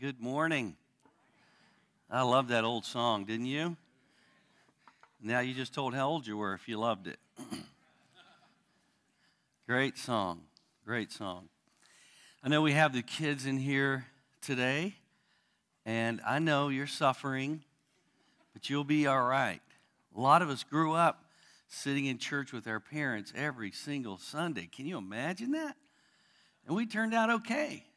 Good 0.00 0.20
morning. 0.20 0.76
I 2.08 2.22
love 2.22 2.48
that 2.48 2.62
old 2.62 2.84
song, 2.84 3.24
didn't 3.24 3.46
you? 3.46 3.76
Now 5.20 5.40
you 5.40 5.54
just 5.54 5.74
told 5.74 5.92
how 5.92 6.08
old 6.08 6.24
you 6.24 6.36
were 6.36 6.54
if 6.54 6.68
you 6.68 6.78
loved 6.78 7.08
it. 7.08 7.18
Great 9.66 9.98
song. 9.98 10.42
Great 10.84 11.10
song. 11.10 11.48
I 12.44 12.48
know 12.48 12.62
we 12.62 12.74
have 12.74 12.92
the 12.92 13.02
kids 13.02 13.44
in 13.44 13.58
here 13.58 14.04
today, 14.40 14.94
and 15.84 16.20
I 16.24 16.38
know 16.38 16.68
you're 16.68 16.86
suffering, 16.86 17.64
but 18.52 18.70
you'll 18.70 18.84
be 18.84 19.08
all 19.08 19.24
right. 19.24 19.62
A 20.16 20.20
lot 20.20 20.42
of 20.42 20.48
us 20.48 20.62
grew 20.62 20.92
up 20.92 21.24
sitting 21.66 22.04
in 22.04 22.18
church 22.18 22.52
with 22.52 22.68
our 22.68 22.78
parents 22.78 23.32
every 23.34 23.72
single 23.72 24.16
Sunday. 24.16 24.68
Can 24.70 24.86
you 24.86 24.96
imagine 24.96 25.50
that? 25.52 25.74
And 26.68 26.76
we 26.76 26.86
turned 26.86 27.14
out 27.14 27.30
okay 27.30 27.87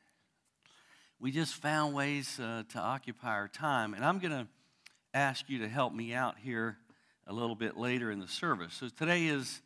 we 1.22 1.32
just 1.32 1.54
found 1.54 1.94
ways 1.94 2.40
uh, 2.40 2.64
to 2.68 2.80
occupy 2.80 3.30
our 3.30 3.48
time. 3.48 3.94
And 3.94 4.04
I'm 4.04 4.18
going 4.18 4.32
to 4.32 4.48
ask 5.14 5.48
you 5.50 5.60
to 5.60 5.70
help 5.70 5.94
me 5.94 6.16
out 6.16 6.40
here 6.44 6.78
a 7.28 7.34
little 7.34 7.54
bit 7.54 7.78
later 7.78 8.10
in 8.10 8.20
the 8.20 8.28
service. 8.28 8.74
So 8.74 8.90
today 8.90 9.28
is 9.28 9.62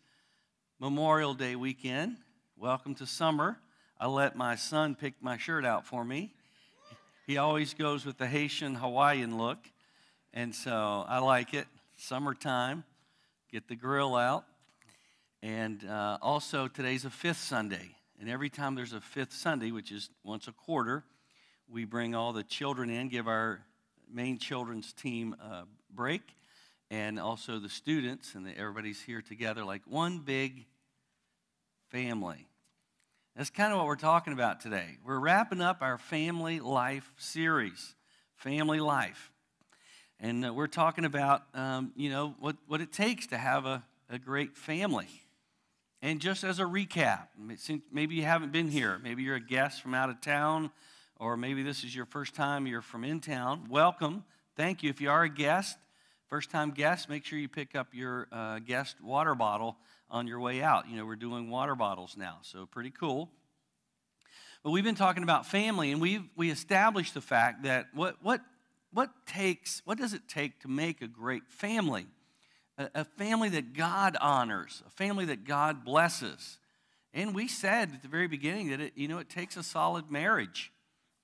Memorial 0.82 1.34
Day 1.34 1.56
weekend. 1.56 2.18
Welcome 2.58 2.94
to 2.96 3.06
summer. 3.06 3.58
I 3.98 4.08
let 4.08 4.36
my 4.36 4.58
son 4.58 4.96
pick 4.96 5.14
my 5.22 5.38
shirt 5.38 5.64
out 5.64 5.86
for 5.86 6.04
me. 6.04 6.34
He 7.26 7.38
always 7.38 7.74
goes 7.74 8.06
with 8.06 8.18
the 8.18 8.28
Haitian 8.28 8.76
Hawaiian 8.76 9.38
look. 9.38 9.60
And 10.34 10.54
so 10.54 11.06
I 11.08 11.20
like 11.20 11.54
it. 11.54 11.68
Summertime, 11.96 12.84
get 13.50 13.70
the 13.70 13.78
grill 13.78 14.18
out. 14.18 14.44
And 15.42 15.88
uh, 15.88 16.18
also, 16.22 16.68
today's 16.68 17.06
a 17.06 17.10
fifth 17.10 17.40
Sunday. 17.40 17.96
And 18.20 18.30
every 18.30 18.50
time 18.50 18.76
there's 18.76 18.92
a 18.92 19.00
fifth 19.00 19.32
Sunday, 19.32 19.72
which 19.72 19.94
is 19.94 20.10
once 20.22 20.50
a 20.50 20.52
quarter, 20.52 21.06
we 21.70 21.86
bring 21.86 22.16
all 22.16 22.34
the 22.34 22.44
children 22.44 22.90
in, 22.90 23.10
give 23.10 23.28
our 23.28 23.62
main 24.12 24.38
children's 24.38 24.94
team 24.94 25.36
a 25.42 25.64
break, 25.94 26.22
and 26.92 27.20
also 27.20 27.60
the 27.60 27.70
students, 27.70 28.36
and 28.36 28.46
the, 28.46 28.58
everybody's 28.58 29.02
here 29.02 29.22
together 29.22 29.64
like 29.64 29.82
one 29.86 30.20
big 30.20 30.66
family. 31.90 32.48
That's 33.36 33.50
kind 33.50 33.74
of 33.74 33.80
what 33.80 33.88
we're 33.88 33.96
talking 33.96 34.34
about 34.34 34.62
today. 34.62 34.98
We're 35.06 35.20
wrapping 35.20 35.62
up 35.62 35.80
our 35.82 35.98
family 35.98 36.60
life 36.60 37.12
series, 37.18 37.96
Family 38.36 38.80
Life. 38.80 39.32
And 40.20 40.46
uh, 40.46 40.54
we're 40.54 40.68
talking 40.68 41.04
about, 41.04 41.44
um, 41.54 41.92
you 41.98 42.10
know, 42.10 42.36
what, 42.40 42.56
what 42.68 42.80
it 42.80 42.94
takes 42.94 43.28
to 43.28 43.38
have 43.38 43.66
a, 43.66 43.84
a 44.10 44.18
great 44.18 44.56
family. 44.56 45.10
And 46.02 46.22
just 46.22 46.44
as 46.44 46.60
a 46.60 46.64
recap, 46.64 47.28
maybe 47.92 48.16
you 48.16 48.24
haven't 48.24 48.52
been 48.52 48.70
here, 48.70 49.00
maybe 49.04 49.24
you're 49.24 49.36
a 49.36 49.42
guest 49.42 49.82
from 49.82 49.94
out 49.94 50.10
of 50.10 50.22
town, 50.22 50.72
or 51.20 51.38
maybe 51.38 51.64
this 51.64 51.84
is 51.84 51.96
your 51.96 52.06
first 52.06 52.36
time 52.36 52.68
you're 52.68 52.82
from 52.82 53.04
in 53.04 53.20
town, 53.20 53.68
welcome. 53.70 54.24
Thank 54.56 54.84
you. 54.84 54.90
If 54.90 55.02
you 55.02 55.10
are 55.10 55.24
a 55.24 55.30
guest, 55.30 55.78
first 56.28 56.50
time 56.50 56.72
guest, 56.72 57.10
make 57.10 57.26
sure 57.26 57.40
you 57.40 57.48
pick 57.48 57.76
up 57.76 57.88
your 57.94 58.28
uh, 58.32 58.60
guest 58.60 59.02
water 59.02 59.36
bottle 59.36 59.78
on 60.10 60.28
your 60.28 60.40
way 60.40 60.62
out. 60.62 60.90
You 60.90 60.98
know, 60.98 61.06
we're 61.06 61.16
doing 61.16 61.50
water 61.50 61.76
bottles 61.76 62.16
now, 62.18 62.40
so 62.42 62.66
pretty 62.66 62.92
cool. 62.92 63.30
But 64.64 64.72
we've 64.72 64.84
been 64.84 64.96
talking 64.96 65.24
about 65.24 65.46
family, 65.46 65.92
and 65.92 66.02
we 66.02 66.30
we 66.36 66.50
established 66.50 67.14
the 67.14 67.22
fact 67.22 67.64
that 67.64 67.88
what, 67.94 68.16
what, 68.22 68.42
what 68.92 69.10
takes, 69.26 69.82
what 69.86 69.98
does 69.98 70.14
it 70.14 70.28
take 70.28 70.62
to 70.62 70.68
make 70.68 71.02
a 71.02 71.08
great 71.08 71.48
family? 71.50 72.08
A, 72.78 72.90
a 72.96 73.06
family 73.06 73.50
that 73.50 73.74
God 73.74 74.18
honors, 74.20 74.84
a 74.88 74.90
family 74.90 75.26
that 75.26 75.46
God 75.46 75.86
blesses. 75.86 76.58
And 77.14 77.34
we 77.34 77.48
said 77.48 77.92
at 77.94 78.02
the 78.02 78.08
very 78.08 78.28
beginning 78.28 78.70
that 78.72 78.82
it, 78.82 78.94
you 78.96 79.08
know, 79.08 79.20
it 79.20 79.30
takes 79.30 79.56
a 79.56 79.64
solid 79.64 80.12
marriage. 80.12 80.72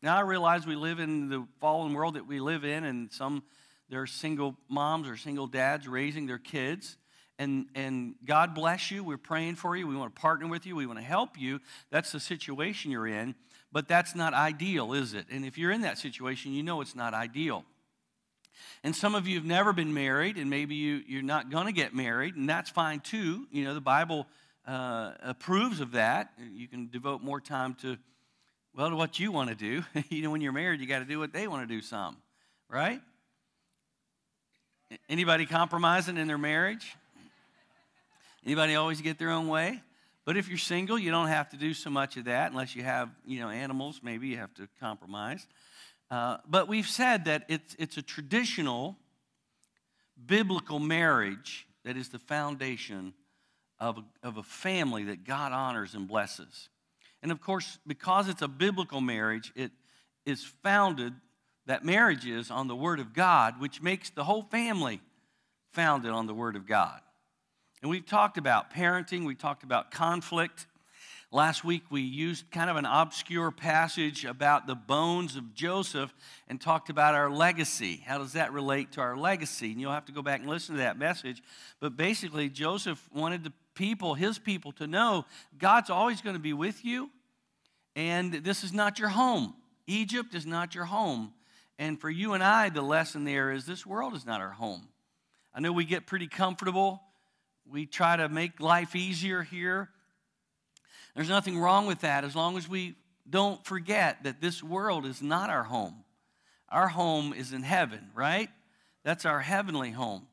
Now 0.01 0.17
I 0.17 0.22
realize 0.22 0.66
we 0.66 0.75
live 0.75 1.00
in 1.00 1.29
the 1.29 1.45
fallen 1.59 1.94
world 1.94 2.16
that 2.16 2.25
we 2.28 2.39
live 2.39 2.66
in, 2.66 2.84
and 2.84 3.12
some 3.12 3.44
there 3.89 4.01
are 4.01 4.07
single 4.07 4.56
moms 4.69 5.07
or 5.07 5.17
single 5.17 5.47
dads 5.47 5.88
raising 5.88 6.25
their 6.25 6.39
kids. 6.39 6.97
And, 7.38 7.66
and 7.75 8.16
God 8.23 8.56
bless 8.56 8.91
you. 8.91 9.03
We're 9.03 9.17
praying 9.17 9.56
for 9.56 9.75
you. 9.75 9.88
We 9.88 9.95
want 9.95 10.16
to 10.16 10.22
partner 10.22 10.47
with 10.47 10.66
you. 10.66 10.75
We 10.75 10.85
want 10.85 11.00
to 11.00 11.06
help 11.06 11.40
you. 11.40 11.59
That's 11.90 12.11
the 12.11 12.19
situation 12.19 12.91
you're 12.91 13.07
in. 13.07 13.35
But 13.72 13.88
that's 13.88 14.16
not 14.16 14.34
ideal, 14.34 14.94
is 14.94 15.13
it? 15.13 15.25
And 15.29 15.44
if 15.44 15.57
you're 15.57 15.72
in 15.72 15.81
that 15.81 15.97
situation, 15.97 16.53
you 16.53 16.63
know 16.63 16.81
it's 16.81 16.95
not 16.95 17.13
ideal. 17.13 17.66
And 18.84 18.95
some 18.95 19.16
of 19.16 19.28
you 19.28 19.35
have 19.35 19.45
never 19.45 19.73
been 19.73 19.94
married, 19.94 20.38
and 20.38 20.50
maybe 20.50 20.75
you, 20.75 21.01
you're 21.07 21.22
not 21.22 21.50
going 21.50 21.66
to 21.66 21.72
get 21.72 21.94
married, 21.94 22.35
and 22.35 22.47
that's 22.47 22.69
fine 22.69 23.00
too. 23.00 23.47
You 23.51 23.63
know, 23.66 23.73
the 23.73 23.81
Bible 23.81 24.28
uh, 24.67 25.13
approves 25.22 25.79
of 25.79 25.94
that. 25.94 26.31
You 26.53 26.67
can 26.67 26.90
devote 26.90 27.22
more 27.22 27.41
time 27.41 27.73
to 27.81 27.97
well, 28.75 28.95
what 28.95 29.19
you 29.19 29.31
want 29.31 29.49
to 29.49 29.55
do. 29.55 29.83
you 30.09 30.21
know, 30.21 30.31
when 30.31 30.41
you're 30.41 30.51
married, 30.51 30.79
you 30.79 30.87
got 30.87 30.99
to 30.99 31.05
do 31.05 31.19
what 31.19 31.33
they 31.33 31.47
want 31.47 31.67
to 31.67 31.73
do 31.73 31.81
some, 31.81 32.17
right? 32.69 33.01
Anybody 35.09 35.45
compromising 35.45 36.17
in 36.17 36.27
their 36.27 36.37
marriage? 36.37 36.95
Anybody 38.45 38.75
always 38.75 39.01
get 39.01 39.19
their 39.19 39.29
own 39.29 39.47
way? 39.47 39.81
But 40.25 40.37
if 40.37 40.47
you're 40.47 40.57
single, 40.57 40.99
you 40.99 41.11
don't 41.11 41.27
have 41.27 41.49
to 41.49 41.57
do 41.57 41.73
so 41.73 41.89
much 41.89 42.17
of 42.17 42.25
that 42.25 42.51
unless 42.51 42.75
you 42.75 42.83
have, 42.83 43.09
you 43.25 43.39
know, 43.39 43.49
animals. 43.49 44.01
Maybe 44.03 44.27
you 44.27 44.37
have 44.37 44.53
to 44.55 44.67
compromise. 44.79 45.47
Uh, 46.09 46.37
but 46.47 46.67
we've 46.67 46.87
said 46.87 47.25
that 47.25 47.45
it's, 47.47 47.75
it's 47.79 47.97
a 47.97 48.01
traditional 48.01 48.97
biblical 50.25 50.79
marriage 50.79 51.67
that 51.83 51.97
is 51.97 52.09
the 52.09 52.19
foundation 52.19 53.13
of 53.81 53.97
of 54.21 54.37
a 54.37 54.43
family 54.43 55.05
that 55.05 55.25
God 55.25 55.51
honors 55.51 55.95
and 55.95 56.07
blesses. 56.07 56.69
And 57.21 57.31
of 57.31 57.41
course, 57.41 57.77
because 57.85 58.27
it's 58.27 58.41
a 58.41 58.47
biblical 58.47 59.01
marriage, 59.01 59.51
it 59.55 59.71
is 60.25 60.43
founded, 60.63 61.13
that 61.67 61.85
marriage 61.85 62.25
is 62.25 62.49
on 62.49 62.67
the 62.67 62.75
Word 62.75 62.99
of 62.99 63.13
God, 63.13 63.59
which 63.59 63.81
makes 63.81 64.09
the 64.09 64.23
whole 64.23 64.43
family 64.43 65.01
founded 65.73 66.11
on 66.11 66.27
the 66.27 66.33
Word 66.33 66.55
of 66.55 66.65
God. 66.65 66.99
And 67.81 67.89
we've 67.89 68.05
talked 68.05 68.37
about 68.37 68.73
parenting, 68.73 69.25
we 69.25 69.35
talked 69.35 69.63
about 69.63 69.91
conflict. 69.91 70.67
Last 71.33 71.63
week, 71.63 71.83
we 71.89 72.01
used 72.01 72.51
kind 72.51 72.69
of 72.69 72.75
an 72.75 72.85
obscure 72.85 73.51
passage 73.51 74.25
about 74.25 74.67
the 74.67 74.75
bones 74.75 75.37
of 75.37 75.53
Joseph 75.53 76.13
and 76.49 76.59
talked 76.59 76.89
about 76.89 77.15
our 77.15 77.31
legacy. 77.31 78.03
How 78.05 78.17
does 78.17 78.33
that 78.33 78.51
relate 78.51 78.91
to 78.93 79.01
our 79.01 79.15
legacy? 79.15 79.71
And 79.71 79.79
you'll 79.79 79.93
have 79.93 80.05
to 80.05 80.11
go 80.11 80.21
back 80.21 80.41
and 80.41 80.49
listen 80.49 80.75
to 80.75 80.81
that 80.81 80.99
message. 80.99 81.41
But 81.79 81.95
basically, 81.95 82.49
Joseph 82.49 83.01
wanted 83.13 83.45
to 83.45 83.53
people, 83.73 84.13
his 84.13 84.39
people, 84.39 84.71
to 84.73 84.87
know 84.87 85.25
God's 85.57 85.89
always 85.89 86.21
going 86.21 86.35
to 86.35 86.41
be 86.41 86.53
with 86.53 86.83
you, 86.85 87.09
and 87.95 88.33
this 88.33 88.63
is 88.63 88.73
not 88.73 88.99
your 88.99 89.09
home. 89.09 89.53
Egypt 89.87 90.35
is 90.35 90.45
not 90.45 90.75
your 90.75 90.85
home. 90.85 91.33
And 91.77 91.99
for 91.99 92.09
you 92.09 92.33
and 92.33 92.43
I, 92.43 92.69
the 92.69 92.81
lesson 92.81 93.23
there 93.23 93.51
is 93.51 93.65
this 93.65 93.85
world 93.85 94.13
is 94.13 94.25
not 94.25 94.39
our 94.39 94.51
home. 94.51 94.87
I 95.53 95.59
know 95.59 95.71
we 95.71 95.83
get 95.83 96.05
pretty 96.05 96.27
comfortable. 96.27 97.01
We 97.69 97.85
try 97.85 98.15
to 98.15 98.29
make 98.29 98.59
life 98.59 98.95
easier 98.95 99.41
here. 99.41 99.89
There's 101.15 101.29
nothing 101.29 101.57
wrong 101.57 101.87
with 101.87 102.01
that 102.01 102.23
as 102.23 102.35
long 102.35 102.57
as 102.57 102.69
we 102.69 102.95
don't 103.29 103.63
forget 103.65 104.23
that 104.23 104.41
this 104.41 104.63
world 104.63 105.05
is 105.05 105.21
not 105.21 105.49
our 105.49 105.63
home. 105.63 106.03
Our 106.69 106.87
home 106.87 107.33
is 107.33 107.51
in 107.51 107.63
heaven, 107.63 108.11
right? 108.13 108.49
That's 109.03 109.25
our 109.25 109.40
heavenly 109.40 109.91
home. 109.91 110.28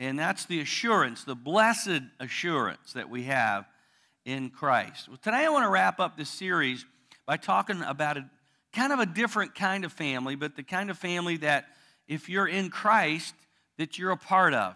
And 0.00 0.18
that's 0.18 0.46
the 0.46 0.60
assurance, 0.60 1.24
the 1.24 1.34
blessed 1.34 2.00
assurance 2.18 2.94
that 2.94 3.10
we 3.10 3.24
have 3.24 3.66
in 4.24 4.48
Christ. 4.48 5.08
Well, 5.08 5.18
today 5.22 5.44
I 5.44 5.50
want 5.50 5.66
to 5.66 5.70
wrap 5.70 6.00
up 6.00 6.16
this 6.16 6.30
series 6.30 6.86
by 7.26 7.36
talking 7.36 7.82
about 7.82 8.16
a 8.16 8.24
kind 8.72 8.94
of 8.94 8.98
a 8.98 9.04
different 9.04 9.54
kind 9.54 9.84
of 9.84 9.92
family, 9.92 10.36
but 10.36 10.56
the 10.56 10.62
kind 10.62 10.88
of 10.88 10.96
family 10.96 11.36
that 11.38 11.66
if 12.08 12.30
you're 12.30 12.48
in 12.48 12.70
Christ, 12.70 13.34
that 13.76 13.98
you're 13.98 14.10
a 14.10 14.16
part 14.16 14.54
of. 14.54 14.74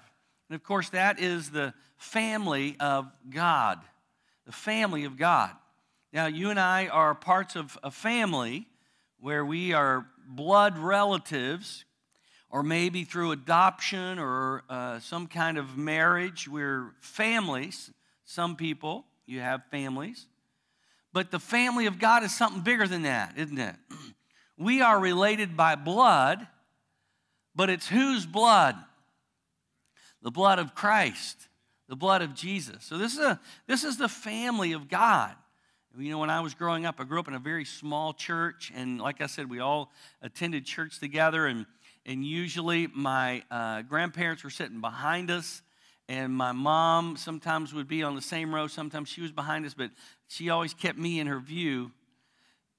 And 0.50 0.56
of 0.56 0.62
course, 0.62 0.90
that 0.90 1.18
is 1.18 1.50
the 1.50 1.72
family 1.96 2.76
of 2.78 3.10
God. 3.30 3.80
The 4.44 4.52
family 4.52 5.04
of 5.04 5.16
God. 5.16 5.52
Now, 6.12 6.26
you 6.26 6.50
and 6.50 6.60
I 6.60 6.88
are 6.88 7.14
parts 7.14 7.56
of 7.56 7.78
a 7.82 7.90
family 7.90 8.66
where 9.20 9.44
we 9.44 9.72
are 9.72 10.04
blood 10.28 10.76
relatives 10.76 11.86
or 12.54 12.62
maybe 12.62 13.02
through 13.02 13.32
adoption 13.32 14.16
or 14.20 14.62
uh, 14.70 15.00
some 15.00 15.26
kind 15.26 15.58
of 15.58 15.76
marriage. 15.76 16.46
We're 16.46 16.92
families. 17.00 17.90
Some 18.24 18.54
people, 18.54 19.04
you 19.26 19.40
have 19.40 19.62
families. 19.72 20.28
But 21.12 21.32
the 21.32 21.40
family 21.40 21.86
of 21.86 21.98
God 21.98 22.22
is 22.22 22.32
something 22.32 22.62
bigger 22.62 22.86
than 22.86 23.02
that, 23.02 23.34
isn't 23.36 23.58
it? 23.58 23.74
We 24.56 24.82
are 24.82 25.00
related 25.00 25.56
by 25.56 25.74
blood, 25.74 26.46
but 27.56 27.70
it's 27.70 27.88
whose 27.88 28.24
blood? 28.24 28.76
The 30.22 30.30
blood 30.30 30.60
of 30.60 30.76
Christ, 30.76 31.48
the 31.88 31.96
blood 31.96 32.22
of 32.22 32.36
Jesus. 32.36 32.84
So 32.84 32.96
this 32.96 33.14
is, 33.14 33.18
a, 33.18 33.40
this 33.66 33.82
is 33.82 33.96
the 33.96 34.08
family 34.08 34.70
of 34.70 34.88
God. 34.88 35.34
You 35.98 36.10
know, 36.10 36.18
when 36.18 36.30
I 36.30 36.40
was 36.40 36.54
growing 36.54 36.86
up, 36.86 37.00
I 37.00 37.04
grew 37.04 37.18
up 37.18 37.26
in 37.26 37.34
a 37.34 37.40
very 37.40 37.64
small 37.64 38.12
church, 38.12 38.72
and 38.76 39.00
like 39.00 39.20
I 39.20 39.26
said, 39.26 39.50
we 39.50 39.58
all 39.58 39.90
attended 40.22 40.64
church 40.64 41.00
together, 41.00 41.46
and 41.46 41.66
and 42.06 42.24
usually 42.24 42.86
my 42.88 43.42
uh, 43.50 43.82
grandparents 43.82 44.44
were 44.44 44.50
sitting 44.50 44.80
behind 44.80 45.30
us 45.30 45.62
and 46.08 46.32
my 46.32 46.52
mom 46.52 47.16
sometimes 47.16 47.72
would 47.72 47.88
be 47.88 48.02
on 48.02 48.14
the 48.14 48.22
same 48.22 48.54
row 48.54 48.66
sometimes 48.66 49.08
she 49.08 49.20
was 49.20 49.32
behind 49.32 49.64
us 49.64 49.74
but 49.74 49.90
she 50.28 50.50
always 50.50 50.74
kept 50.74 50.98
me 50.98 51.20
in 51.20 51.26
her 51.26 51.40
view 51.40 51.90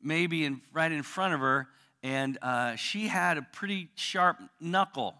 maybe 0.01 0.45
in, 0.45 0.61
right 0.73 0.91
in 0.91 1.03
front 1.03 1.33
of 1.33 1.39
her 1.39 1.67
and 2.05 2.37
uh, 2.43 2.75
she 2.75 3.07
had 3.07 3.39
a 3.39 3.41
pretty 3.41 3.89
sharp 3.95 4.37
knuckle. 4.61 5.15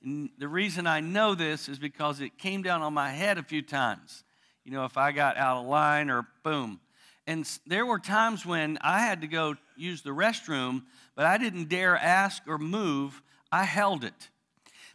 And 0.00 0.30
the 0.38 0.46
reason 0.46 0.86
I 0.86 1.00
know 1.00 1.34
this 1.34 1.68
is 1.68 1.80
because 1.80 2.20
it 2.20 2.38
came 2.38 2.62
down 2.62 2.82
on 2.82 2.94
my 2.94 3.10
head 3.10 3.36
a 3.36 3.42
few 3.42 3.62
times. 3.62 4.22
You 4.64 4.70
know, 4.70 4.84
if 4.84 4.96
I 4.96 5.10
got 5.10 5.36
out 5.36 5.56
of 5.56 5.66
line 5.66 6.10
or 6.10 6.28
boom. 6.44 6.78
And 7.26 7.44
there 7.66 7.84
were 7.84 7.98
times 7.98 8.46
when 8.46 8.78
I 8.80 9.00
had 9.00 9.22
to 9.22 9.26
go 9.26 9.56
use 9.76 10.02
the 10.02 10.10
restroom, 10.10 10.84
but 11.14 11.26
I 11.26 11.38
didn't 11.38 11.68
dare 11.68 11.96
ask 11.96 12.42
or 12.46 12.58
move. 12.58 13.22
I 13.50 13.64
held 13.64 14.04
it. 14.04 14.30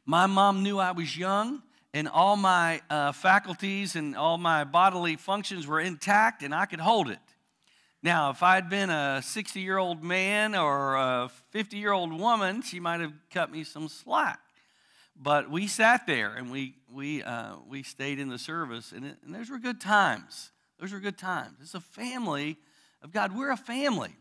My 0.06 0.26
mom 0.26 0.64
knew 0.64 0.80
I 0.80 0.92
was 0.92 1.18
young, 1.18 1.62
and 1.94 2.08
all 2.08 2.36
my 2.36 2.82
uh, 2.90 3.12
faculties 3.12 3.96
and 3.96 4.16
all 4.16 4.38
my 4.38 4.64
bodily 4.64 5.16
functions 5.16 5.68
were 5.68 5.80
intact, 5.80 6.44
and 6.44 6.54
I 6.54 6.66
could 6.66 6.80
hold 6.80 7.10
it. 7.10 7.20
Now, 8.02 8.30
if 8.30 8.42
I'd 8.44 8.70
been 8.70 8.90
a 8.90 9.22
60 9.22 9.60
year 9.60 9.78
old 9.78 10.04
man 10.04 10.56
or 10.56 10.96
a 10.96 11.30
50 11.52 11.78
year 11.78 11.92
old 11.92 12.18
woman, 12.18 12.62
she 12.62 12.80
might 12.80 13.02
have 13.02 13.14
cut 13.32 13.52
me 13.52 13.64
some 13.64 13.90
slack. 13.90 14.40
But 15.22 15.52
we 15.52 15.68
sat 15.68 16.08
there 16.08 16.34
and 16.34 16.50
we, 16.50 16.76
we, 16.92 17.22
uh, 17.24 17.56
we 17.68 17.84
stayed 17.84 18.20
in 18.20 18.30
the 18.30 18.40
service, 18.40 18.94
and, 18.94 19.06
it, 19.06 19.18
and 19.26 19.36
those 19.36 19.50
were 19.50 19.60
good 19.60 19.82
times. 19.82 20.52
Those 20.80 20.94
were 20.94 21.00
good 21.00 21.18
times. 21.18 21.58
It's 21.62 21.74
a 21.74 21.82
family 21.82 22.58
of 23.02 23.12
God. 23.12 23.36
We're 23.36 23.52
a 23.52 23.58
family. 23.58 24.16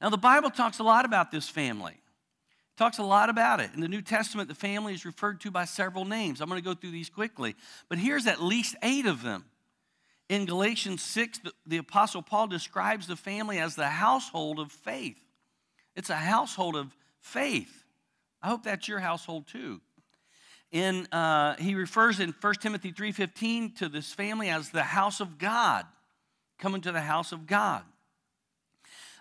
Now, 0.00 0.10
the 0.10 0.16
Bible 0.16 0.50
talks 0.50 0.78
a 0.78 0.84
lot 0.84 1.04
about 1.04 1.30
this 1.30 1.48
family. 1.48 1.92
It 1.92 2.76
talks 2.76 2.98
a 2.98 3.02
lot 3.02 3.30
about 3.30 3.60
it. 3.60 3.70
In 3.74 3.80
the 3.80 3.88
New 3.88 4.02
Testament, 4.02 4.48
the 4.48 4.54
family 4.54 4.94
is 4.94 5.04
referred 5.04 5.40
to 5.40 5.50
by 5.50 5.64
several 5.64 6.04
names. 6.04 6.40
I'm 6.40 6.48
going 6.48 6.60
to 6.60 6.64
go 6.64 6.74
through 6.74 6.92
these 6.92 7.10
quickly. 7.10 7.56
But 7.88 7.98
here's 7.98 8.26
at 8.26 8.42
least 8.42 8.76
eight 8.82 9.06
of 9.06 9.22
them. 9.22 9.44
In 10.28 10.44
Galatians 10.44 11.02
6, 11.02 11.38
the, 11.38 11.52
the 11.66 11.76
Apostle 11.78 12.22
Paul 12.22 12.46
describes 12.46 13.06
the 13.06 13.16
family 13.16 13.58
as 13.58 13.74
the 13.74 13.88
household 13.88 14.60
of 14.60 14.70
faith. 14.70 15.18
It's 15.96 16.10
a 16.10 16.16
household 16.16 16.76
of 16.76 16.94
faith. 17.20 17.84
I 18.42 18.48
hope 18.48 18.62
that's 18.62 18.86
your 18.86 19.00
household 19.00 19.48
too. 19.48 19.80
In, 20.70 21.06
uh, 21.06 21.56
he 21.56 21.74
refers 21.74 22.20
in 22.20 22.34
1 22.38 22.54
Timothy 22.56 22.92
3.15 22.92 23.76
to 23.78 23.88
this 23.88 24.12
family 24.12 24.50
as 24.50 24.70
the 24.70 24.82
house 24.82 25.20
of 25.20 25.38
God, 25.38 25.86
coming 26.58 26.82
to 26.82 26.92
the 26.92 27.00
house 27.00 27.32
of 27.32 27.46
God. 27.46 27.82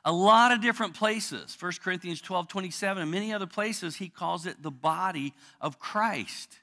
A 0.06 0.12
lot 0.12 0.52
of 0.52 0.62
different 0.62 0.94
places, 0.94 1.56
1 1.60 1.74
Corinthians 1.84 2.22
12, 2.22 2.48
27, 2.48 3.04
and 3.04 3.12
many 3.12 3.34
other 3.34 3.48
places, 3.48 3.98
he 3.98 4.10
calls 4.10 4.46
it 4.46 4.62
the 4.62 4.72
body 4.72 5.34
of 5.60 5.80
Christ. 5.80 6.60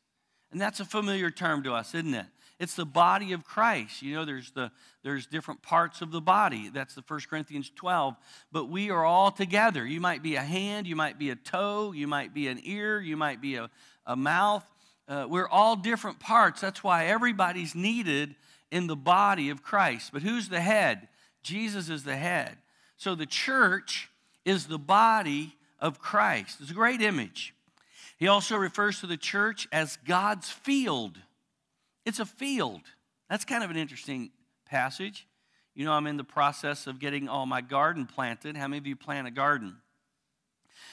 And 0.51 0.61
that's 0.61 0.81
a 0.81 0.85
familiar 0.85 1.31
term 1.31 1.63
to 1.65 1.75
us, 1.75 1.95
isn't 1.95 2.15
it? 2.15 2.27
It's 2.61 2.77
the 2.77 2.87
body 2.87 3.33
of 3.33 3.45
Christ. 3.45 4.03
You 4.03 4.15
know, 4.15 4.25
there's 4.25 4.53
the 4.53 4.71
there's 5.03 5.27
different 5.27 5.61
parts 5.61 6.01
of 6.01 6.13
the 6.13 6.21
body. 6.21 6.71
That's 6.73 6.95
the 6.95 7.03
1 7.07 7.21
Corinthians 7.29 7.71
12. 7.75 8.17
But 8.53 8.71
we 8.71 8.91
are 8.91 9.05
all 9.05 9.31
together. 9.31 9.85
You 9.85 10.01
might 10.01 10.23
be 10.23 10.37
a 10.37 10.43
hand, 10.43 10.87
you 10.87 10.97
might 10.97 11.19
be 11.19 11.31
a 11.31 11.37
toe, 11.37 11.93
you 11.93 12.07
might 12.07 12.33
be 12.33 12.49
an 12.49 12.61
ear, 12.63 13.01
you 13.01 13.17
might 13.17 13.41
be 13.43 13.57
a, 13.57 13.69
a 14.07 14.17
mouth. 14.17 14.65
Uh, 15.07 15.27
we're 15.29 15.49
all 15.49 15.77
different 15.77 16.21
parts. 16.21 16.61
That's 16.61 16.83
why 16.83 17.07
everybody's 17.07 17.75
needed 17.75 18.37
in 18.71 18.87
the 18.87 18.97
body 18.97 19.51
of 19.51 19.63
Christ. 19.63 20.11
But 20.13 20.23
who's 20.23 20.49
the 20.49 20.61
head? 20.61 21.09
Jesus 21.43 21.91
is 21.91 22.05
the 22.05 22.17
head. 22.17 22.57
So 22.97 23.15
the 23.15 23.27
church 23.27 24.11
is 24.45 24.67
the 24.67 24.79
body 24.79 25.57
of 25.81 25.99
Christ. 25.99 26.59
It's 26.61 26.71
a 26.71 26.75
great 26.75 27.01
image. 27.01 27.55
He 28.19 28.29
also 28.29 28.57
refers 28.57 29.01
to 29.01 29.07
the 29.07 29.17
church 29.17 29.69
as 29.73 29.99
God's 30.07 30.51
field. 30.51 31.19
It's 32.05 32.21
a 32.21 32.27
field. 32.27 32.83
That's 33.29 33.45
kind 33.45 33.65
of 33.65 33.71
an 33.71 33.77
interesting 33.77 34.31
passage. 34.65 35.27
You 35.75 35.85
know, 35.85 35.93
I'm 35.93 36.07
in 36.07 36.17
the 36.17 36.25
process 36.25 36.87
of 36.87 37.01
getting 37.01 37.29
all 37.29 37.47
my 37.47 37.61
garden 37.61 38.07
planted. 38.07 38.57
How 38.57 38.69
many 38.69 38.79
of 38.79 38.87
you 38.87 38.95
plant 38.95 39.27
a 39.27 39.31
garden? 39.31 39.77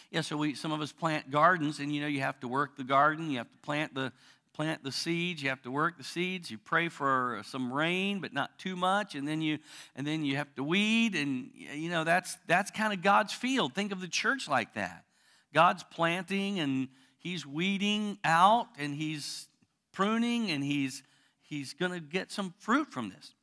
Yeah, 0.10 0.22
so 0.22 0.36
we 0.36 0.56
some 0.56 0.72
of 0.72 0.82
us 0.82 0.92
plant 0.92 1.32
gardens, 1.32 1.80
and 1.80 1.94
you 1.94 2.02
know 2.02 2.08
you 2.08 2.22
have 2.22 2.40
to 2.42 2.48
work 2.48 2.76
the 2.76 2.84
garden. 2.84 3.30
You 3.30 3.38
have 3.38 3.52
to 3.52 3.58
plant 3.60 3.94
the 3.94 4.12
plant 4.54 4.84
the 4.84 4.92
seeds. 4.92 5.42
You 5.42 5.50
have 5.50 5.62
to 5.64 5.72
work 5.72 5.98
the 5.98 6.04
seeds. 6.04 6.52
You 6.52 6.58
pray 6.58 6.90
for 6.90 7.42
some 7.46 7.72
rain, 7.72 8.20
but 8.20 8.34
not 8.34 8.58
too 8.60 8.76
much, 8.76 9.16
and 9.16 9.28
then 9.28 9.42
you 9.42 9.60
and 9.96 10.06
then 10.06 10.24
you 10.24 10.38
have 10.38 10.54
to 10.56 10.64
weed, 10.64 11.16
and 11.16 11.52
you 11.56 11.90
know 11.90 12.04
that's 12.04 12.38
that's 12.48 12.72
kind 12.72 12.94
of 12.94 13.02
God's 13.02 13.34
field. 13.34 13.74
Think 13.74 13.92
of 13.92 14.02
the 14.02 14.08
church 14.08 14.48
like 14.48 14.74
that. 14.76 15.06
God's 15.54 15.84
planting, 15.84 16.60
and 16.60 16.88
He's 17.18 17.46
weeding 17.46 18.18
out, 18.24 18.68
and 18.78 18.96
He's 18.96 19.48
pruning 19.92 20.52
and 20.52 20.64
he's, 20.64 21.04
he's 21.42 21.74
going 21.74 21.92
to 21.92 22.00
get 22.00 22.32
some 22.32 22.54
fruit 22.60 22.92
from 22.92 23.10
this. 23.10 23.34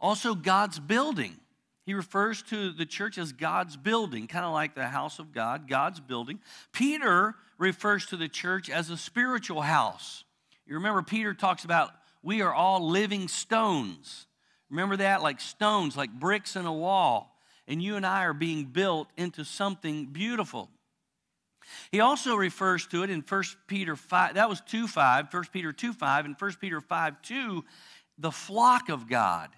Also, 0.00 0.34
God's 0.34 0.78
building. 0.78 1.36
He 1.86 1.94
refers 1.94 2.42
to 2.44 2.72
the 2.72 2.86
church 2.86 3.18
as 3.18 3.32
God's 3.32 3.76
building, 3.76 4.26
kind 4.26 4.44
of 4.44 4.52
like 4.52 4.74
the 4.74 4.86
house 4.86 5.18
of 5.18 5.32
God, 5.32 5.68
God's 5.68 6.00
building. 6.00 6.40
Peter 6.72 7.34
refers 7.58 8.06
to 8.06 8.16
the 8.16 8.28
church 8.28 8.70
as 8.70 8.90
a 8.90 8.96
spiritual 8.96 9.62
house. 9.62 10.24
You 10.66 10.74
remember, 10.76 11.02
Peter 11.02 11.34
talks 11.34 11.64
about 11.64 11.90
we 12.22 12.40
are 12.42 12.54
all 12.54 12.88
living 12.88 13.28
stones. 13.28 14.26
Remember 14.70 14.96
that? 14.96 15.22
Like 15.22 15.40
stones, 15.40 15.96
like 15.96 16.10
bricks 16.12 16.56
in 16.56 16.64
a 16.66 16.72
wall. 16.72 17.36
And 17.68 17.82
you 17.82 17.96
and 17.96 18.04
I 18.04 18.24
are 18.24 18.34
being 18.34 18.64
built 18.66 19.08
into 19.16 19.44
something 19.44 20.06
beautiful. 20.06 20.70
He 21.90 22.00
also 22.00 22.34
refers 22.34 22.86
to 22.88 23.02
it 23.02 23.10
in 23.10 23.20
1 23.20 23.42
Peter 23.66 23.96
5, 23.96 24.34
that 24.34 24.48
was 24.48 24.60
2 24.62 24.86
5, 24.86 25.32
1 25.32 25.44
Peter 25.52 25.72
2 25.72 25.92
5, 25.92 26.24
and 26.26 26.36
1 26.38 26.52
Peter 26.60 26.80
5 26.80 27.22
2, 27.22 27.64
the 28.18 28.30
flock 28.30 28.88
of 28.88 29.08
God. 29.08 29.50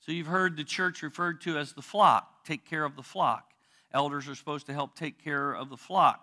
So 0.00 0.12
you've 0.12 0.26
heard 0.26 0.56
the 0.56 0.64
church 0.64 1.02
referred 1.02 1.40
to 1.42 1.58
as 1.58 1.72
the 1.72 1.82
flock, 1.82 2.44
take 2.44 2.64
care 2.64 2.84
of 2.84 2.94
the 2.94 3.02
flock. 3.02 3.52
Elders 3.92 4.28
are 4.28 4.34
supposed 4.34 4.66
to 4.66 4.72
help 4.72 4.94
take 4.94 5.22
care 5.22 5.52
of 5.52 5.70
the 5.70 5.76
flock 5.76 6.20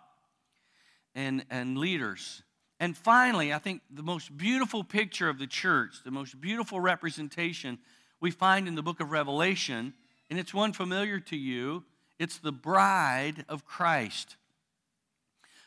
and, 1.15 1.45
and 1.49 1.77
leaders. 1.77 2.43
And 2.83 2.97
finally, 2.97 3.53
I 3.53 3.59
think 3.59 3.81
the 3.89 4.03
most 4.03 4.35
beautiful 4.35 4.83
picture 4.83 5.29
of 5.29 5.39
the 5.39 5.47
church, 5.47 6.03
the 6.03 6.11
most 6.11 6.41
beautiful 6.41 6.81
representation 6.81 7.79
we 8.19 8.29
find 8.29 8.67
in 8.67 8.75
the 8.75 8.83
book 8.83 8.99
of 8.99 9.09
Revelation, 9.09 9.93
and 10.29 10.37
it's 10.37 10.53
one 10.53 10.73
familiar 10.73 11.21
to 11.21 11.37
you 11.37 11.85
it's 12.19 12.39
the 12.39 12.51
bride 12.51 13.45
of 13.47 13.63
Christ. 13.63 14.35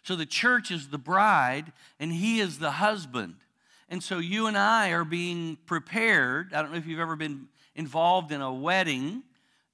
So 0.02 0.14
the 0.14 0.26
church 0.26 0.70
is 0.70 0.88
the 0.88 0.98
bride 0.98 1.72
and 1.98 2.12
he 2.12 2.38
is 2.38 2.58
the 2.58 2.72
husband. 2.72 3.36
And 3.88 4.02
so 4.02 4.18
you 4.18 4.46
and 4.46 4.58
I 4.58 4.90
are 4.90 5.04
being 5.04 5.56
prepared. 5.64 6.52
I 6.52 6.60
don't 6.60 6.70
know 6.70 6.76
if 6.76 6.86
you've 6.86 7.00
ever 7.00 7.16
been 7.16 7.48
involved 7.74 8.30
in 8.30 8.42
a 8.42 8.52
wedding, 8.52 9.22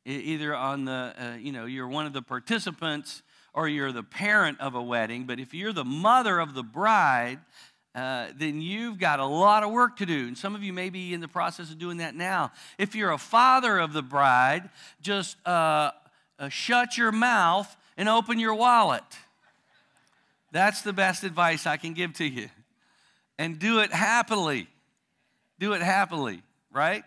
either 0.05 0.55
on 0.55 0.85
the, 0.85 1.13
uh, 1.19 1.37
you 1.41 1.51
know, 1.51 1.65
you're 1.65 1.89
one 1.89 2.07
of 2.07 2.13
the 2.13 2.23
participants 2.23 3.25
or 3.55 3.69
you're 3.69 3.93
the 3.93 4.03
parent 4.03 4.61
of 4.61 4.75
a 4.75 4.83
wedding. 4.83 5.25
But 5.25 5.39
if 5.39 5.55
you're 5.55 5.73
the 5.73 5.85
mother 5.85 6.39
of 6.39 6.55
the 6.55 6.63
bride, 6.63 7.39
uh, 7.95 8.29
then 8.37 8.61
you've 8.61 8.99
got 8.99 9.21
a 9.21 9.27
lot 9.27 9.63
of 9.63 9.71
work 9.71 9.99
to 9.99 10.07
do. 10.07 10.27
And 10.27 10.37
some 10.37 10.55
of 10.55 10.63
you 10.63 10.73
may 10.73 10.89
be 10.89 11.13
in 11.13 11.21
the 11.21 11.29
process 11.29 11.71
of 11.71 11.79
doing 11.79 11.99
that 11.99 12.15
now. 12.15 12.53
If 12.79 12.95
you're 12.95 13.13
a 13.13 13.19
father 13.19 13.79
of 13.79 13.93
the 13.93 14.03
bride, 14.03 14.71
just 15.01 15.37
uh, 15.47 15.91
uh 16.39 16.49
shut 16.49 16.97
your 16.97 17.13
mouth 17.13 17.77
and 17.97 18.09
open 18.09 18.39
your 18.39 18.55
wallet. 18.55 19.05
That's 20.53 20.83
the 20.83 20.93
best 20.93 21.25
advice 21.25 21.67
I 21.67 21.77
can 21.77 21.95
give 21.95 22.15
to 22.15 22.25
you. 22.25 22.49
And 23.39 23.59
do 23.59 23.81
it 23.81 23.93
happily. 23.93 24.69
Do 25.59 25.73
it 25.73 25.83
happily, 25.83 26.43
right? 26.71 27.05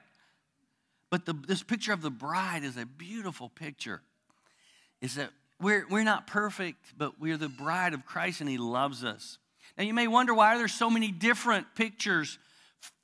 But 1.09 1.25
the, 1.25 1.33
this 1.33 1.63
picture 1.63 1.93
of 1.93 2.01
the 2.01 2.11
bride 2.11 2.63
is 2.63 2.77
a 2.77 2.85
beautiful 2.85 3.49
picture. 3.49 4.01
Is 5.01 5.15
that 5.15 5.29
we're, 5.61 5.85
we're 5.89 6.03
not 6.03 6.27
perfect, 6.27 6.97
but 6.97 7.19
we're 7.19 7.37
the 7.37 7.49
bride 7.49 7.93
of 7.93 8.05
Christ 8.05 8.41
and 8.41 8.49
He 8.49 8.57
loves 8.57 9.03
us. 9.03 9.37
Now, 9.77 9.83
you 9.83 9.93
may 9.93 10.07
wonder 10.07 10.33
why 10.33 10.57
there's 10.57 10.73
so 10.73 10.89
many 10.89 11.11
different 11.11 11.67
pictures 11.75 12.37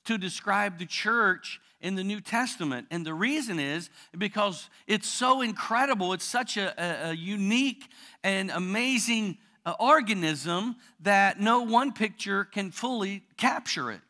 to 0.05 0.17
describe 0.17 0.79
the 0.79 0.85
church 0.85 1.59
in 1.81 1.95
the 1.95 2.03
New 2.03 2.21
Testament. 2.21 2.87
And 2.91 3.05
the 3.05 3.13
reason 3.13 3.59
is 3.59 3.89
because 4.17 4.69
it's 4.87 5.07
so 5.07 5.41
incredible. 5.41 6.13
It's 6.13 6.25
such 6.25 6.57
a, 6.57 6.73
a, 6.77 7.09
a 7.09 7.13
unique 7.13 7.85
and 8.23 8.51
amazing 8.51 9.37
uh, 9.65 9.73
organism 9.79 10.75
that 11.01 11.39
no 11.39 11.61
one 11.61 11.91
picture 11.91 12.45
can 12.45 12.71
fully 12.71 13.23
capture 13.37 13.91
it. 13.91 14.01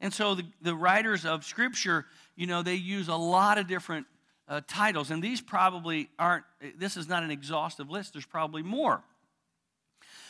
And 0.00 0.12
so 0.12 0.34
the, 0.34 0.44
the 0.62 0.74
writers 0.74 1.26
of 1.26 1.44
Scripture, 1.44 2.06
you 2.36 2.46
know, 2.46 2.62
they 2.62 2.74
use 2.74 3.08
a 3.08 3.16
lot 3.16 3.58
of 3.58 3.66
different 3.66 4.06
uh, 4.50 4.60
titles. 4.66 5.10
And 5.10 5.22
these 5.22 5.40
probably 5.40 6.10
aren't, 6.18 6.44
this 6.76 6.96
is 6.96 7.08
not 7.08 7.22
an 7.22 7.30
exhaustive 7.30 7.88
list, 7.88 8.12
there's 8.12 8.26
probably 8.26 8.62
more. 8.62 9.02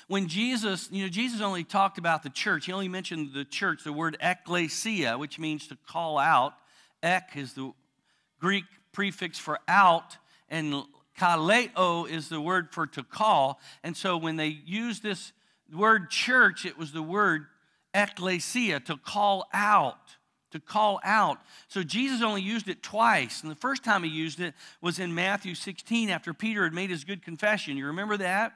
When 0.07 0.29
Jesus, 0.29 0.89
you 0.93 1.05
know, 1.05 1.09
Jesus 1.09 1.41
only 1.41 1.65
talked 1.65 1.97
about 1.97 2.23
the 2.23 2.31
church, 2.31 2.67
he 2.67 2.73
only 2.73 2.89
mentioned 2.89 3.31
the 3.33 3.45
church, 3.45 3.83
the 3.85 3.93
word 3.93 4.17
ekklesia, 4.23 5.19
which 5.19 5.39
means 5.39 5.67
to 5.69 5.79
call 5.89 6.19
out. 6.19 6.53
Ek 7.03 7.31
is 7.37 7.55
the 7.55 7.73
Greek 8.41 8.65
prefix 8.93 9.39
for 9.39 9.59
out, 9.69 10.19
and 10.49 10.83
Kaleo 11.19 12.11
is 12.11 12.29
the 12.29 12.41
word 12.41 12.73
for 12.73 12.87
to 12.89 13.03
call. 13.03 13.61
And 13.83 13.97
so 13.97 14.17
when 14.17 14.37
they 14.37 14.49
used 14.49 15.03
this 15.03 15.33
word 15.73 16.11
church, 16.11 16.67
it 16.67 16.77
was 16.77 16.93
the 16.93 17.03
word 17.03 17.47
ecclesia, 17.95 18.81
to 18.81 18.97
call 18.97 19.47
out. 19.53 20.17
To 20.51 20.61
call 20.61 21.01
out. 21.05 21.39
So 21.69 21.83
Jesus 21.83 22.23
only 22.23 22.43
used 22.43 22.69
it 22.69 22.83
twice. 22.83 23.43
And 23.43 23.51
the 23.51 23.57
first 23.57 23.85
time 23.85 24.03
he 24.03 24.11
used 24.11 24.41
it 24.41 24.55
was 24.81 24.99
in 24.99 25.15
Matthew 25.15 25.55
16 25.55 26.11
after 26.11 26.35
Peter 26.35 26.65
had 26.65 26.73
made 26.73 26.91
his 26.91 27.05
good 27.05 27.23
confession. 27.23 27.77
You 27.77 27.87
remember 27.87 28.17
that? 28.17 28.53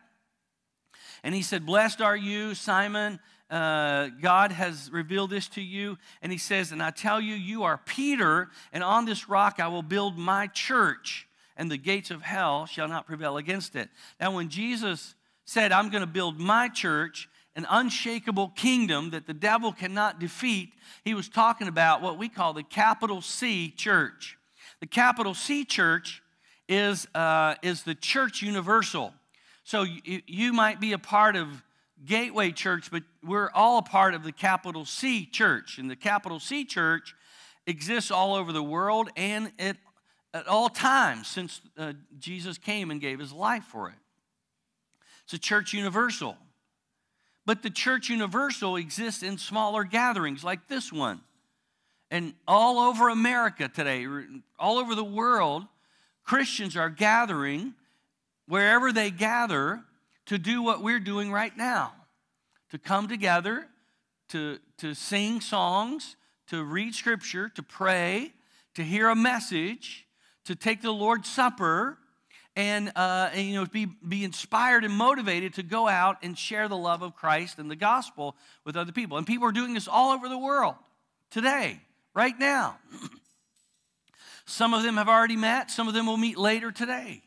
And 1.23 1.35
he 1.35 1.43
said, 1.43 1.65
Blessed 1.65 2.01
are 2.01 2.17
you, 2.17 2.55
Simon. 2.55 3.21
Uh, 3.51 4.09
God 4.21 4.53
has 4.53 4.91
revealed 4.91 5.31
this 5.31 5.49
to 5.49 5.63
you. 5.63 5.97
And 6.23 6.33
he 6.33 6.39
says, 6.39 6.73
And 6.73 6.83
I 6.83 6.91
tell 6.91 7.21
you, 7.21 7.35
you 7.35 7.65
are 7.65 7.79
Peter, 7.79 8.49
and 8.73 8.83
on 8.83 9.05
this 9.05 9.29
rock 9.29 9.61
I 9.61 9.69
will 9.69 9.83
build 9.83 10.19
my 10.19 10.47
church, 10.49 11.29
and 11.57 11.71
the 11.71 11.77
gates 11.77 12.11
of 12.11 12.23
hell 12.23 12.67
shall 12.67 12.89
not 12.89 13.07
prevail 13.07 13.37
against 13.37 13.77
it. 13.77 13.89
Now, 14.21 14.35
when 14.35 14.49
Jesus 14.49 15.15
said, 15.45 15.73
I'm 15.73 15.91
going 15.91 16.01
to 16.01 16.07
build 16.07 16.39
my 16.41 16.69
church, 16.69 17.29
an 17.57 17.67
unshakable 17.71 18.49
kingdom 18.49 19.11
that 19.11 19.27
the 19.27 19.35
devil 19.35 19.73
cannot 19.73 20.19
defeat, 20.19 20.73
he 21.05 21.15
was 21.15 21.29
talking 21.29 21.69
about 21.69 22.03
what 22.03 22.19
we 22.19 22.29
call 22.29 22.53
the 22.53 22.63
capital 22.63 23.21
C 23.21 23.71
church. 23.71 24.37
The 24.81 24.87
capital 24.87 25.35
C 25.35 25.65
church 25.65 26.23
is, 26.69 27.07
uh, 27.15 27.55
is 27.63 27.83
the 27.85 27.95
church 27.95 28.43
universal. 28.43 29.13
So 29.63 29.83
you, 29.83 30.23
you 30.27 30.53
might 30.53 30.81
be 30.81 30.93
a 30.93 30.99
part 30.99 31.37
of 31.37 31.63
Gateway 32.05 32.51
Church, 32.51 32.91
but 32.91 33.03
we're 33.23 33.51
all 33.55 33.79
a 33.79 33.83
part 33.83 34.15
of 34.15 34.25
the 34.25 34.33
capital 34.33 34.85
C 34.85 35.25
church. 35.25 35.79
And 35.79 35.91
the 35.91 35.97
capital 35.97 36.41
C 36.41 36.65
church 36.65 37.15
exists 37.67 38.11
all 38.11 38.35
over 38.35 38.53
the 38.53 38.63
world 38.63 39.09
and 39.17 39.53
at, 39.59 39.77
at 40.35 40.47
all 40.47 40.69
times 40.69 41.29
since 41.29 41.61
uh, 41.79 41.95
Jesus 42.19 42.59
came 42.59 42.91
and 42.91 43.01
gave 43.01 43.19
his 43.19 43.33
life 43.33 43.65
for 43.65 43.89
it. 43.89 43.95
It's 45.25 45.33
a 45.33 45.39
church 45.39 45.73
universal. 45.73 46.37
But 47.47 47.63
the 47.63 47.71
church 47.71 48.09
universal 48.09 48.77
exists 48.77 49.23
in 49.23 49.39
smaller 49.39 49.85
gatherings 49.85 50.43
like 50.43 50.69
this 50.69 50.93
one. 50.93 51.21
And 52.11 52.35
all 52.47 52.79
over 52.79 53.09
America 53.09 53.69
today, 53.69 54.07
all 54.59 54.79
over 54.79 54.95
the 54.95 55.05
world, 55.05 55.65
Christians 56.25 56.77
are 56.77 56.91
gathering 56.91 57.75
wherever 58.47 58.93
they 58.93 59.11
gather 59.11 59.83
to 60.27 60.39
do 60.39 60.63
what 60.63 60.83
we're 60.83 61.01
doing 61.01 61.31
right 61.31 61.55
now 61.57 61.93
to 62.71 62.79
come 62.79 63.07
together, 63.07 63.67
to, 64.29 64.59
to 64.79 64.95
sing 64.95 65.41
songs, 65.41 66.17
to 66.49 66.65
read 66.65 66.93
scripture, 66.93 67.49
to 67.49 67.63
pray, 67.63 68.33
to 68.75 68.83
hear 68.83 69.09
a 69.09 69.15
message, 69.15 70.07
to 70.45 70.57
take 70.57 70.83
the 70.83 70.93
Lord's 70.93 71.29
Supper, 71.29 71.99
and, 72.57 72.93
uh, 72.95 73.31
and, 73.33 73.47
you 73.47 73.55
know 73.55 73.67
be, 73.67 73.87
be 73.87 74.25
inspired 74.25 74.85
and 74.85 74.95
motivated 74.95 75.55
to 75.55 75.63
go 75.63 75.89
out 75.89 76.19
and 76.23 76.39
share 76.39 76.69
the 76.69 76.77
love 76.77 77.03
of 77.03 77.17
christ 77.17 77.59
and 77.59 77.71
the 77.71 77.77
gospel 77.77 78.37
with 78.65 78.77
other 78.77 78.93
people. 78.93 79.19
And 79.19 79.27
people 79.27 79.49
are 79.49 79.53
doing 79.53 79.75
this 79.75 79.89
all 79.89 80.13
over 80.13 80.29
the 80.29 80.39
world 80.39 80.77
today 81.31 81.81
right 82.15 82.39
now. 82.39 82.79
Some 84.47 84.75
of 84.75 84.83
them 84.83 84.97
have 84.97 85.09
already 85.09 85.37
met. 85.37 85.71
Some 85.71 85.89
of 85.89 85.95
them 85.95 86.07
will 86.07 86.17
meet 86.17 86.39
later 86.39 86.71
today 86.71 87.24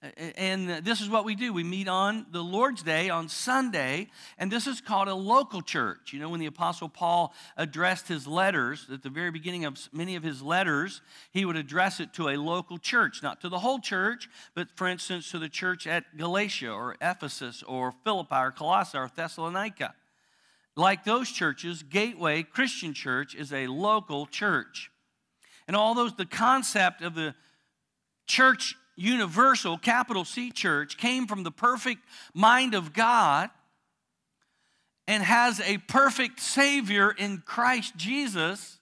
and 0.00 0.68
this 0.84 1.00
is 1.00 1.08
what 1.08 1.24
we 1.24 1.34
do. 1.34 1.52
We 1.52 1.64
meet 1.64 1.88
on 1.88 2.26
the 2.30 2.42
Lord's 2.42 2.84
Day 2.84 3.10
on 3.10 3.28
Sunday, 3.28 4.08
and 4.38 4.50
this 4.50 4.68
is 4.68 4.80
called 4.80 5.08
a 5.08 5.14
local 5.14 5.60
church. 5.60 6.12
You 6.12 6.20
know, 6.20 6.28
when 6.28 6.38
the 6.38 6.46
Apostle 6.46 6.88
Paul 6.88 7.34
addressed 7.56 8.06
his 8.06 8.24
letters, 8.24 8.86
at 8.92 9.02
the 9.02 9.10
very 9.10 9.32
beginning 9.32 9.64
of 9.64 9.76
many 9.92 10.14
of 10.14 10.22
his 10.22 10.40
letters, 10.40 11.00
he 11.32 11.44
would 11.44 11.56
address 11.56 11.98
it 11.98 12.12
to 12.14 12.28
a 12.28 12.36
local 12.36 12.78
church, 12.78 13.24
not 13.24 13.40
to 13.40 13.48
the 13.48 13.58
whole 13.58 13.80
church, 13.80 14.28
but 14.54 14.68
for 14.76 14.86
instance, 14.86 15.32
to 15.32 15.38
the 15.40 15.48
church 15.48 15.86
at 15.88 16.16
Galatia 16.16 16.70
or 16.70 16.94
Ephesus 17.00 17.64
or 17.64 17.92
Philippi 18.04 18.36
or 18.36 18.52
Colossae 18.52 18.98
or 18.98 19.10
Thessalonica. 19.14 19.94
Like 20.76 21.02
those 21.02 21.28
churches, 21.28 21.82
Gateway 21.82 22.44
Christian 22.44 22.94
Church 22.94 23.34
is 23.34 23.52
a 23.52 23.66
local 23.66 24.26
church. 24.26 24.92
And 25.66 25.76
all 25.76 25.92
those, 25.94 26.14
the 26.14 26.24
concept 26.24 27.02
of 27.02 27.16
the 27.16 27.34
church 28.28 28.76
universal, 28.98 29.78
capital 29.78 30.24
C 30.24 30.50
church, 30.50 30.98
came 30.98 31.26
from 31.26 31.44
the 31.44 31.50
perfect 31.50 32.02
mind 32.34 32.74
of 32.74 32.92
God 32.92 33.50
and 35.06 35.22
has 35.22 35.60
a 35.60 35.78
perfect 35.78 36.38
Savior 36.38 37.10
in 37.10 37.38
Christ 37.38 37.96
Jesus, 37.96 38.78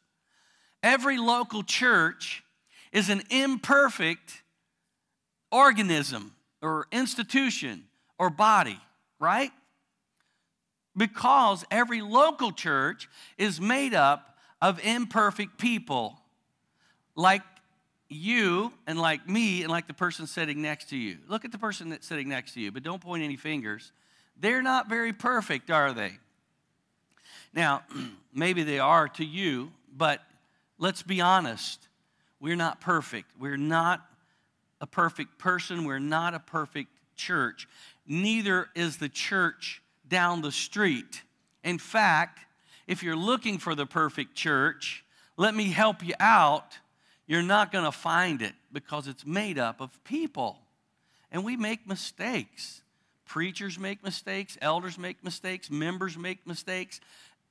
every 0.82 1.18
local 1.18 1.62
church 1.62 2.42
is 2.92 3.08
an 3.10 3.22
imperfect 3.30 4.42
organism 5.52 6.34
or 6.60 6.88
institution 6.90 7.84
or 8.18 8.28
body, 8.30 8.80
right? 9.20 9.52
Because 10.96 11.64
every 11.70 12.00
local 12.00 12.50
church 12.50 13.08
is 13.38 13.60
made 13.60 13.94
up 13.94 14.36
of 14.60 14.84
imperfect 14.84 15.58
people 15.58 16.18
like 17.14 17.42
you 18.08 18.72
and 18.86 18.98
like 18.98 19.28
me 19.28 19.62
and 19.62 19.70
like 19.70 19.86
the 19.86 19.94
person 19.94 20.26
sitting 20.26 20.62
next 20.62 20.90
to 20.90 20.96
you. 20.96 21.18
Look 21.28 21.44
at 21.44 21.52
the 21.52 21.58
person 21.58 21.88
that's 21.90 22.06
sitting 22.06 22.28
next 22.28 22.54
to 22.54 22.60
you, 22.60 22.70
but 22.70 22.82
don't 22.82 23.00
point 23.00 23.22
any 23.22 23.36
fingers. 23.36 23.92
They're 24.38 24.62
not 24.62 24.88
very 24.88 25.12
perfect, 25.12 25.70
are 25.70 25.92
they? 25.92 26.12
Now, 27.52 27.82
maybe 28.34 28.62
they 28.62 28.78
are 28.78 29.08
to 29.08 29.24
you, 29.24 29.72
but 29.96 30.20
let's 30.78 31.02
be 31.02 31.20
honest. 31.20 31.88
We're 32.40 32.56
not 32.56 32.80
perfect. 32.80 33.30
We're 33.38 33.56
not 33.56 34.06
a 34.80 34.86
perfect 34.86 35.38
person. 35.38 35.84
We're 35.84 35.98
not 35.98 36.34
a 36.34 36.38
perfect 36.38 36.90
church. 37.16 37.66
Neither 38.06 38.68
is 38.74 38.98
the 38.98 39.08
church 39.08 39.82
down 40.06 40.42
the 40.42 40.52
street. 40.52 41.22
In 41.64 41.78
fact, 41.78 42.40
if 42.86 43.02
you're 43.02 43.16
looking 43.16 43.58
for 43.58 43.74
the 43.74 43.86
perfect 43.86 44.34
church, 44.34 45.04
let 45.36 45.54
me 45.54 45.70
help 45.70 46.04
you 46.04 46.14
out 46.20 46.78
you're 47.26 47.42
not 47.42 47.72
going 47.72 47.84
to 47.84 47.92
find 47.92 48.42
it 48.42 48.52
because 48.72 49.08
it's 49.08 49.26
made 49.26 49.58
up 49.58 49.80
of 49.80 50.02
people. 50.04 50.58
And 51.32 51.44
we 51.44 51.56
make 51.56 51.86
mistakes. 51.86 52.82
Preachers 53.26 53.78
make 53.78 54.04
mistakes, 54.04 54.56
elders 54.62 54.98
make 54.98 55.24
mistakes, 55.24 55.70
members 55.70 56.16
make 56.16 56.46
mistakes. 56.46 57.00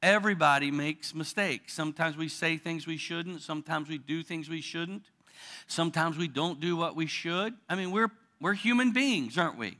Everybody 0.01 0.71
makes 0.71 1.13
mistakes. 1.13 1.73
Sometimes 1.73 2.15
we 2.15 2.29
say 2.29 2.57
things 2.57 2.87
we 2.87 2.97
shouldn't, 2.97 3.41
sometimes 3.41 3.89
we 3.89 3.97
do 3.97 4.23
things 4.23 4.49
we 4.49 4.61
shouldn't. 4.61 5.03
Sometimes 5.67 6.17
we 6.17 6.29
don't 6.29 6.61
do 6.61 6.77
what 6.77 6.95
we 6.95 7.07
should. 7.07 7.53
I 7.67 7.75
mean, 7.75 7.91
we're, 7.91 8.09
we're 8.39 8.53
human 8.53 8.93
beings, 8.93 9.37
aren't 9.37 9.57
we? 9.57 9.77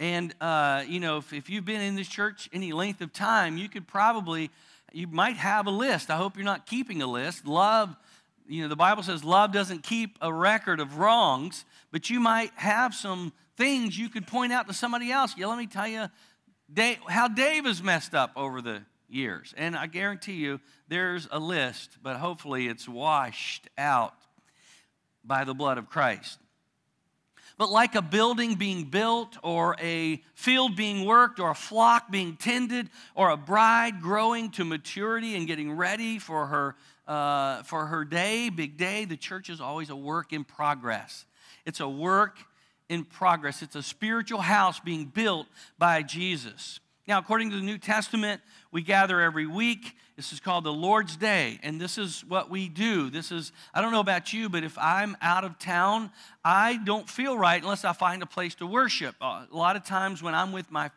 And, 0.00 0.34
uh, 0.40 0.84
you 0.86 1.00
know, 1.00 1.18
if, 1.18 1.32
if 1.32 1.50
you've 1.50 1.64
been 1.64 1.80
in 1.80 1.94
this 1.94 2.08
church 2.08 2.48
any 2.52 2.72
length 2.72 3.00
of 3.02 3.12
time, 3.12 3.58
you 3.58 3.68
could 3.68 3.86
probably, 3.86 4.50
you 4.92 5.08
might 5.08 5.36
have 5.36 5.66
a 5.66 5.70
list. 5.70 6.08
I 6.10 6.16
hope 6.16 6.36
you're 6.36 6.44
not 6.44 6.66
keeping 6.66 7.02
a 7.02 7.06
list. 7.06 7.46
Love 7.46 7.94
you 8.48 8.62
know, 8.62 8.68
the 8.68 8.76
Bible 8.76 9.02
says 9.02 9.22
love 9.22 9.52
doesn't 9.52 9.82
keep 9.82 10.16
a 10.20 10.32
record 10.32 10.80
of 10.80 10.96
wrongs, 10.98 11.64
but 11.92 12.08
you 12.08 12.18
might 12.18 12.50
have 12.56 12.94
some 12.94 13.32
things 13.56 13.98
you 13.98 14.08
could 14.08 14.26
point 14.26 14.52
out 14.52 14.66
to 14.68 14.74
somebody 14.74 15.12
else. 15.12 15.34
Yeah, 15.36 15.46
let 15.46 15.58
me 15.58 15.66
tell 15.66 15.86
you 15.86 16.06
how 17.06 17.28
Dave 17.28 17.66
has 17.66 17.82
messed 17.82 18.14
up 18.14 18.32
over 18.36 18.62
the 18.62 18.82
years. 19.08 19.54
And 19.56 19.76
I 19.76 19.86
guarantee 19.86 20.34
you 20.34 20.60
there's 20.88 21.28
a 21.30 21.38
list, 21.38 21.98
but 22.02 22.16
hopefully 22.16 22.68
it's 22.68 22.88
washed 22.88 23.68
out 23.76 24.14
by 25.24 25.44
the 25.44 25.54
blood 25.54 25.76
of 25.78 25.90
Christ. 25.90 26.38
But 27.58 27.70
like 27.70 27.96
a 27.96 28.02
building 28.02 28.54
being 28.54 28.84
built, 28.84 29.36
or 29.42 29.74
a 29.80 30.22
field 30.34 30.76
being 30.76 31.04
worked, 31.04 31.40
or 31.40 31.50
a 31.50 31.56
flock 31.56 32.08
being 32.08 32.36
tended, 32.36 32.88
or 33.16 33.30
a 33.30 33.36
bride 33.36 34.00
growing 34.00 34.52
to 34.52 34.64
maturity 34.64 35.34
and 35.34 35.44
getting 35.46 35.72
ready 35.72 36.20
for 36.20 36.46
her 36.46 36.76
uh, 37.08 37.62
for 37.62 37.86
her 37.86 38.04
day, 38.04 38.50
big 38.50 38.76
day, 38.76 39.06
the 39.06 39.16
church 39.16 39.48
is 39.48 39.60
always 39.60 39.88
a 39.88 39.96
work 39.96 40.32
in 40.32 40.44
progress. 40.44 41.24
It's 41.64 41.80
a 41.80 41.88
work 41.88 42.36
in 42.90 43.04
progress. 43.04 43.62
It's 43.62 43.74
a 43.76 43.82
spiritual 43.82 44.42
house 44.42 44.78
being 44.78 45.06
built 45.06 45.46
by 45.78 46.02
Jesus. 46.02 46.80
Now, 47.06 47.18
according 47.18 47.48
to 47.50 47.56
the 47.56 47.62
New 47.62 47.78
Testament, 47.78 48.42
we 48.70 48.82
gather 48.82 49.20
every 49.20 49.46
week. 49.46 49.96
This 50.16 50.34
is 50.34 50.40
called 50.40 50.64
the 50.64 50.72
Lord's 50.72 51.16
Day, 51.16 51.58
and 51.62 51.80
this 51.80 51.96
is 51.96 52.22
what 52.26 52.50
we 52.50 52.68
do. 52.68 53.08
This 53.08 53.32
is, 53.32 53.52
I 53.72 53.80
don't 53.80 53.92
know 53.92 54.00
about 54.00 54.34
you, 54.34 54.50
but 54.50 54.62
if 54.62 54.76
I'm 54.76 55.16
out 55.22 55.44
of 55.44 55.58
town, 55.58 56.10
I 56.44 56.76
don't 56.76 57.08
feel 57.08 57.38
right 57.38 57.62
unless 57.62 57.86
I 57.86 57.94
find 57.94 58.22
a 58.22 58.26
place 58.26 58.54
to 58.56 58.66
worship. 58.66 59.14
A 59.22 59.46
lot 59.50 59.76
of 59.76 59.84
times 59.84 60.22
when 60.22 60.34
I'm 60.34 60.52
with 60.52 60.70
my 60.70 60.90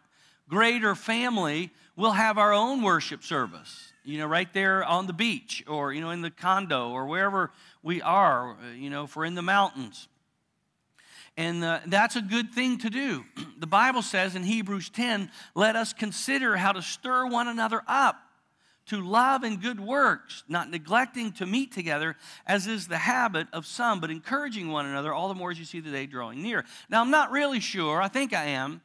greater 0.50 0.96
family, 0.96 1.72
we'll 1.96 2.12
have 2.12 2.38
our 2.38 2.52
own 2.52 2.82
worship 2.82 3.24
service 3.24 3.91
you 4.04 4.18
know, 4.18 4.28
right 4.28 4.52
there 4.54 4.84
on 4.84 5.08
the 5.08 5.14
beach 5.14 5.64
or, 5.68 5.94
you 5.94 6.02
know, 6.02 6.12
in 6.12 6.22
the 6.22 6.32
condo 6.32 6.90
or 6.90 7.06
wherever 7.06 7.52
we 7.84 8.02
are, 8.02 8.58
you 8.76 8.90
know, 8.90 9.04
if 9.04 9.16
we're 9.16 9.26
in 9.26 9.36
the 9.36 9.42
mountains. 9.42 10.08
And 11.38 11.64
uh, 11.64 11.80
that's 11.88 12.16
a 12.16 12.22
good 12.22 12.52
thing 12.54 12.78
to 12.80 12.90
do. 12.90 13.26
The 13.62 13.68
Bible 13.68 14.02
says 14.02 14.36
in 14.36 14.42
Hebrews 14.42 14.90
10, 14.90 15.30
let 15.54 15.76
us 15.76 15.94
consider 15.94 16.58
how 16.58 16.72
to 16.72 16.82
stir 16.82 17.28
one 17.28 17.48
another 17.48 17.84
up 17.88 18.20
to 18.88 19.00
love 19.00 19.44
and 19.44 19.62
good 19.62 19.80
works, 19.80 20.44
not 20.48 20.72
neglecting 20.72 21.32
to 21.34 21.46
meet 21.46 21.72
together, 21.72 22.18
as 22.48 22.66
is 22.66 22.88
the 22.88 22.98
habit 22.98 23.46
of 23.54 23.68
some, 23.68 24.00
but 24.00 24.10
encouraging 24.10 24.70
one 24.70 24.88
another 24.88 25.14
all 25.14 25.28
the 25.28 25.36
more 25.36 25.52
as 25.52 25.60
you 25.60 25.66
see 25.66 25.80
the 25.80 25.92
day 25.92 26.08
drawing 26.08 26.42
near. 26.42 26.66
Now, 26.90 27.02
I'm 27.02 27.12
not 27.12 27.32
really 27.32 27.60
sure, 27.60 28.02
I 28.02 28.08
think 28.08 28.34
I 28.34 28.46
am. 28.46 28.82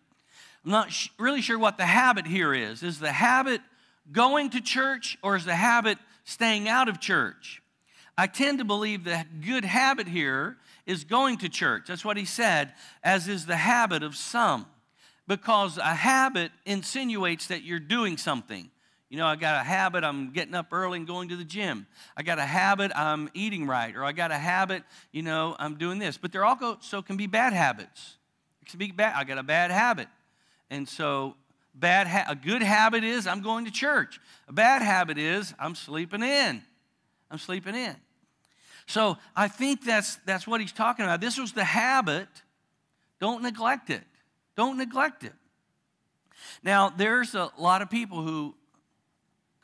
I'm 0.64 0.70
not 0.70 0.92
really 1.18 1.40
sure 1.40 1.58
what 1.58 1.78
the 1.78 1.86
habit 1.86 2.26
here 2.26 2.52
is. 2.52 2.82
Is 2.82 2.98
the 2.98 3.12
habit 3.12 3.62
going 4.12 4.50
to 4.50 4.60
church 4.60 5.18
or 5.22 5.36
is 5.36 5.44
the 5.44 5.54
habit 5.54 5.98
staying 6.24 6.68
out 6.68 6.88
of 6.88 7.00
church. 7.00 7.62
I 8.18 8.26
tend 8.26 8.58
to 8.58 8.64
believe 8.64 9.04
the 9.04 9.24
good 9.44 9.64
habit 9.64 10.08
here 10.08 10.56
is 10.86 11.04
going 11.04 11.38
to 11.38 11.48
church. 11.48 11.84
That's 11.88 12.04
what 12.04 12.16
he 12.16 12.24
said, 12.24 12.72
as 13.02 13.28
is 13.28 13.46
the 13.46 13.56
habit 13.56 14.02
of 14.02 14.16
some. 14.16 14.66
Because 15.28 15.76
a 15.76 15.82
habit 15.82 16.52
insinuates 16.64 17.48
that 17.48 17.62
you're 17.62 17.80
doing 17.80 18.16
something. 18.16 18.70
You 19.08 19.18
know, 19.18 19.26
I 19.26 19.36
got 19.36 19.60
a 19.60 19.64
habit, 19.64 20.02
I'm 20.02 20.32
getting 20.32 20.54
up 20.54 20.72
early 20.72 20.98
and 20.98 21.06
going 21.06 21.28
to 21.28 21.36
the 21.36 21.44
gym. 21.44 21.86
I 22.16 22.22
got 22.22 22.38
a 22.38 22.44
habit, 22.44 22.90
I'm 22.94 23.28
eating 23.34 23.66
right. 23.66 23.94
Or 23.94 24.04
I 24.04 24.12
got 24.12 24.30
a 24.30 24.38
habit, 24.38 24.82
you 25.12 25.22
know, 25.22 25.54
I'm 25.58 25.76
doing 25.76 25.98
this. 25.98 26.16
But 26.16 26.32
there 26.32 26.44
also 26.44 27.02
can 27.02 27.16
be 27.16 27.26
bad 27.26 27.52
habits. 27.52 28.16
It 28.62 28.68
can 28.68 28.78
be 28.78 28.90
bad. 28.90 29.14
I 29.16 29.24
got 29.24 29.38
a 29.38 29.44
bad 29.44 29.70
habit. 29.70 30.08
And 30.70 30.88
so, 30.88 31.36
bad 31.76 32.06
ha- 32.06 32.26
a 32.28 32.34
good 32.34 32.62
habit 32.62 33.04
is 33.04 33.26
I'm 33.26 33.42
going 33.42 33.66
to 33.66 33.70
church. 33.70 34.20
A 34.48 34.52
bad 34.52 34.82
habit 34.82 35.18
is 35.18 35.54
I'm 35.58 35.74
sleeping 35.74 36.22
in. 36.22 36.62
I'm 37.30 37.38
sleeping 37.38 37.74
in. 37.74 37.96
So 38.86 39.16
I 39.34 39.48
think 39.48 39.84
that's, 39.84 40.16
that's 40.26 40.46
what 40.46 40.60
he's 40.60 40.72
talking 40.72 41.04
about. 41.04 41.20
This 41.20 41.38
was 41.38 41.52
the 41.52 41.64
habit. 41.64 42.28
Don't 43.20 43.42
neglect 43.42 43.90
it. 43.90 44.04
Don't 44.56 44.78
neglect 44.78 45.24
it. 45.24 45.32
Now, 46.62 46.90
there's 46.90 47.34
a 47.34 47.50
lot 47.58 47.82
of 47.82 47.90
people 47.90 48.22
who 48.22 48.54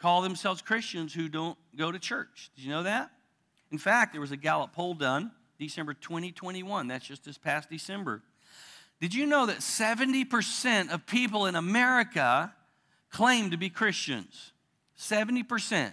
call 0.01 0.23
themselves 0.23 0.61
Christians 0.61 1.15
who 1.15 1.29
don't 1.29 1.57
go 1.77 1.93
to 1.93 1.99
church. 1.99 2.51
Did 2.57 2.65
you 2.65 2.71
know 2.71 2.83
that? 2.83 3.11
In 3.71 3.79
fact, 3.79 4.13
there 4.13 4.21
was 4.21 4.33
a 4.33 4.37
Gallup 4.37 4.73
poll 4.73 4.95
done 4.95 5.31
December 5.59 5.95
2021. 5.95 6.89
That's 6.89 7.07
just 7.07 7.25
this 7.25 7.39
past 7.39 7.71
December. 7.71 8.23
Did 9.03 9.15
you 9.15 9.27
know 9.27 9.47
that 9.47 9.59
70% 9.59 10.95
of 10.95 11.07
people 11.07 11.47
in 11.47 11.57
America 11.57 12.55
claim 13.11 13.51
to 13.51 13.57
be 13.57 13.69
Christians? 13.69 14.53
70%. 14.97 15.91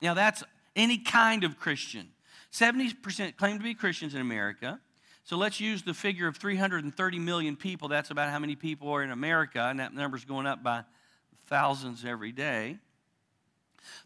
Now, 0.00 0.14
that's 0.14 0.42
any 0.74 0.96
kind 0.96 1.44
of 1.44 1.58
Christian. 1.58 2.08
70% 2.50 3.36
claim 3.36 3.58
to 3.58 3.62
be 3.62 3.74
Christians 3.74 4.14
in 4.14 4.22
America. 4.22 4.80
So 5.24 5.36
let's 5.36 5.60
use 5.60 5.82
the 5.82 5.92
figure 5.92 6.26
of 6.26 6.38
330 6.38 7.18
million 7.18 7.54
people. 7.54 7.88
That's 7.88 8.10
about 8.10 8.30
how 8.30 8.38
many 8.38 8.56
people 8.56 8.88
are 8.88 9.02
in 9.02 9.10
America, 9.10 9.66
and 9.68 9.78
that 9.78 9.92
number's 9.92 10.24
going 10.24 10.46
up 10.46 10.62
by 10.62 10.84
thousands 11.48 12.02
every 12.02 12.32
day. 12.32 12.78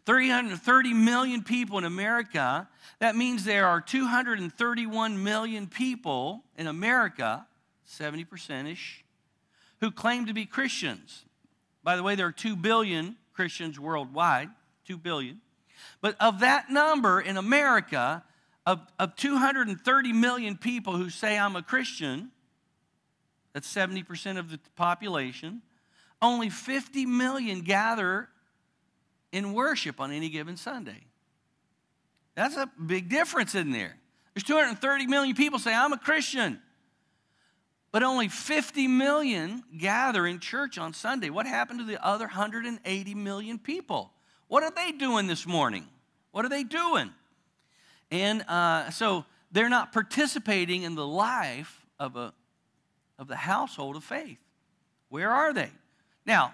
330 0.05 0.93
million 0.93 1.43
people 1.43 1.77
in 1.77 1.85
America. 1.85 2.67
That 2.99 3.15
means 3.15 3.45
there 3.45 3.67
are 3.67 3.79
231 3.79 5.23
million 5.23 5.67
people 5.67 6.43
in 6.57 6.67
America, 6.67 7.47
70% 7.87 8.71
ish, 8.71 9.03
who 9.79 9.91
claim 9.91 10.25
to 10.25 10.33
be 10.33 10.45
Christians. 10.45 11.25
By 11.83 11.95
the 11.95 12.03
way, 12.03 12.15
there 12.15 12.27
are 12.27 12.31
2 12.31 12.55
billion 12.55 13.15
Christians 13.33 13.79
worldwide, 13.79 14.49
2 14.85 14.97
billion. 14.97 15.39
But 16.01 16.15
of 16.19 16.39
that 16.39 16.69
number 16.69 17.21
in 17.21 17.37
America, 17.37 18.23
of, 18.65 18.81
of 18.99 19.15
230 19.15 20.13
million 20.13 20.57
people 20.57 20.97
who 20.97 21.09
say 21.09 21.37
I'm 21.37 21.55
a 21.55 21.63
Christian, 21.63 22.31
that's 23.53 23.73
70% 23.73 24.37
of 24.37 24.51
the 24.51 24.59
population, 24.75 25.61
only 26.21 26.49
50 26.49 27.05
million 27.05 27.61
gather 27.61 28.27
in 29.31 29.53
worship 29.53 29.99
on 29.99 30.11
any 30.11 30.29
given 30.29 30.57
Sunday. 30.57 31.05
That's 32.35 32.55
a 32.55 32.69
big 32.85 33.09
difference 33.09 33.55
in 33.55 33.71
there. 33.71 33.95
There's 34.33 34.43
230 34.43 35.07
million 35.07 35.35
people 35.35 35.57
say, 35.57 35.73
I'm 35.73 35.93
a 35.93 35.97
Christian. 35.97 36.59
But 37.97 38.03
only 38.03 38.27
50 38.27 38.87
million 38.87 39.63
gather 39.75 40.27
in 40.27 40.39
church 40.39 40.77
on 40.77 40.93
Sunday. 40.93 41.31
What 41.31 41.47
happened 41.47 41.79
to 41.79 41.83
the 41.83 41.97
other 42.05 42.25
180 42.25 43.15
million 43.15 43.57
people? 43.57 44.13
What 44.47 44.61
are 44.61 44.69
they 44.69 44.91
doing 44.91 45.25
this 45.25 45.47
morning? 45.47 45.87
What 46.29 46.45
are 46.45 46.49
they 46.49 46.63
doing? 46.63 47.09
And 48.11 48.43
uh, 48.43 48.91
so 48.91 49.25
they're 49.51 49.67
not 49.67 49.93
participating 49.93 50.83
in 50.83 50.93
the 50.93 51.07
life 51.07 51.87
of, 51.97 52.15
a, 52.15 52.35
of 53.17 53.27
the 53.27 53.35
household 53.35 53.95
of 53.95 54.03
faith. 54.03 54.37
Where 55.09 55.31
are 55.31 55.51
they? 55.51 55.71
Now, 56.23 56.53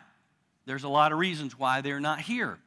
there's 0.65 0.86
a 0.86 0.88
lot 0.88 1.12
of 1.12 1.17
reasons 1.17 1.60
why 1.60 1.82
they're 1.82 1.99
not 1.99 2.21
here 2.21 2.58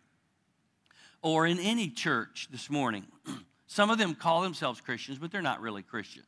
or 1.23 1.47
in 1.47 1.59
any 1.61 1.89
church 1.89 2.49
this 2.53 2.69
morning. 2.69 3.07
Some 3.67 3.89
of 3.89 3.97
them 3.97 4.15
call 4.15 4.43
themselves 4.43 4.83
Christians, 4.83 5.19
but 5.19 5.33
they're 5.33 5.41
not 5.41 5.63
really 5.63 5.83
Christians. 5.83 6.27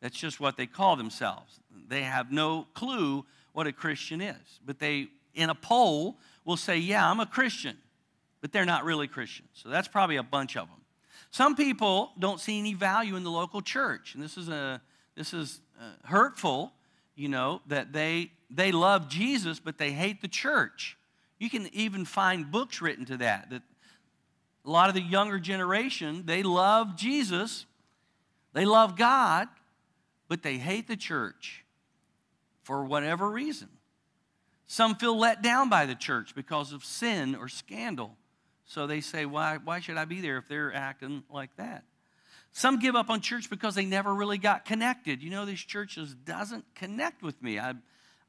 That's 0.00 0.16
just 0.16 0.40
what 0.40 0.56
they 0.56 0.66
call 0.66 0.96
themselves. 0.96 1.60
They 1.88 2.02
have 2.02 2.30
no 2.30 2.66
clue 2.74 3.24
what 3.52 3.66
a 3.66 3.72
Christian 3.72 4.20
is. 4.20 4.60
But 4.64 4.78
they, 4.78 5.08
in 5.34 5.50
a 5.50 5.54
poll, 5.54 6.18
will 6.44 6.56
say, 6.56 6.78
Yeah, 6.78 7.10
I'm 7.10 7.20
a 7.20 7.26
Christian, 7.26 7.76
but 8.40 8.52
they're 8.52 8.66
not 8.66 8.84
really 8.84 9.08
Christians. 9.08 9.48
So 9.54 9.68
that's 9.68 9.88
probably 9.88 10.16
a 10.16 10.22
bunch 10.22 10.56
of 10.56 10.68
them. 10.68 10.80
Some 11.30 11.56
people 11.56 12.12
don't 12.18 12.40
see 12.40 12.58
any 12.58 12.74
value 12.74 13.16
in 13.16 13.24
the 13.24 13.30
local 13.30 13.60
church, 13.60 14.14
and 14.14 14.22
this 14.22 14.36
is 14.36 14.48
a 14.48 14.80
this 15.16 15.34
is 15.34 15.60
uh, 15.80 16.06
hurtful. 16.06 16.72
You 17.14 17.28
know 17.28 17.62
that 17.66 17.92
they 17.92 18.30
they 18.50 18.72
love 18.72 19.08
Jesus, 19.08 19.58
but 19.58 19.78
they 19.78 19.92
hate 19.92 20.20
the 20.20 20.28
church. 20.28 20.96
You 21.38 21.50
can 21.50 21.68
even 21.74 22.04
find 22.04 22.50
books 22.50 22.80
written 22.80 23.04
to 23.06 23.16
that. 23.18 23.50
That 23.50 23.62
a 24.64 24.70
lot 24.70 24.88
of 24.88 24.94
the 24.94 25.02
younger 25.02 25.38
generation 25.38 26.24
they 26.26 26.42
love 26.42 26.96
Jesus, 26.96 27.66
they 28.52 28.64
love 28.64 28.96
God, 28.96 29.48
but 30.28 30.42
they 30.42 30.58
hate 30.58 30.88
the 30.88 30.96
church 30.96 31.64
for 32.62 32.84
whatever 32.84 33.30
reason. 33.30 33.68
Some 34.66 34.96
feel 34.96 35.16
let 35.16 35.42
down 35.42 35.68
by 35.68 35.86
the 35.86 35.94
church 35.94 36.34
because 36.34 36.72
of 36.72 36.84
sin 36.84 37.34
or 37.36 37.48
scandal. 37.48 38.16
So 38.64 38.86
they 38.86 39.00
say, 39.00 39.24
why, 39.26 39.58
why 39.62 39.78
should 39.80 39.96
I 39.96 40.04
be 40.04 40.20
there 40.20 40.38
if 40.38 40.48
they're 40.48 40.74
acting 40.74 41.22
like 41.30 41.54
that? 41.56 41.84
Some 42.50 42.78
give 42.78 42.96
up 42.96 43.10
on 43.10 43.20
church 43.20 43.48
because 43.48 43.74
they 43.74 43.84
never 43.84 44.14
really 44.14 44.38
got 44.38 44.64
connected. 44.64 45.22
You 45.22 45.30
know, 45.30 45.44
these 45.44 45.60
churches 45.60 46.14
doesn't 46.14 46.64
connect 46.74 47.22
with 47.22 47.40
me. 47.42 47.60
I, 47.60 47.74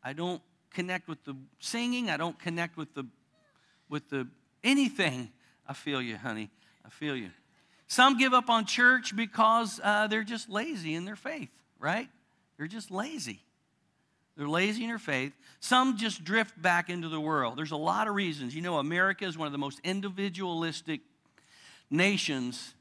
I 0.03 0.13
don't 0.13 0.41
connect 0.73 1.07
with 1.07 1.23
the 1.23 1.35
singing. 1.59 2.09
I 2.09 2.17
don't 2.17 2.37
connect 2.37 2.77
with 2.77 2.93
the, 2.93 3.05
with 3.89 4.09
the 4.09 4.27
anything. 4.63 5.31
I 5.65 5.73
feel 5.73 6.01
you, 6.01 6.17
honey. 6.17 6.51
I 6.85 6.89
feel 6.89 7.15
you. 7.15 7.31
Some 7.87 8.17
give 8.17 8.33
up 8.33 8.49
on 8.49 8.65
church 8.65 9.15
because 9.15 9.79
uh, 9.83 10.07
they're 10.07 10.23
just 10.23 10.49
lazy 10.49 10.93
in 10.93 11.05
their 11.05 11.15
faith, 11.15 11.49
right? 11.79 12.09
They're 12.57 12.67
just 12.67 12.91
lazy. 12.91 13.41
They're 14.35 14.47
lazy 14.47 14.83
in 14.83 14.89
their 14.89 14.99
faith. 14.99 15.33
Some 15.59 15.97
just 15.97 16.23
drift 16.23 16.61
back 16.61 16.89
into 16.89 17.09
the 17.09 17.19
world. 17.19 17.57
There's 17.57 17.71
a 17.71 17.77
lot 17.77 18.07
of 18.07 18.13
reasons. 18.15 18.55
You 18.55 18.61
know, 18.61 18.77
America 18.77 19.25
is 19.25 19.37
one 19.37 19.47
of 19.47 19.51
the 19.51 19.57
most 19.57 19.79
individualistic 19.83 21.01
nations 21.89 22.75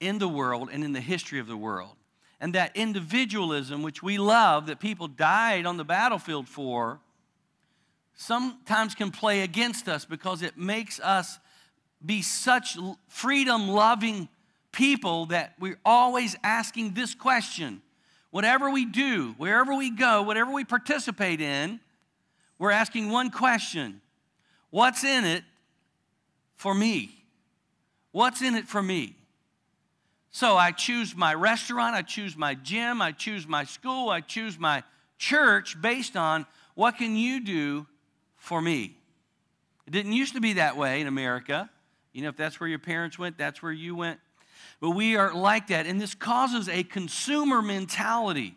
in 0.00 0.18
the 0.18 0.28
world 0.28 0.68
and 0.70 0.84
in 0.84 0.92
the 0.92 1.00
history 1.00 1.40
of 1.40 1.46
the 1.46 1.56
world. 1.56 1.96
And 2.40 2.54
that 2.54 2.76
individualism, 2.76 3.82
which 3.82 4.02
we 4.02 4.18
love, 4.18 4.66
that 4.66 4.80
people 4.80 5.08
died 5.08 5.66
on 5.66 5.76
the 5.76 5.84
battlefield 5.84 6.46
for, 6.46 7.00
sometimes 8.14 8.94
can 8.94 9.10
play 9.10 9.40
against 9.40 9.88
us 9.88 10.04
because 10.04 10.42
it 10.42 10.58
makes 10.58 11.00
us 11.00 11.38
be 12.04 12.22
such 12.22 12.76
freedom 13.08 13.68
loving 13.68 14.28
people 14.72 15.26
that 15.26 15.54
we're 15.58 15.80
always 15.84 16.36
asking 16.44 16.94
this 16.94 17.14
question 17.14 17.80
Whatever 18.30 18.70
we 18.70 18.84
do, 18.84 19.34
wherever 19.38 19.74
we 19.74 19.90
go, 19.90 20.22
whatever 20.22 20.52
we 20.52 20.64
participate 20.64 21.40
in, 21.40 21.80
we're 22.58 22.70
asking 22.70 23.10
one 23.10 23.30
question 23.30 24.00
What's 24.70 25.02
in 25.04 25.24
it 25.24 25.44
for 26.56 26.74
me? 26.74 27.24
What's 28.12 28.42
in 28.42 28.54
it 28.54 28.68
for 28.68 28.82
me? 28.82 29.14
So 30.30 30.56
I 30.56 30.72
choose 30.72 31.16
my 31.16 31.34
restaurant, 31.34 31.94
I 31.94 32.02
choose 32.02 32.36
my 32.36 32.54
gym, 32.54 33.00
I 33.00 33.12
choose 33.12 33.46
my 33.46 33.64
school, 33.64 34.10
I 34.10 34.20
choose 34.20 34.58
my 34.58 34.82
church 35.16 35.80
based 35.80 36.16
on 36.16 36.46
what 36.74 36.96
can 36.96 37.16
you 37.16 37.40
do 37.40 37.86
for 38.36 38.60
me? 38.60 38.96
It 39.86 39.90
didn't 39.90 40.12
used 40.12 40.34
to 40.34 40.40
be 40.40 40.54
that 40.54 40.76
way 40.76 41.00
in 41.00 41.06
America. 41.06 41.70
You 42.12 42.22
know, 42.22 42.28
if 42.28 42.36
that's 42.36 42.60
where 42.60 42.68
your 42.68 42.78
parents 42.78 43.18
went, 43.18 43.38
that's 43.38 43.62
where 43.62 43.72
you 43.72 43.96
went. 43.96 44.20
But 44.80 44.90
we 44.90 45.16
are 45.16 45.34
like 45.34 45.68
that, 45.68 45.86
and 45.86 46.00
this 46.00 46.14
causes 46.14 46.68
a 46.68 46.84
consumer 46.84 47.62
mentality. 47.62 48.56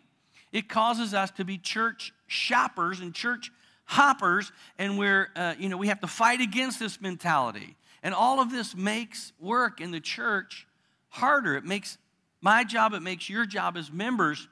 It 0.52 0.68
causes 0.68 1.14
us 1.14 1.30
to 1.32 1.44
be 1.44 1.58
church 1.58 2.12
shoppers 2.26 3.00
and 3.00 3.14
church 3.14 3.50
hoppers, 3.86 4.52
and 4.78 4.98
we're, 4.98 5.30
uh, 5.34 5.54
you 5.58 5.68
know, 5.68 5.76
we 5.76 5.88
have 5.88 6.00
to 6.00 6.06
fight 6.06 6.40
against 6.40 6.78
this 6.78 7.00
mentality. 7.00 7.76
And 8.02 8.14
all 8.14 8.40
of 8.40 8.50
this 8.50 8.76
makes 8.76 9.32
work 9.40 9.80
in 9.80 9.90
the 9.90 10.00
church 10.00 10.66
harder. 11.08 11.56
It 11.56 11.64
makes 11.64 11.98
my 12.40 12.64
job, 12.64 12.92
it 12.94 13.02
makes 13.02 13.28
your 13.28 13.46
job 13.46 13.76
as 13.76 13.92
members 13.92 14.48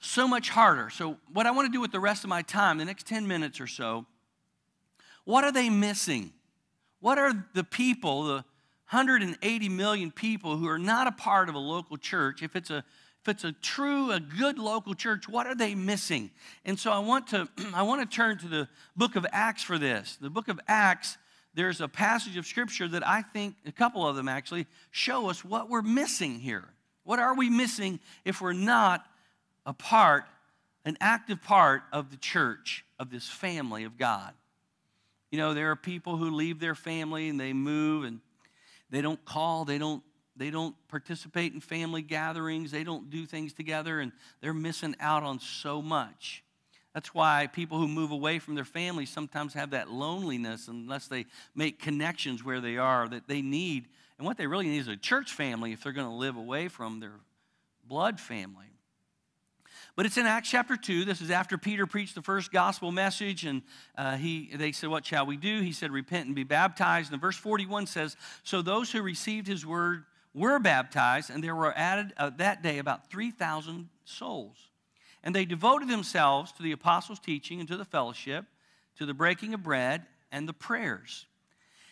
so 0.00 0.26
much 0.26 0.48
harder. 0.48 0.88
So, 0.90 1.18
what 1.32 1.46
I 1.46 1.50
want 1.50 1.66
to 1.66 1.72
do 1.72 1.80
with 1.80 1.92
the 1.92 2.00
rest 2.00 2.24
of 2.24 2.30
my 2.30 2.42
time, 2.42 2.78
the 2.78 2.84
next 2.84 3.06
10 3.06 3.26
minutes 3.26 3.60
or 3.60 3.66
so, 3.66 4.06
what 5.24 5.44
are 5.44 5.52
they 5.52 5.68
missing? 5.68 6.32
What 7.00 7.18
are 7.18 7.32
the 7.54 7.64
people, 7.64 8.24
the 8.24 8.44
180 8.90 9.68
million 9.68 10.10
people 10.10 10.56
who 10.56 10.68
are 10.68 10.78
not 10.78 11.06
a 11.06 11.12
part 11.12 11.48
of 11.48 11.54
a 11.54 11.58
local 11.58 11.96
church, 11.96 12.42
if 12.42 12.56
it's 12.56 12.70
a 12.70 12.84
if 13.22 13.28
it's 13.28 13.44
a 13.44 13.52
true, 13.52 14.12
a 14.12 14.18
good 14.18 14.58
local 14.58 14.94
church, 14.94 15.28
what 15.28 15.46
are 15.46 15.54
they 15.54 15.74
missing? 15.74 16.30
And 16.64 16.78
so 16.78 16.90
I 16.90 17.00
want 17.00 17.28
to 17.28 17.48
I 17.74 17.82
want 17.82 18.08
to 18.08 18.16
turn 18.16 18.38
to 18.38 18.48
the 18.48 18.68
book 18.96 19.14
of 19.14 19.24
Acts 19.30 19.62
for 19.62 19.78
this. 19.78 20.18
The 20.20 20.30
book 20.30 20.48
of 20.48 20.58
Acts, 20.66 21.18
there's 21.54 21.80
a 21.80 21.86
passage 21.86 22.36
of 22.36 22.46
Scripture 22.46 22.88
that 22.88 23.06
I 23.06 23.22
think, 23.22 23.54
a 23.64 23.72
couple 23.72 24.06
of 24.06 24.16
them 24.16 24.28
actually, 24.28 24.66
show 24.90 25.30
us 25.30 25.44
what 25.44 25.68
we're 25.68 25.82
missing 25.82 26.40
here. 26.40 26.64
What 27.04 27.18
are 27.18 27.36
we 27.36 27.48
missing 27.48 28.00
if 28.24 28.40
we're 28.40 28.52
not 28.52 29.06
a 29.66 29.72
part, 29.72 30.24
an 30.84 30.96
active 31.00 31.42
part 31.42 31.82
of 31.92 32.10
the 32.10 32.16
church, 32.16 32.84
of 32.98 33.10
this 33.10 33.28
family 33.28 33.84
of 33.84 33.98
God? 33.98 34.32
You 35.30 35.38
know, 35.38 35.54
there 35.54 35.70
are 35.70 35.76
people 35.76 36.16
who 36.16 36.30
leave 36.30 36.58
their 36.58 36.74
family 36.74 37.28
and 37.28 37.38
they 37.38 37.52
move 37.52 38.04
and 38.04 38.20
they 38.90 39.00
don't 39.00 39.24
call, 39.24 39.64
they 39.64 39.78
don't 39.78 40.02
they 40.36 40.50
don't 40.50 40.74
participate 40.88 41.52
in 41.52 41.60
family 41.60 42.00
gatherings, 42.00 42.70
they 42.70 42.82
don't 42.82 43.10
do 43.10 43.26
things 43.26 43.52
together, 43.52 44.00
and 44.00 44.10
they're 44.40 44.54
missing 44.54 44.96
out 44.98 45.22
on 45.22 45.38
so 45.38 45.82
much. 45.82 46.42
That's 46.94 47.14
why 47.14 47.48
people 47.52 47.78
who 47.78 47.86
move 47.86 48.10
away 48.10 48.38
from 48.38 48.54
their 48.54 48.64
families 48.64 49.10
sometimes 49.10 49.54
have 49.54 49.70
that 49.70 49.90
loneliness 49.90 50.66
unless 50.66 51.08
they 51.08 51.26
make 51.54 51.80
connections 51.80 52.42
where 52.42 52.60
they 52.60 52.78
are 52.78 53.06
that 53.08 53.28
they 53.28 53.42
need. 53.42 53.88
And 54.18 54.26
what 54.26 54.38
they 54.38 54.46
really 54.46 54.66
need 54.66 54.78
is 54.78 54.88
a 54.88 54.96
church 54.96 55.32
family 55.32 55.72
if 55.72 55.82
they're 55.82 55.92
going 55.92 56.08
to 56.08 56.14
live 56.14 56.36
away 56.36 56.68
from 56.68 57.00
their 57.00 57.20
blood 57.86 58.18
family. 58.18 58.66
But 59.96 60.06
it's 60.06 60.16
in 60.16 60.26
Acts 60.26 60.50
chapter 60.50 60.76
2. 60.76 61.04
This 61.04 61.20
is 61.20 61.30
after 61.30 61.58
Peter 61.58 61.86
preached 61.86 62.14
the 62.14 62.22
first 62.22 62.52
gospel 62.52 62.92
message, 62.92 63.44
and 63.44 63.62
uh, 63.96 64.16
he, 64.16 64.50
they 64.54 64.72
said, 64.72 64.88
What 64.88 65.04
shall 65.04 65.26
we 65.26 65.36
do? 65.36 65.60
He 65.60 65.72
said, 65.72 65.90
Repent 65.90 66.26
and 66.26 66.34
be 66.34 66.44
baptized. 66.44 67.12
And 67.12 67.20
verse 67.20 67.36
41 67.36 67.86
says, 67.86 68.16
So 68.42 68.62
those 68.62 68.92
who 68.92 69.02
received 69.02 69.46
his 69.46 69.66
word 69.66 70.04
were 70.32 70.58
baptized, 70.58 71.30
and 71.30 71.42
there 71.42 71.56
were 71.56 71.76
added 71.76 72.12
uh, 72.16 72.30
that 72.36 72.62
day 72.62 72.78
about 72.78 73.10
3,000 73.10 73.88
souls. 74.04 74.56
And 75.22 75.34
they 75.34 75.44
devoted 75.44 75.88
themselves 75.88 76.52
to 76.52 76.62
the 76.62 76.72
apostles' 76.72 77.18
teaching 77.18 77.60
and 77.60 77.68
to 77.68 77.76
the 77.76 77.84
fellowship, 77.84 78.46
to 78.96 79.06
the 79.06 79.14
breaking 79.14 79.54
of 79.54 79.62
bread 79.62 80.06
and 80.32 80.48
the 80.48 80.52
prayers 80.52 81.26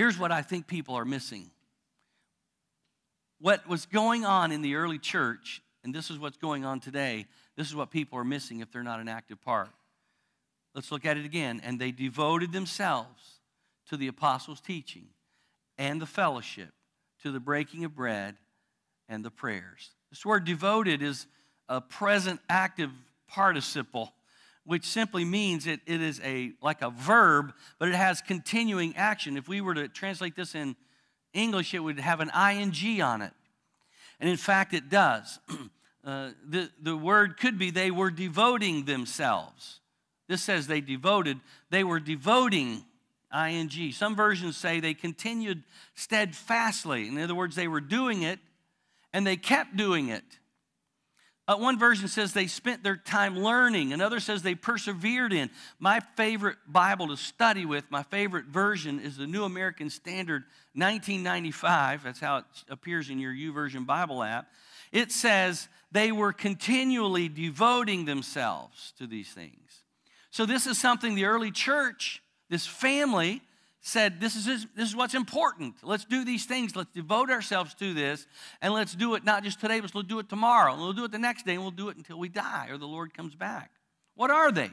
Here's 0.00 0.18
what 0.18 0.32
I 0.32 0.40
think 0.40 0.66
people 0.66 0.94
are 0.94 1.04
missing. 1.04 1.50
What 3.38 3.68
was 3.68 3.84
going 3.84 4.24
on 4.24 4.50
in 4.50 4.62
the 4.62 4.76
early 4.76 4.98
church, 4.98 5.60
and 5.84 5.94
this 5.94 6.10
is 6.10 6.18
what's 6.18 6.38
going 6.38 6.64
on 6.64 6.80
today, 6.80 7.26
this 7.54 7.68
is 7.68 7.74
what 7.74 7.90
people 7.90 8.18
are 8.18 8.24
missing 8.24 8.60
if 8.60 8.72
they're 8.72 8.82
not 8.82 9.00
an 9.00 9.08
active 9.08 9.42
part. 9.42 9.68
Let's 10.74 10.90
look 10.90 11.04
at 11.04 11.18
it 11.18 11.26
again. 11.26 11.60
And 11.62 11.78
they 11.78 11.90
devoted 11.90 12.50
themselves 12.50 13.40
to 13.90 13.98
the 13.98 14.08
apostles' 14.08 14.62
teaching 14.62 15.04
and 15.76 16.00
the 16.00 16.06
fellowship, 16.06 16.70
to 17.22 17.30
the 17.30 17.38
breaking 17.38 17.84
of 17.84 17.94
bread 17.94 18.36
and 19.06 19.22
the 19.22 19.30
prayers. 19.30 19.90
This 20.08 20.24
word 20.24 20.46
devoted 20.46 21.02
is 21.02 21.26
a 21.68 21.82
present 21.82 22.40
active 22.48 22.90
participle 23.28 24.14
which 24.70 24.84
simply 24.84 25.24
means 25.24 25.66
it, 25.66 25.80
it 25.84 26.00
is 26.00 26.20
a 26.22 26.52
like 26.62 26.80
a 26.80 26.90
verb, 26.90 27.52
but 27.80 27.88
it 27.88 27.96
has 27.96 28.22
continuing 28.22 28.94
action. 28.94 29.36
If 29.36 29.48
we 29.48 29.60
were 29.60 29.74
to 29.74 29.88
translate 29.88 30.36
this 30.36 30.54
in 30.54 30.76
English, 31.32 31.74
it 31.74 31.80
would 31.80 31.98
have 31.98 32.20
an 32.20 32.30
ing 32.30 33.02
on 33.02 33.20
it. 33.20 33.32
And 34.20 34.30
in 34.30 34.36
fact, 34.36 34.72
it 34.72 34.88
does. 34.88 35.40
uh, 36.04 36.30
the, 36.48 36.70
the 36.80 36.96
word 36.96 37.36
could 37.36 37.58
be 37.58 37.72
they 37.72 37.90
were 37.90 38.12
devoting 38.12 38.84
themselves. 38.84 39.80
This 40.28 40.40
says 40.40 40.68
they 40.68 40.80
devoted, 40.80 41.40
they 41.70 41.82
were 41.82 41.98
devoting 41.98 42.84
ing. 43.34 43.90
Some 43.90 44.14
versions 44.14 44.56
say 44.56 44.78
they 44.78 44.94
continued 44.94 45.64
steadfastly. 45.96 47.08
In 47.08 47.18
other 47.18 47.34
words, 47.34 47.56
they 47.56 47.66
were 47.66 47.80
doing 47.80 48.22
it 48.22 48.38
and 49.12 49.26
they 49.26 49.36
kept 49.36 49.76
doing 49.76 50.10
it. 50.10 50.22
Uh, 51.50 51.56
one 51.56 51.76
version 51.76 52.06
says 52.06 52.32
they 52.32 52.46
spent 52.46 52.84
their 52.84 52.96
time 52.96 53.36
learning. 53.36 53.92
Another 53.92 54.20
says 54.20 54.40
they 54.40 54.54
persevered 54.54 55.32
in. 55.32 55.50
My 55.80 55.98
favorite 55.98 56.58
Bible 56.68 57.08
to 57.08 57.16
study 57.16 57.66
with, 57.66 57.90
my 57.90 58.04
favorite 58.04 58.44
version 58.44 59.00
is 59.00 59.16
the 59.16 59.26
New 59.26 59.42
American 59.42 59.90
Standard 59.90 60.44
1995. 60.74 62.04
That's 62.04 62.20
how 62.20 62.36
it 62.36 62.44
appears 62.68 63.10
in 63.10 63.18
your 63.18 63.32
YouVersion 63.32 63.84
Bible 63.84 64.22
app. 64.22 64.46
It 64.92 65.10
says 65.10 65.66
they 65.90 66.12
were 66.12 66.32
continually 66.32 67.28
devoting 67.28 68.04
themselves 68.04 68.92
to 68.98 69.08
these 69.08 69.30
things. 69.30 69.82
So, 70.30 70.46
this 70.46 70.68
is 70.68 70.78
something 70.78 71.16
the 71.16 71.24
early 71.24 71.50
church, 71.50 72.22
this 72.48 72.64
family, 72.64 73.42
said, 73.80 74.20
this 74.20 74.36
is, 74.36 74.44
this 74.44 74.88
is 74.88 74.94
what's 74.94 75.14
important. 75.14 75.76
Let's 75.82 76.04
do 76.04 76.24
these 76.24 76.44
things. 76.44 76.76
Let's 76.76 76.92
devote 76.92 77.30
ourselves 77.30 77.74
to 77.74 77.94
this. 77.94 78.26
And 78.60 78.74
let's 78.74 78.94
do 78.94 79.14
it 79.14 79.24
not 79.24 79.42
just 79.42 79.60
today, 79.60 79.80
but 79.80 79.94
we'll 79.94 80.02
do 80.02 80.18
it 80.18 80.28
tomorrow. 80.28 80.72
And 80.72 80.82
we'll 80.82 80.92
do 80.92 81.04
it 81.04 81.12
the 81.12 81.18
next 81.18 81.46
day. 81.46 81.54
And 81.54 81.62
we'll 81.62 81.70
do 81.70 81.88
it 81.88 81.96
until 81.96 82.18
we 82.18 82.28
die 82.28 82.68
or 82.70 82.76
the 82.76 82.86
Lord 82.86 83.14
comes 83.14 83.34
back. 83.34 83.70
What 84.14 84.30
are 84.30 84.52
they? 84.52 84.70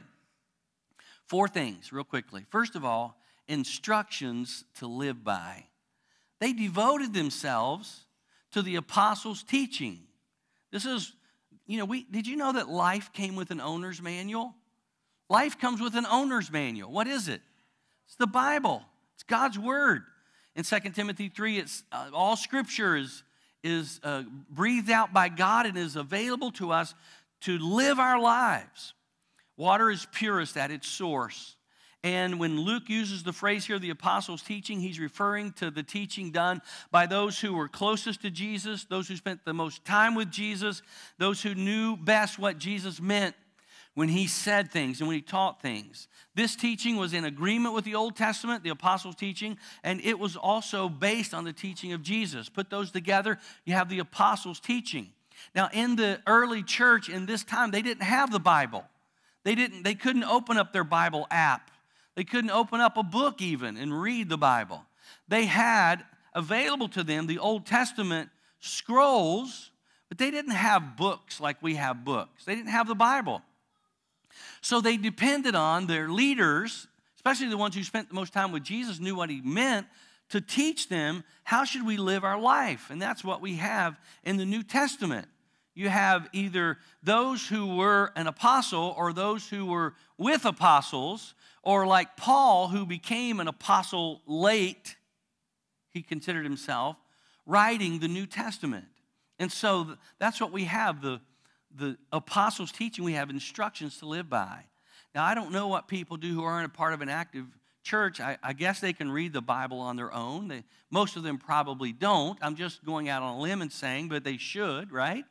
Four 1.26 1.48
things, 1.48 1.92
real 1.92 2.04
quickly. 2.04 2.44
First 2.50 2.76
of 2.76 2.84
all, 2.84 3.18
instructions 3.48 4.64
to 4.78 4.86
live 4.86 5.24
by. 5.24 5.64
They 6.38 6.52
devoted 6.52 7.14
themselves 7.14 8.04
to 8.52 8.62
the 8.62 8.76
apostles' 8.76 9.42
teaching. 9.42 10.00
This 10.70 10.84
is, 10.84 11.12
you 11.66 11.78
know, 11.78 11.84
we, 11.86 12.04
did 12.04 12.26
you 12.26 12.36
know 12.36 12.52
that 12.52 12.68
life 12.68 13.12
came 13.12 13.36
with 13.36 13.50
an 13.50 13.60
owner's 13.60 14.02
manual? 14.02 14.54
Life 15.30 15.58
comes 15.58 15.80
with 15.80 15.94
an 15.94 16.06
owner's 16.06 16.50
manual. 16.50 16.90
What 16.90 17.06
is 17.06 17.28
it? 17.28 17.40
It's 18.06 18.16
the 18.16 18.26
Bible. 18.26 18.82
It's 19.18 19.24
God's 19.24 19.58
word. 19.58 20.04
In 20.54 20.62
2 20.62 20.78
Timothy 20.94 21.28
3, 21.28 21.58
it's 21.58 21.82
uh, 21.90 22.10
all 22.12 22.36
scripture 22.36 22.94
is, 22.94 23.24
is 23.64 23.98
uh, 24.04 24.22
breathed 24.48 24.92
out 24.92 25.12
by 25.12 25.28
God 25.28 25.66
and 25.66 25.76
is 25.76 25.96
available 25.96 26.52
to 26.52 26.70
us 26.70 26.94
to 27.40 27.58
live 27.58 27.98
our 27.98 28.20
lives. 28.20 28.94
Water 29.56 29.90
is 29.90 30.06
purest 30.12 30.56
at 30.56 30.70
its 30.70 30.86
source. 30.86 31.56
And 32.04 32.38
when 32.38 32.60
Luke 32.60 32.88
uses 32.88 33.24
the 33.24 33.32
phrase 33.32 33.66
here, 33.66 33.80
the 33.80 33.90
apostles' 33.90 34.42
teaching, 34.42 34.78
he's 34.78 35.00
referring 35.00 35.50
to 35.54 35.72
the 35.72 35.82
teaching 35.82 36.30
done 36.30 36.62
by 36.92 37.06
those 37.06 37.40
who 37.40 37.54
were 37.54 37.66
closest 37.66 38.22
to 38.22 38.30
Jesus, 38.30 38.84
those 38.84 39.08
who 39.08 39.16
spent 39.16 39.44
the 39.44 39.52
most 39.52 39.84
time 39.84 40.14
with 40.14 40.30
Jesus, 40.30 40.80
those 41.18 41.42
who 41.42 41.56
knew 41.56 41.96
best 41.96 42.38
what 42.38 42.56
Jesus 42.56 43.00
meant 43.00 43.34
when 43.98 44.08
he 44.08 44.28
said 44.28 44.70
things 44.70 45.00
and 45.00 45.08
when 45.08 45.16
he 45.16 45.20
taught 45.20 45.60
things. 45.60 46.06
This 46.36 46.54
teaching 46.54 46.94
was 46.94 47.12
in 47.12 47.24
agreement 47.24 47.74
with 47.74 47.84
the 47.84 47.96
Old 47.96 48.14
Testament, 48.14 48.62
the 48.62 48.70
apostles' 48.70 49.16
teaching, 49.16 49.58
and 49.82 50.00
it 50.02 50.20
was 50.20 50.36
also 50.36 50.88
based 50.88 51.34
on 51.34 51.42
the 51.42 51.52
teaching 51.52 51.92
of 51.92 52.00
Jesus. 52.00 52.48
Put 52.48 52.70
those 52.70 52.92
together, 52.92 53.40
you 53.64 53.74
have 53.74 53.88
the 53.88 53.98
apostles' 53.98 54.60
teaching. 54.60 55.08
Now, 55.52 55.68
in 55.72 55.96
the 55.96 56.20
early 56.28 56.62
church 56.62 57.08
in 57.08 57.26
this 57.26 57.42
time, 57.42 57.72
they 57.72 57.82
didn't 57.82 58.04
have 58.04 58.30
the 58.30 58.38
Bible. 58.38 58.84
They 59.42 59.56
didn't 59.56 59.82
they 59.82 59.96
couldn't 59.96 60.22
open 60.22 60.58
up 60.58 60.72
their 60.72 60.84
Bible 60.84 61.26
app. 61.28 61.72
They 62.14 62.22
couldn't 62.22 62.52
open 62.52 62.80
up 62.80 62.96
a 62.96 63.02
book 63.02 63.42
even 63.42 63.76
and 63.76 64.00
read 64.00 64.28
the 64.28 64.38
Bible. 64.38 64.84
They 65.26 65.46
had 65.46 66.04
available 66.36 66.88
to 66.90 67.02
them 67.02 67.26
the 67.26 67.40
Old 67.40 67.66
Testament 67.66 68.30
scrolls, 68.60 69.72
but 70.08 70.18
they 70.18 70.30
didn't 70.30 70.52
have 70.52 70.96
books 70.96 71.40
like 71.40 71.60
we 71.60 71.74
have 71.74 72.04
books. 72.04 72.44
They 72.44 72.54
didn't 72.54 72.70
have 72.70 72.86
the 72.86 72.94
Bible. 72.94 73.42
So 74.60 74.80
they 74.80 74.96
depended 74.96 75.54
on 75.54 75.86
their 75.86 76.08
leaders, 76.08 76.86
especially 77.16 77.48
the 77.48 77.56
ones 77.56 77.74
who 77.74 77.82
spent 77.82 78.08
the 78.08 78.14
most 78.14 78.32
time 78.32 78.52
with 78.52 78.62
Jesus, 78.62 79.00
knew 79.00 79.14
what 79.14 79.30
he 79.30 79.40
meant 79.40 79.86
to 80.30 80.40
teach 80.40 80.88
them 80.88 81.24
how 81.44 81.64
should 81.64 81.86
we 81.86 81.96
live 81.96 82.24
our 82.24 82.38
life. 82.38 82.90
And 82.90 83.00
that's 83.00 83.24
what 83.24 83.40
we 83.40 83.56
have 83.56 83.98
in 84.24 84.36
the 84.36 84.44
New 84.44 84.62
Testament. 84.62 85.26
You 85.74 85.88
have 85.88 86.28
either 86.32 86.78
those 87.02 87.46
who 87.46 87.76
were 87.76 88.12
an 88.16 88.26
apostle 88.26 88.94
or 88.98 89.12
those 89.12 89.48
who 89.48 89.66
were 89.66 89.94
with 90.18 90.44
apostles, 90.44 91.34
or 91.62 91.86
like 91.86 92.16
Paul, 92.16 92.68
who 92.68 92.84
became 92.84 93.40
an 93.40 93.48
apostle 93.48 94.22
late, 94.26 94.96
he 95.90 96.02
considered 96.02 96.44
himself, 96.44 96.96
writing 97.46 98.00
the 98.00 98.08
New 98.08 98.26
Testament. 98.26 98.86
And 99.38 99.52
so 99.52 99.96
that's 100.18 100.40
what 100.40 100.52
we 100.52 100.64
have 100.64 101.00
the 101.00 101.20
the 101.78 101.96
apostles' 102.12 102.72
teaching, 102.72 103.04
we 103.04 103.14
have 103.14 103.30
instructions 103.30 103.98
to 103.98 104.06
live 104.06 104.28
by. 104.28 104.64
Now, 105.14 105.24
I 105.24 105.34
don't 105.34 105.52
know 105.52 105.68
what 105.68 105.88
people 105.88 106.16
do 106.16 106.34
who 106.34 106.44
aren't 106.44 106.66
a 106.66 106.76
part 106.76 106.92
of 106.92 107.00
an 107.00 107.08
active 107.08 107.46
church. 107.82 108.20
I, 108.20 108.36
I 108.42 108.52
guess 108.52 108.80
they 108.80 108.92
can 108.92 109.10
read 109.10 109.32
the 109.32 109.40
Bible 109.40 109.80
on 109.80 109.96
their 109.96 110.12
own. 110.12 110.48
They, 110.48 110.64
most 110.90 111.16
of 111.16 111.22
them 111.22 111.38
probably 111.38 111.92
don't. 111.92 112.38
I'm 112.42 112.56
just 112.56 112.84
going 112.84 113.08
out 113.08 113.22
on 113.22 113.36
a 113.36 113.40
limb 113.40 113.62
and 113.62 113.72
saying, 113.72 114.08
but 114.08 114.24
they 114.24 114.36
should, 114.36 114.92
right? 114.92 115.24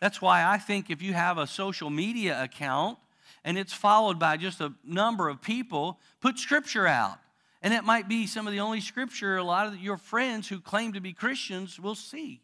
That's 0.00 0.20
why 0.20 0.44
I 0.44 0.58
think 0.58 0.90
if 0.90 1.02
you 1.02 1.14
have 1.14 1.38
a 1.38 1.46
social 1.46 1.90
media 1.90 2.42
account 2.42 2.98
and 3.44 3.56
it's 3.56 3.72
followed 3.72 4.18
by 4.18 4.36
just 4.36 4.60
a 4.60 4.72
number 4.84 5.28
of 5.28 5.40
people, 5.40 5.98
put 6.20 6.38
scripture 6.38 6.86
out 6.86 7.18
And 7.62 7.74
it 7.74 7.84
might 7.84 8.08
be 8.08 8.26
some 8.26 8.46
of 8.46 8.52
the 8.52 8.60
only 8.60 8.80
scripture 8.80 9.36
a 9.36 9.42
lot 9.42 9.66
of 9.66 9.78
your 9.78 9.96
friends 9.96 10.48
who 10.48 10.60
claim 10.60 10.92
to 10.92 11.00
be 11.00 11.12
Christians 11.12 11.80
will 11.80 11.96
see. 11.96 12.40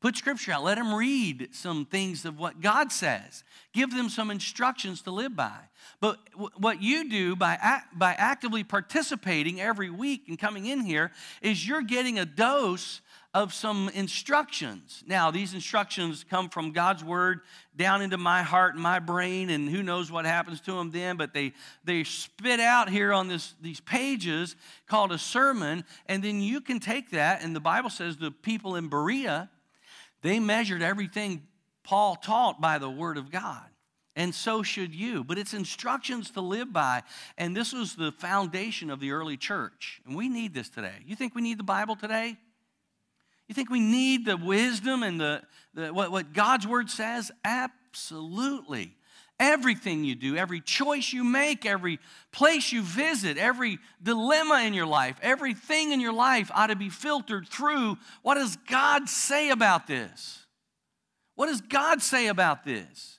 Put 0.00 0.16
scripture 0.16 0.52
out. 0.52 0.64
Let 0.64 0.78
them 0.78 0.94
read 0.94 1.50
some 1.52 1.84
things 1.84 2.24
of 2.24 2.38
what 2.38 2.60
God 2.60 2.90
says. 2.90 3.44
Give 3.74 3.90
them 3.94 4.08
some 4.08 4.30
instructions 4.30 5.02
to 5.02 5.10
live 5.10 5.36
by. 5.36 5.58
But 6.00 6.18
what 6.56 6.82
you 6.82 7.08
do 7.08 7.36
by, 7.36 7.82
by 7.94 8.14
actively 8.14 8.64
participating 8.64 9.60
every 9.60 9.90
week 9.90 10.22
and 10.28 10.38
coming 10.38 10.66
in 10.66 10.80
here 10.80 11.12
is 11.42 11.68
you're 11.68 11.82
getting 11.82 12.18
a 12.18 12.24
dose 12.24 13.02
of 13.34 13.52
some 13.52 13.90
instructions. 13.94 15.04
Now, 15.06 15.30
these 15.30 15.54
instructions 15.54 16.24
come 16.28 16.48
from 16.48 16.72
God's 16.72 17.04
word 17.04 17.40
down 17.76 18.02
into 18.02 18.16
my 18.16 18.42
heart 18.42 18.74
and 18.74 18.82
my 18.82 18.98
brain, 18.98 19.50
and 19.50 19.68
who 19.68 19.82
knows 19.82 20.10
what 20.10 20.24
happens 20.24 20.60
to 20.62 20.72
them 20.72 20.90
then, 20.90 21.16
but 21.16 21.32
they, 21.32 21.52
they 21.84 22.02
spit 22.02 22.58
out 22.58 22.88
here 22.88 23.12
on 23.12 23.28
this, 23.28 23.54
these 23.60 23.80
pages 23.80 24.56
called 24.88 25.12
a 25.12 25.18
sermon, 25.18 25.84
and 26.06 26.24
then 26.24 26.40
you 26.40 26.60
can 26.60 26.80
take 26.80 27.10
that, 27.10 27.44
and 27.44 27.54
the 27.54 27.60
Bible 27.60 27.90
says 27.90 28.16
the 28.16 28.32
people 28.32 28.74
in 28.74 28.88
Berea, 28.88 29.48
they 30.22 30.38
measured 30.38 30.82
everything 30.82 31.42
Paul 31.82 32.16
taught 32.16 32.60
by 32.60 32.78
the 32.78 32.90
word 32.90 33.16
of 33.16 33.30
God. 33.30 33.64
And 34.16 34.34
so 34.34 34.62
should 34.62 34.94
you. 34.94 35.24
But 35.24 35.38
it's 35.38 35.54
instructions 35.54 36.30
to 36.32 36.40
live 36.40 36.72
by. 36.72 37.02
And 37.38 37.56
this 37.56 37.72
was 37.72 37.94
the 37.94 38.12
foundation 38.12 38.90
of 38.90 39.00
the 39.00 39.12
early 39.12 39.36
church. 39.36 40.02
And 40.04 40.16
we 40.16 40.28
need 40.28 40.52
this 40.52 40.68
today. 40.68 40.96
You 41.06 41.16
think 41.16 41.34
we 41.34 41.42
need 41.42 41.58
the 41.58 41.64
Bible 41.64 41.96
today? 41.96 42.36
You 43.48 43.54
think 43.54 43.70
we 43.70 43.80
need 43.80 44.26
the 44.26 44.36
wisdom 44.36 45.02
and 45.02 45.20
the, 45.20 45.42
the 45.74 45.92
what, 45.92 46.12
what 46.12 46.32
God's 46.32 46.66
word 46.66 46.90
says? 46.90 47.32
Absolutely. 47.44 48.94
Everything 49.40 50.04
you 50.04 50.14
do, 50.14 50.36
every 50.36 50.60
choice 50.60 51.14
you 51.14 51.24
make, 51.24 51.64
every 51.64 51.98
place 52.30 52.72
you 52.72 52.82
visit, 52.82 53.38
every 53.38 53.78
dilemma 54.02 54.62
in 54.66 54.74
your 54.74 54.84
life, 54.84 55.16
everything 55.22 55.92
in 55.92 56.00
your 56.00 56.12
life 56.12 56.50
ought 56.54 56.66
to 56.66 56.76
be 56.76 56.90
filtered 56.90 57.48
through 57.48 57.96
what 58.20 58.34
does 58.34 58.56
God 58.68 59.08
say 59.08 59.48
about 59.48 59.86
this? 59.86 60.44
What 61.36 61.46
does 61.46 61.62
God 61.62 62.02
say 62.02 62.26
about 62.26 62.64
this? 62.64 63.18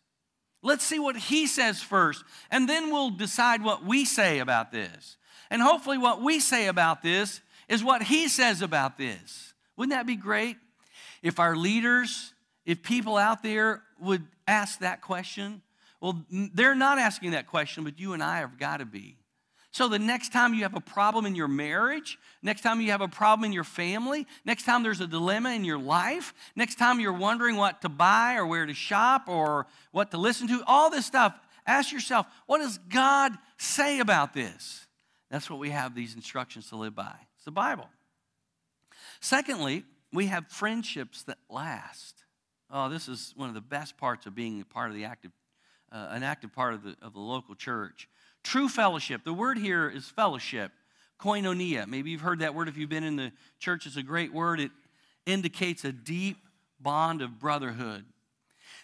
Let's 0.61 0.83
see 0.83 0.99
what 0.99 1.17
He 1.17 1.47
says 1.47 1.81
first, 1.81 2.23
and 2.51 2.69
then 2.69 2.91
we'll 2.91 3.09
decide 3.09 3.63
what 3.63 3.83
we 3.83 4.05
say 4.05 4.37
about 4.37 4.71
this. 4.71 5.17
And 5.49 5.59
hopefully, 5.59 5.97
what 5.97 6.21
we 6.21 6.39
say 6.39 6.67
about 6.67 7.01
this 7.01 7.41
is 7.67 7.83
what 7.83 8.03
He 8.03 8.27
says 8.27 8.61
about 8.61 8.95
this. 8.95 9.53
Wouldn't 9.75 9.97
that 9.97 10.05
be 10.05 10.17
great? 10.17 10.57
If 11.23 11.39
our 11.39 11.55
leaders, 11.55 12.31
if 12.63 12.83
people 12.83 13.17
out 13.17 13.41
there 13.41 13.81
would 13.99 14.27
ask 14.47 14.81
that 14.81 15.01
question, 15.01 15.63
well, 16.01 16.25
they're 16.29 16.75
not 16.75 16.97
asking 16.97 17.31
that 17.31 17.47
question, 17.47 17.83
but 17.83 17.99
you 17.99 18.13
and 18.13 18.23
I 18.23 18.39
have 18.39 18.57
got 18.57 18.77
to 18.77 18.85
be. 18.85 19.17
So 19.73 19.87
the 19.87 19.99
next 19.99 20.33
time 20.33 20.53
you 20.53 20.63
have 20.63 20.75
a 20.75 20.81
problem 20.81 21.25
in 21.25 21.33
your 21.33 21.47
marriage, 21.47 22.19
next 22.41 22.61
time 22.61 22.81
you 22.81 22.91
have 22.91 22.99
a 22.99 23.07
problem 23.07 23.45
in 23.45 23.53
your 23.53 23.63
family, 23.63 24.27
next 24.43 24.65
time 24.65 24.83
there's 24.83 24.99
a 24.99 25.07
dilemma 25.07 25.51
in 25.51 25.63
your 25.63 25.79
life, 25.79 26.33
next 26.57 26.75
time 26.75 26.99
you're 26.99 27.13
wondering 27.13 27.55
what 27.55 27.81
to 27.83 27.89
buy 27.89 28.35
or 28.35 28.45
where 28.45 28.65
to 28.65 28.73
shop 28.73 29.29
or 29.29 29.67
what 29.91 30.11
to 30.11 30.17
listen 30.17 30.49
to, 30.49 30.61
all 30.67 30.89
this 30.89 31.05
stuff, 31.05 31.39
ask 31.65 31.93
yourself, 31.93 32.25
what 32.47 32.57
does 32.57 32.79
God 32.89 33.31
say 33.57 33.99
about 33.99 34.33
this? 34.33 34.87
That's 35.29 35.49
what 35.49 35.59
we 35.59 35.69
have 35.69 35.95
these 35.95 36.15
instructions 36.15 36.67
to 36.69 36.75
live 36.75 36.93
by. 36.93 37.15
It's 37.35 37.45
the 37.45 37.51
Bible. 37.51 37.87
Secondly, 39.21 39.85
we 40.11 40.25
have 40.25 40.47
friendships 40.49 41.23
that 41.23 41.37
last. 41.49 42.25
Oh, 42.69 42.89
this 42.89 43.07
is 43.07 43.33
one 43.37 43.47
of 43.47 43.55
the 43.55 43.61
best 43.61 43.97
parts 43.97 44.25
of 44.25 44.35
being 44.35 44.59
a 44.59 44.65
part 44.65 44.89
of 44.89 44.97
the 44.97 45.05
active, 45.05 45.31
uh, 45.91 46.07
an 46.11 46.23
active 46.23 46.53
part 46.53 46.73
of 46.73 46.83
the, 46.83 46.95
of 47.01 47.13
the 47.13 47.19
local 47.19 47.55
church. 47.55 48.07
True 48.43 48.69
fellowship. 48.69 49.23
The 49.23 49.33
word 49.33 49.57
here 49.57 49.89
is 49.89 50.05
fellowship, 50.05 50.71
koinonia. 51.19 51.87
Maybe 51.87 52.11
you've 52.11 52.21
heard 52.21 52.39
that 52.39 52.55
word 52.55 52.67
if 52.67 52.77
you've 52.77 52.89
been 52.89 53.03
in 53.03 53.15
the 53.15 53.31
church. 53.59 53.85
It's 53.85 53.97
a 53.97 54.03
great 54.03 54.33
word. 54.33 54.59
It 54.59 54.71
indicates 55.25 55.85
a 55.85 55.91
deep 55.91 56.37
bond 56.79 57.21
of 57.21 57.39
brotherhood. 57.39 58.05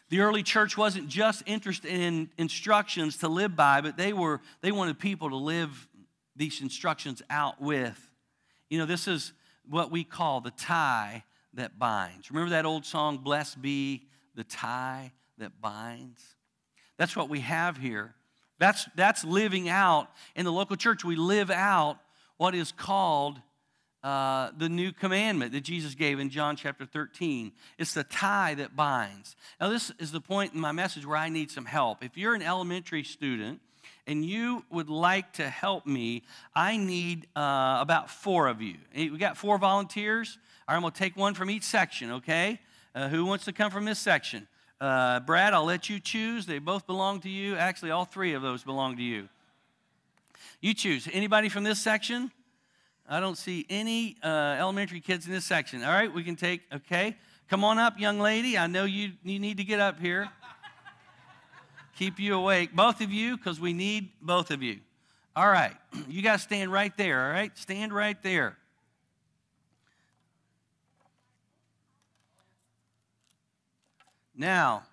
The 0.10 0.22
early 0.22 0.44
church 0.44 0.78
wasn't 0.78 1.10
just 1.10 1.44
interested 1.46 1.92
in 1.92 2.30
instructions 2.38 3.18
to 3.18 3.28
live 3.28 3.56
by, 3.56 3.82
but 3.82 3.98
they 3.98 4.14
were 4.14 4.40
they 4.62 4.72
wanted 4.72 5.00
people 5.00 5.30
to 5.30 5.36
live 5.36 5.88
these 6.36 6.62
instructions 6.62 7.22
out 7.30 7.62
with. 7.62 8.00
You 8.70 8.80
know, 8.80 8.86
this 8.86 9.08
is 9.08 9.34
what 9.68 9.92
we 9.92 10.04
call 10.04 10.40
the 10.40 10.52
tie 10.52 11.24
that 11.56 11.78
binds. 11.78 12.32
Remember 12.32 12.52
that 12.52 12.66
old 12.66 12.86
song, 12.86 13.18
Blessed 13.18 13.62
Be 13.62 14.04
the 14.36 14.44
Tie 14.44 15.12
That 15.40 15.60
Binds? 15.60 16.37
That's 16.98 17.16
what 17.16 17.30
we 17.30 17.42
have 17.42 17.78
here. 17.78 18.14
That's, 18.60 18.88
that's 18.96 19.24
living 19.24 19.70
out 19.70 20.10
in 20.36 20.46
the 20.46 20.52
local 20.52 20.76
church. 20.76 21.06
We 21.06 21.16
live 21.16 21.52
out 21.52 22.00
what 22.38 22.56
is 22.56 22.72
called 22.72 23.40
uh, 24.04 24.52
the 24.58 24.70
new 24.70 24.92
commandment 24.92 25.52
that 25.52 25.62
Jesus 25.62 25.96
gave 25.96 26.20
in 26.20 26.30
John 26.30 26.56
chapter 26.56 26.86
13. 26.86 27.52
It's 27.78 27.94
the 27.94 28.04
tie 28.04 28.56
that 28.56 28.76
binds. 28.76 29.36
Now, 29.60 29.70
this 29.70 29.92
is 30.00 30.12
the 30.12 30.22
point 30.22 30.54
in 30.54 30.60
my 30.60 30.72
message 30.72 31.06
where 31.06 31.18
I 31.18 31.30
need 31.30 31.52
some 31.52 31.66
help. 31.66 32.04
If 32.04 32.18
you're 32.18 32.34
an 32.34 32.42
elementary 32.42 33.04
student 33.04 33.60
and 34.06 34.24
you 34.24 34.64
would 34.72 34.90
like 34.90 35.34
to 35.34 35.50
help 35.50 35.86
me, 35.86 36.24
I 36.56 36.78
need 36.78 37.28
uh, 37.36 37.78
about 37.82 38.10
four 38.10 38.48
of 38.48 38.62
you. 38.62 38.76
We 38.96 39.18
got 39.18 39.36
four 39.36 39.58
volunteers. 39.58 40.38
All 40.68 40.74
right, 40.74 40.78
I'm 40.78 40.82
going 40.82 40.94
to 40.94 41.00
take 41.00 41.18
one 41.18 41.34
from 41.34 41.50
each 41.50 41.64
section, 41.64 42.12
okay? 42.12 42.60
Uh, 42.96 43.10
who 43.10 43.26
wants 43.26 43.46
to 43.46 43.52
come 43.52 43.72
from 43.72 43.86
this 43.86 44.00
section? 44.00 44.48
Uh, 44.80 45.20
Brad, 45.22 45.54
I'll 45.54 45.66
let 45.66 45.90
you 45.90 46.00
choose. 46.00 46.46
They 46.46 46.60
both 46.60 46.86
belong 46.86 47.22
to 47.22 47.30
you. 47.30 47.56
Actually, 47.56 47.92
all 47.92 48.06
three 48.06 48.34
of 48.34 48.42
those 48.42 48.64
belong 48.64 48.98
to 48.98 49.04
you. 49.04 49.28
You 50.62 50.74
choose. 50.74 51.08
Anybody 51.12 51.50
from 51.50 51.64
this 51.64 51.82
section? 51.82 52.32
I 53.10 53.20
don't 53.20 53.38
see 53.38 53.66
any 53.70 54.18
uh, 54.24 54.28
elementary 54.60 55.00
kids 55.00 55.26
in 55.26 55.32
this 55.32 55.46
section. 55.46 55.84
All 55.84 55.92
right, 55.92 56.14
we 56.14 56.24
can 56.24 56.36
take, 56.36 56.62
okay. 56.74 57.16
Come 57.50 57.64
on 57.64 57.80
up, 57.80 58.00
young 58.00 58.20
lady. 58.20 58.58
I 58.58 58.68
know 58.68 58.84
you, 58.84 59.14
you 59.24 59.40
need 59.40 59.58
to 59.58 59.64
get 59.64 59.80
up 59.80 60.00
here 60.00 60.30
keep 61.98 62.20
you 62.20 62.36
awake, 62.36 62.74
both 62.74 63.02
of 63.02 63.12
you, 63.12 63.38
because 63.38 63.60
we 63.60 63.74
need 63.74 64.10
both 64.22 64.52
of 64.52 64.62
you. 64.62 64.80
All 65.36 65.50
right, 65.50 65.76
you 66.08 66.22
guys 66.22 66.44
stand 66.44 66.72
right 66.72 66.96
there, 66.96 67.26
all 67.26 67.32
right? 67.32 67.56
Stand 67.58 67.94
right 67.94 68.22
there. 68.22 68.58
Now, 74.38 74.84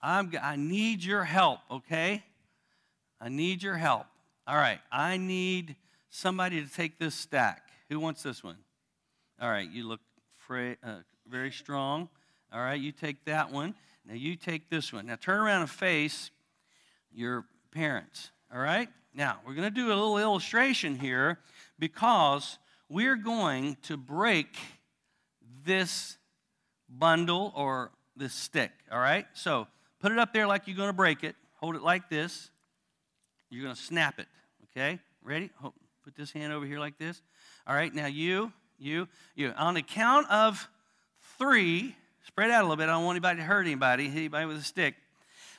I'm, 0.00 0.32
I 0.42 0.56
need 0.56 1.04
your 1.04 1.24
help, 1.24 1.60
okay? 1.70 2.24
I 3.20 3.28
need 3.28 3.62
your 3.62 3.76
help. 3.76 4.06
All 4.46 4.56
right, 4.56 4.80
I 4.90 5.18
need 5.18 5.76
somebody 6.08 6.64
to 6.64 6.72
take 6.72 6.98
this 6.98 7.14
stack. 7.14 7.68
Who 7.90 8.00
wants 8.00 8.22
this 8.22 8.42
one? 8.42 8.56
All 9.40 9.50
right, 9.50 9.70
you 9.70 9.86
look 9.86 10.00
fra- 10.38 10.76
uh, 10.82 10.96
very 11.28 11.52
strong. 11.52 12.08
All 12.50 12.60
right, 12.60 12.80
you 12.80 12.92
take 12.92 13.26
that 13.26 13.52
one. 13.52 13.74
Now 14.06 14.14
you 14.14 14.36
take 14.36 14.70
this 14.70 14.90
one. 14.90 15.06
Now 15.06 15.16
turn 15.16 15.38
around 15.38 15.60
and 15.60 15.70
face 15.70 16.30
your 17.12 17.44
parents. 17.70 18.30
All 18.52 18.60
right? 18.60 18.88
Now 19.14 19.40
we're 19.46 19.54
going 19.54 19.68
to 19.68 19.74
do 19.74 19.88
a 19.88 19.94
little 19.94 20.18
illustration 20.18 20.98
here 20.98 21.38
because 21.78 22.58
we're 22.88 23.16
going 23.16 23.76
to 23.82 23.96
break 23.96 24.56
this 25.64 26.16
bundle 26.88 27.52
or 27.54 27.92
this 28.16 28.32
stick. 28.32 28.70
All 28.90 28.98
right? 28.98 29.26
So 29.34 29.66
put 30.00 30.12
it 30.12 30.18
up 30.18 30.32
there 30.32 30.46
like 30.46 30.66
you're 30.66 30.76
going 30.76 30.88
to 30.88 30.94
break 30.94 31.24
it. 31.24 31.36
Hold 31.56 31.76
it 31.76 31.82
like 31.82 32.08
this. 32.08 32.50
You're 33.50 33.64
going 33.64 33.74
to 33.74 33.80
snap 33.80 34.18
it. 34.18 34.26
Okay? 34.70 34.98
Ready? 35.22 35.50
Put 36.04 36.16
this 36.16 36.32
hand 36.32 36.52
over 36.52 36.64
here 36.64 36.78
like 36.78 36.98
this. 36.98 37.20
All 37.66 37.74
right, 37.74 37.94
now 37.94 38.06
you, 38.06 38.52
you, 38.78 39.06
you. 39.34 39.52
On 39.56 39.74
the 39.74 39.82
count 39.82 40.30
of 40.30 40.68
three, 41.38 41.94
Spread 42.30 42.50
out 42.52 42.60
a 42.60 42.62
little 42.62 42.76
bit. 42.76 42.84
I 42.84 42.92
don't 42.92 43.04
want 43.04 43.16
anybody 43.16 43.38
to 43.38 43.44
hurt 43.44 43.66
anybody, 43.66 44.04
hit 44.04 44.18
anybody 44.18 44.46
with 44.46 44.56
a 44.56 44.62
stick. 44.62 44.94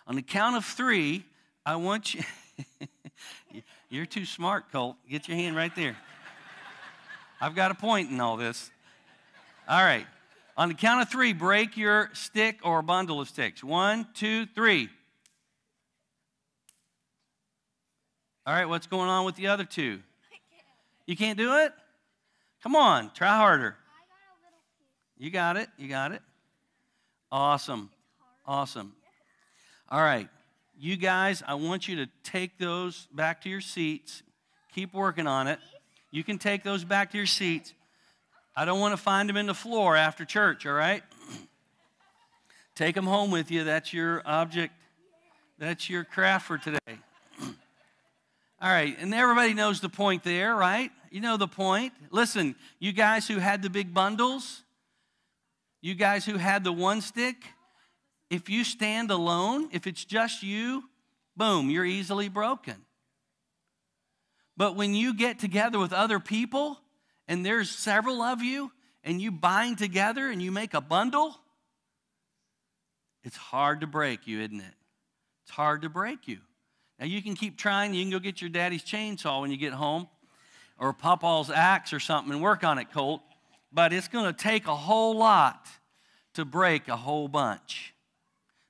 On 0.08 0.16
the 0.16 0.22
count 0.22 0.56
of 0.56 0.64
three, 0.64 1.26
I 1.66 1.76
want 1.76 2.14
you. 2.14 2.24
You're 3.90 4.06
too 4.06 4.26
smart, 4.26 4.72
Colt. 4.72 4.96
Get 5.10 5.28
your 5.28 5.36
hand 5.36 5.56
right 5.56 5.76
there. 5.76 5.98
I've 7.42 7.56
got 7.56 7.72
a 7.72 7.76
point 7.76 8.10
in 8.10 8.22
all 8.22 8.38
this. 8.38 8.72
All 9.68 9.84
right. 9.84 10.06
On 10.58 10.68
the 10.68 10.76
count 10.76 11.02
of 11.02 11.10
three, 11.10 11.34
break 11.34 11.78
your 11.78 12.10
stick 12.14 12.60
or 12.64 12.82
bundle 12.82 13.22
of 13.22 13.28
sticks. 13.30 13.64
One, 13.64 14.08
two, 14.14 14.46
three. 14.48 14.90
All 18.46 18.54
right, 18.54 18.68
what's 18.68 18.88
going 18.88 19.10
on 19.10 19.26
with 19.26 19.36
the 19.36 19.48
other 19.48 19.64
two? 19.64 20.00
You 21.06 21.16
can't 21.16 21.38
do 21.38 21.58
it? 21.58 21.74
Come 22.64 22.76
on, 22.76 23.12
try 23.14 23.36
harder. 23.36 23.76
You 25.18 25.30
got 25.30 25.56
it. 25.56 25.70
You 25.78 25.88
got 25.88 26.12
it. 26.12 26.22
Awesome. 27.32 27.92
Awesome. 28.46 28.94
All 29.90 30.02
right. 30.02 30.28
You 30.80 30.98
guys, 30.98 31.44
I 31.48 31.54
want 31.54 31.88
you 31.88 31.98
to 31.98 32.08
take 32.24 32.58
those 32.58 33.08
back 33.14 33.42
to 33.42 33.50
your 33.50 33.62
seats. 33.62 34.24
Keep 34.74 34.96
working 34.96 35.28
on 35.28 35.48
it. 35.48 35.60
You 36.10 36.24
can 36.24 36.40
take 36.40 36.64
those 36.64 36.84
back 36.84 37.12
to 37.12 37.18
your 37.18 37.28
seats. 37.28 37.74
I 38.56 38.66
don't 38.66 38.80
want 38.80 38.94
to 38.94 38.98
find 38.98 39.30
them 39.30 39.38
in 39.38 39.46
the 39.46 39.54
floor 39.54 39.96
after 39.96 40.26
church, 40.26 40.66
all 40.66 40.74
right? 40.74 41.04
Take 42.76 42.96
them 42.96 43.06
home 43.06 43.32
with 43.32 43.52
you. 43.52 43.64
That's 43.64 43.94
your 43.94 44.22
object. 44.26 44.74
That's 45.58 45.90
your 45.90 46.04
craft 46.04 46.48
for 46.48 46.58
today. 46.58 46.80
All 47.42 48.70
right, 48.70 48.96
and 49.00 49.14
everybody 49.14 49.54
knows 49.54 49.80
the 49.80 49.90
point 49.90 50.24
there, 50.24 50.56
right? 50.56 50.92
You 51.12 51.22
know 51.22 51.38
the 51.38 51.48
point. 51.48 51.94
Listen, 52.10 52.56
you 52.80 52.94
guys 52.94 53.28
who 53.28 53.38
had 53.38 53.62
the 53.62 53.70
big 53.70 53.94
bundles, 53.94 54.64
you 55.82 55.96
guys 55.96 56.26
who 56.26 56.38
had 56.38 56.64
the 56.64 56.72
one 56.72 57.02
stick, 57.02 57.36
if 58.30 58.50
you 58.50 58.64
stand 58.64 59.12
alone, 59.12 59.70
if 59.72 59.88
it's 59.88 60.06
just 60.06 60.42
you, 60.42 60.84
boom, 61.36 61.70
you're 61.70 61.86
easily 61.86 62.30
broken. 62.30 62.76
But 64.56 64.76
when 64.76 64.94
you 64.94 65.14
get 65.14 65.40
together 65.40 65.80
with 65.80 65.92
other 65.92 66.20
people, 66.20 66.80
and 67.32 67.46
there's 67.46 67.70
several 67.70 68.22
of 68.22 68.41
you, 68.44 68.74
and 69.06 69.22
you 69.22 69.32
bind 69.32 69.78
together 69.78 70.30
and 70.30 70.41
you 70.41 70.52
make 70.52 70.74
a 70.74 70.82
bundle, 70.82 71.34
it's 73.24 73.38
hard 73.38 73.80
to 73.80 73.88
break 73.88 74.28
you, 74.28 74.41
isn't 74.41 74.60
it? 74.60 74.74
It's 75.46 75.52
hard 75.52 75.84
to 75.84 75.89
break 75.89 76.28
you. 76.28 76.39
Now, 77.00 77.06
you 77.06 77.22
can 77.22 77.36
keep 77.36 77.58
trying. 77.58 77.94
You 77.94 78.04
can 78.04 78.12
go 78.12 78.20
get 78.20 78.41
your 78.41 78.50
daddy's 78.50 78.84
chainsaw 78.84 79.39
when 79.39 79.50
you 79.50 79.56
get 79.56 79.72
home, 79.72 80.10
or 80.78 80.91
Papa's 80.91 81.50
axe 81.50 81.94
or 81.94 82.02
something 82.02 82.34
and 82.34 82.41
work 82.41 82.65
on 82.65 82.80
it, 82.80 82.91
Colt. 82.91 83.22
But 83.72 83.94
it's 83.94 84.10
going 84.10 84.26
to 84.26 84.34
take 84.34 84.67
a 84.67 84.76
whole 84.76 85.15
lot 85.15 85.67
to 86.34 86.44
break 86.44 86.89
a 86.89 86.98
whole 86.98 87.30
bunch. 87.30 87.94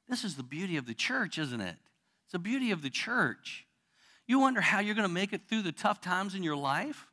This 0.08 0.24
is 0.24 0.36
the 0.36 0.44
beauty 0.44 0.78
of 0.78 0.86
the 0.86 0.94
church, 0.94 1.40
isn't 1.40 1.62
it? 1.62 1.78
It's 2.26 2.34
the 2.34 2.38
beauty 2.38 2.70
of 2.70 2.84
the 2.84 2.92
church. 2.92 3.66
You 4.28 4.38
wonder 4.38 4.62
how 4.62 4.82
you're 4.82 4.94
going 4.94 5.08
to 5.08 5.14
make 5.14 5.34
it 5.34 5.48
through 5.50 5.64
the 5.64 5.72
tough 5.72 6.00
times 6.00 6.36
in 6.36 6.44
your 6.44 6.56
life? 6.56 7.08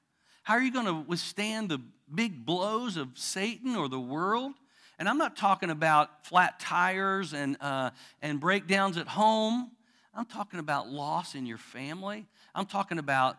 How 0.48 0.54
are 0.54 0.62
you 0.62 0.72
going 0.72 0.87
to 0.87 0.94
withstand 0.94 1.68
the 1.68 1.78
big 2.14 2.46
blows 2.46 2.96
of 2.96 3.18
Satan 3.18 3.76
or 3.76 3.87
the 3.87 4.00
world? 4.00 4.54
And 4.98 5.06
I'm 5.06 5.18
not 5.18 5.37
talking 5.37 5.68
about 5.68 6.24
flat 6.24 6.58
tires 6.58 7.34
and, 7.34 7.58
uh, 7.61 7.90
and 8.22 8.40
breakdowns 8.40 8.96
at 8.96 9.08
home. 9.08 9.70
I'm 10.14 10.24
talking 10.24 10.58
about 10.58 10.88
loss 10.88 11.34
in 11.34 11.44
your 11.44 11.58
family. 11.58 12.26
I'm 12.54 12.64
talking 12.64 12.98
about 12.98 13.37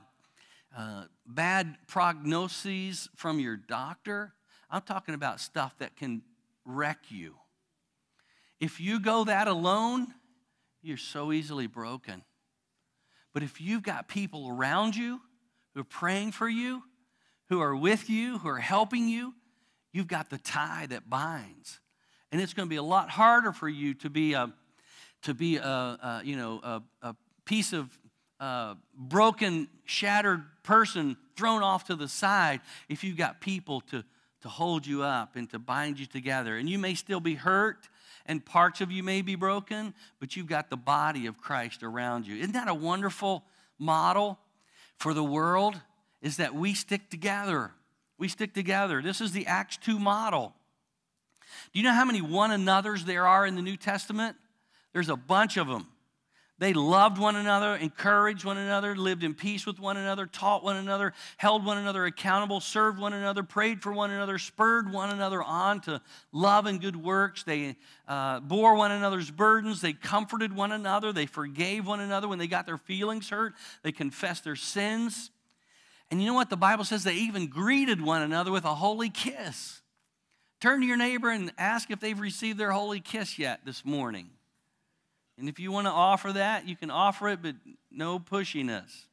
uh, 0.77 1.05
bad 1.25 1.77
prognoses 1.87 3.09
from 3.15 3.39
your 3.39 3.57
doctor. 3.57 4.35
I'm 4.69 4.83
talking 4.83 5.15
about 5.15 5.39
stuff 5.39 5.75
that 5.79 5.95
can 5.95 6.21
wreck 6.63 6.99
you. 7.09 7.33
If 8.59 8.79
you 8.79 8.99
go 8.99 9.23
that 9.23 9.47
alone, 9.47 10.13
you're 10.83 10.95
so 10.95 11.31
easily 11.31 11.65
broken. 11.65 12.21
But 13.33 13.41
if 13.41 13.59
you've 13.59 13.81
got 13.81 14.07
people 14.07 14.47
around 14.47 14.95
you 14.95 15.19
who 15.73 15.81
are 15.81 15.83
praying 15.83 16.33
for 16.33 16.47
you, 16.47 16.83
who 17.49 17.61
are 17.61 17.75
with 17.75 18.09
you, 18.09 18.37
who 18.37 18.47
are 18.49 18.59
helping 18.59 19.09
you, 19.09 19.33
you've 19.91 20.07
got 20.07 20.29
the 20.29 20.37
tie 20.37 20.85
that 20.89 21.09
binds. 21.09 21.79
And 22.31 22.39
it's 22.39 22.53
going 22.53 22.67
to 22.67 22.69
be 22.69 22.75
a 22.75 22.83
lot 22.83 23.09
harder 23.09 23.51
for 23.51 23.67
you 23.67 23.95
to 23.95 24.09
be 24.09 24.33
a, 24.33 24.53
to 25.23 25.33
be 25.33 25.57
a, 25.57 25.63
a 25.63 26.21
you 26.23 26.37
know, 26.37 26.59
a, 26.63 26.81
a 27.01 27.15
piece 27.45 27.73
of 27.73 27.89
uh, 28.39 28.75
broken, 28.95 29.67
shattered 29.85 30.43
person 30.63 31.17
thrown 31.35 31.63
off 31.63 31.85
to 31.85 31.95
the 31.95 32.07
side 32.07 32.61
if 32.87 33.03
you've 33.03 33.17
got 33.17 33.41
people 33.41 33.81
to, 33.81 34.03
to 34.41 34.47
hold 34.47 34.85
you 34.85 35.03
up 35.03 35.35
and 35.35 35.49
to 35.49 35.59
bind 35.59 35.99
you 35.99 36.05
together. 36.05 36.57
And 36.57 36.69
you 36.69 36.77
may 36.77 36.93
still 36.93 37.19
be 37.19 37.35
hurt 37.35 37.89
and 38.25 38.45
parts 38.45 38.79
of 38.79 38.91
you 38.91 39.01
may 39.01 39.23
be 39.23 39.35
broken, 39.35 39.93
but 40.19 40.35
you've 40.35 40.47
got 40.47 40.69
the 40.69 40.77
body 40.77 41.25
of 41.25 41.39
Christ 41.39 41.81
around 41.81 42.27
you. 42.27 42.37
Isn't 42.37 42.53
that 42.53 42.67
a 42.67 42.73
wonderful 42.73 43.43
model 43.79 44.37
for 44.97 45.15
the 45.15 45.23
world? 45.23 45.81
Is 46.21 46.37
that 46.37 46.53
we 46.53 46.73
stick 46.73 47.09
together. 47.09 47.71
We 48.17 48.27
stick 48.27 48.53
together. 48.53 49.01
This 49.01 49.21
is 49.21 49.31
the 49.31 49.47
Acts 49.47 49.77
2 49.77 49.99
model. 49.99 50.53
Do 51.71 51.79
you 51.79 51.83
know 51.83 51.93
how 51.93 52.05
many 52.05 52.21
one 52.21 52.51
another's 52.51 53.05
there 53.05 53.25
are 53.25 53.45
in 53.45 53.55
the 53.55 53.61
New 53.61 53.77
Testament? 53.77 54.35
There's 54.93 55.09
a 55.09 55.15
bunch 55.15 55.57
of 55.57 55.67
them. 55.67 55.87
They 56.59 56.73
loved 56.73 57.17
one 57.17 57.37
another, 57.37 57.75
encouraged 57.75 58.43
one 58.43 58.57
another, 58.57 58.93
lived 58.93 59.23
in 59.23 59.33
peace 59.33 59.65
with 59.65 59.79
one 59.79 59.95
another, 59.95 60.25
taught 60.25 60.61
one 60.61 60.75
another, 60.75 61.13
held 61.37 61.65
one 61.65 61.77
another 61.77 62.03
accountable, 62.03 62.59
served 62.59 62.99
one 62.99 63.13
another, 63.13 63.43
prayed 63.43 63.81
for 63.81 63.93
one 63.93 64.11
another, 64.11 64.37
spurred 64.37 64.91
one 64.91 65.09
another 65.09 65.41
on 65.41 65.79
to 65.81 66.01
love 66.33 66.65
and 66.65 66.81
good 66.81 66.97
works. 66.97 67.43
They 67.43 67.77
uh, 68.09 68.41
bore 68.41 68.75
one 68.75 68.91
another's 68.91 69.31
burdens. 69.31 69.79
They 69.79 69.93
comforted 69.93 70.53
one 70.53 70.73
another. 70.73 71.13
They 71.13 71.27
forgave 71.27 71.87
one 71.87 72.01
another 72.01 72.27
when 72.27 72.39
they 72.39 72.47
got 72.47 72.65
their 72.65 72.77
feelings 72.77 73.29
hurt. 73.29 73.53
They 73.81 73.93
confessed 73.93 74.43
their 74.43 74.57
sins. 74.57 75.31
And 76.11 76.21
you 76.21 76.27
know 76.27 76.33
what? 76.33 76.49
The 76.49 76.57
Bible 76.57 76.83
says 76.83 77.03
they 77.03 77.13
even 77.13 77.47
greeted 77.47 78.01
one 78.01 78.21
another 78.21 78.51
with 78.51 78.65
a 78.65 78.75
holy 78.75 79.09
kiss. 79.09 79.81
Turn 80.59 80.81
to 80.81 80.85
your 80.85 80.97
neighbor 80.97 81.29
and 81.29 81.51
ask 81.57 81.91
if 81.91 81.99
they've 81.99 82.19
received 82.19 82.57
their 82.57 82.71
holy 82.71 82.99
kiss 82.99 83.37
yet 83.37 83.61
this 83.65 83.85
morning. 83.85 84.29
And 85.37 85.47
if 85.47 85.59
you 85.59 85.71
want 85.71 85.87
to 85.87 85.91
offer 85.91 86.33
that, 86.33 86.67
you 86.67 86.75
can 86.75 86.91
offer 86.91 87.29
it, 87.29 87.41
but 87.41 87.55
no 87.91 88.19
pushiness. 88.19 89.05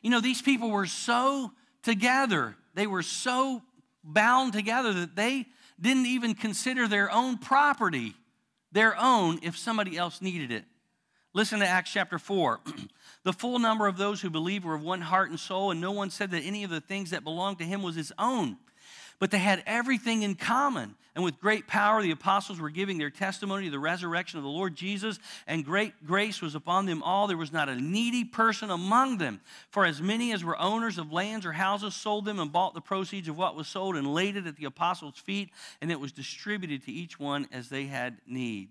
You 0.00 0.10
know, 0.10 0.20
these 0.20 0.40
people 0.40 0.70
were 0.70 0.86
so 0.86 1.52
together, 1.82 2.56
they 2.74 2.86
were 2.86 3.02
so 3.02 3.62
bound 4.02 4.52
together 4.52 4.92
that 4.94 5.16
they 5.16 5.46
didn't 5.78 6.06
even 6.06 6.34
consider 6.34 6.88
their 6.88 7.10
own 7.10 7.36
property 7.36 8.14
their 8.72 8.96
own 8.98 9.38
if 9.42 9.58
somebody 9.58 9.96
else 9.96 10.22
needed 10.22 10.50
it. 10.50 10.64
Listen 11.32 11.60
to 11.60 11.66
Acts 11.66 11.92
chapter 11.92 12.18
4. 12.18 12.60
the 13.22 13.32
full 13.32 13.58
number 13.58 13.86
of 13.86 13.96
those 13.96 14.20
who 14.20 14.30
believed 14.30 14.64
were 14.64 14.74
of 14.74 14.82
one 14.82 15.00
heart 15.00 15.30
and 15.30 15.38
soul, 15.38 15.70
and 15.70 15.80
no 15.80 15.92
one 15.92 16.10
said 16.10 16.30
that 16.30 16.42
any 16.42 16.64
of 16.64 16.70
the 16.70 16.80
things 16.80 17.10
that 17.10 17.24
belonged 17.24 17.58
to 17.58 17.64
him 17.64 17.82
was 17.82 17.94
his 17.94 18.12
own 18.18 18.56
but 19.20 19.30
they 19.30 19.38
had 19.38 19.62
everything 19.66 20.22
in 20.24 20.34
common. 20.34 20.96
And 21.14 21.24
with 21.24 21.40
great 21.40 21.66
power, 21.66 22.02
the 22.02 22.12
apostles 22.12 22.60
were 22.60 22.70
giving 22.70 22.96
their 22.96 23.10
testimony 23.10 23.66
to 23.66 23.70
the 23.70 23.78
resurrection 23.78 24.38
of 24.38 24.44
the 24.44 24.50
Lord 24.50 24.74
Jesus, 24.74 25.18
and 25.46 25.64
great 25.64 26.06
grace 26.06 26.40
was 26.40 26.54
upon 26.54 26.86
them 26.86 27.02
all. 27.02 27.26
There 27.26 27.36
was 27.36 27.52
not 27.52 27.68
a 27.68 27.74
needy 27.74 28.24
person 28.24 28.70
among 28.70 29.18
them. 29.18 29.40
For 29.70 29.84
as 29.84 30.00
many 30.00 30.32
as 30.32 30.42
were 30.42 30.58
owners 30.58 30.98
of 30.98 31.12
lands 31.12 31.44
or 31.44 31.52
houses 31.52 31.94
sold 31.94 32.24
them 32.24 32.38
and 32.38 32.50
bought 32.50 32.74
the 32.74 32.80
proceeds 32.80 33.28
of 33.28 33.36
what 33.36 33.56
was 33.56 33.68
sold 33.68 33.96
and 33.96 34.14
laid 34.14 34.36
it 34.36 34.46
at 34.46 34.56
the 34.56 34.64
apostles' 34.64 35.18
feet, 35.18 35.50
and 35.82 35.90
it 35.90 36.00
was 36.00 36.12
distributed 36.12 36.84
to 36.84 36.92
each 36.92 37.18
one 37.18 37.46
as 37.52 37.68
they 37.68 37.84
had 37.84 38.18
need. 38.26 38.70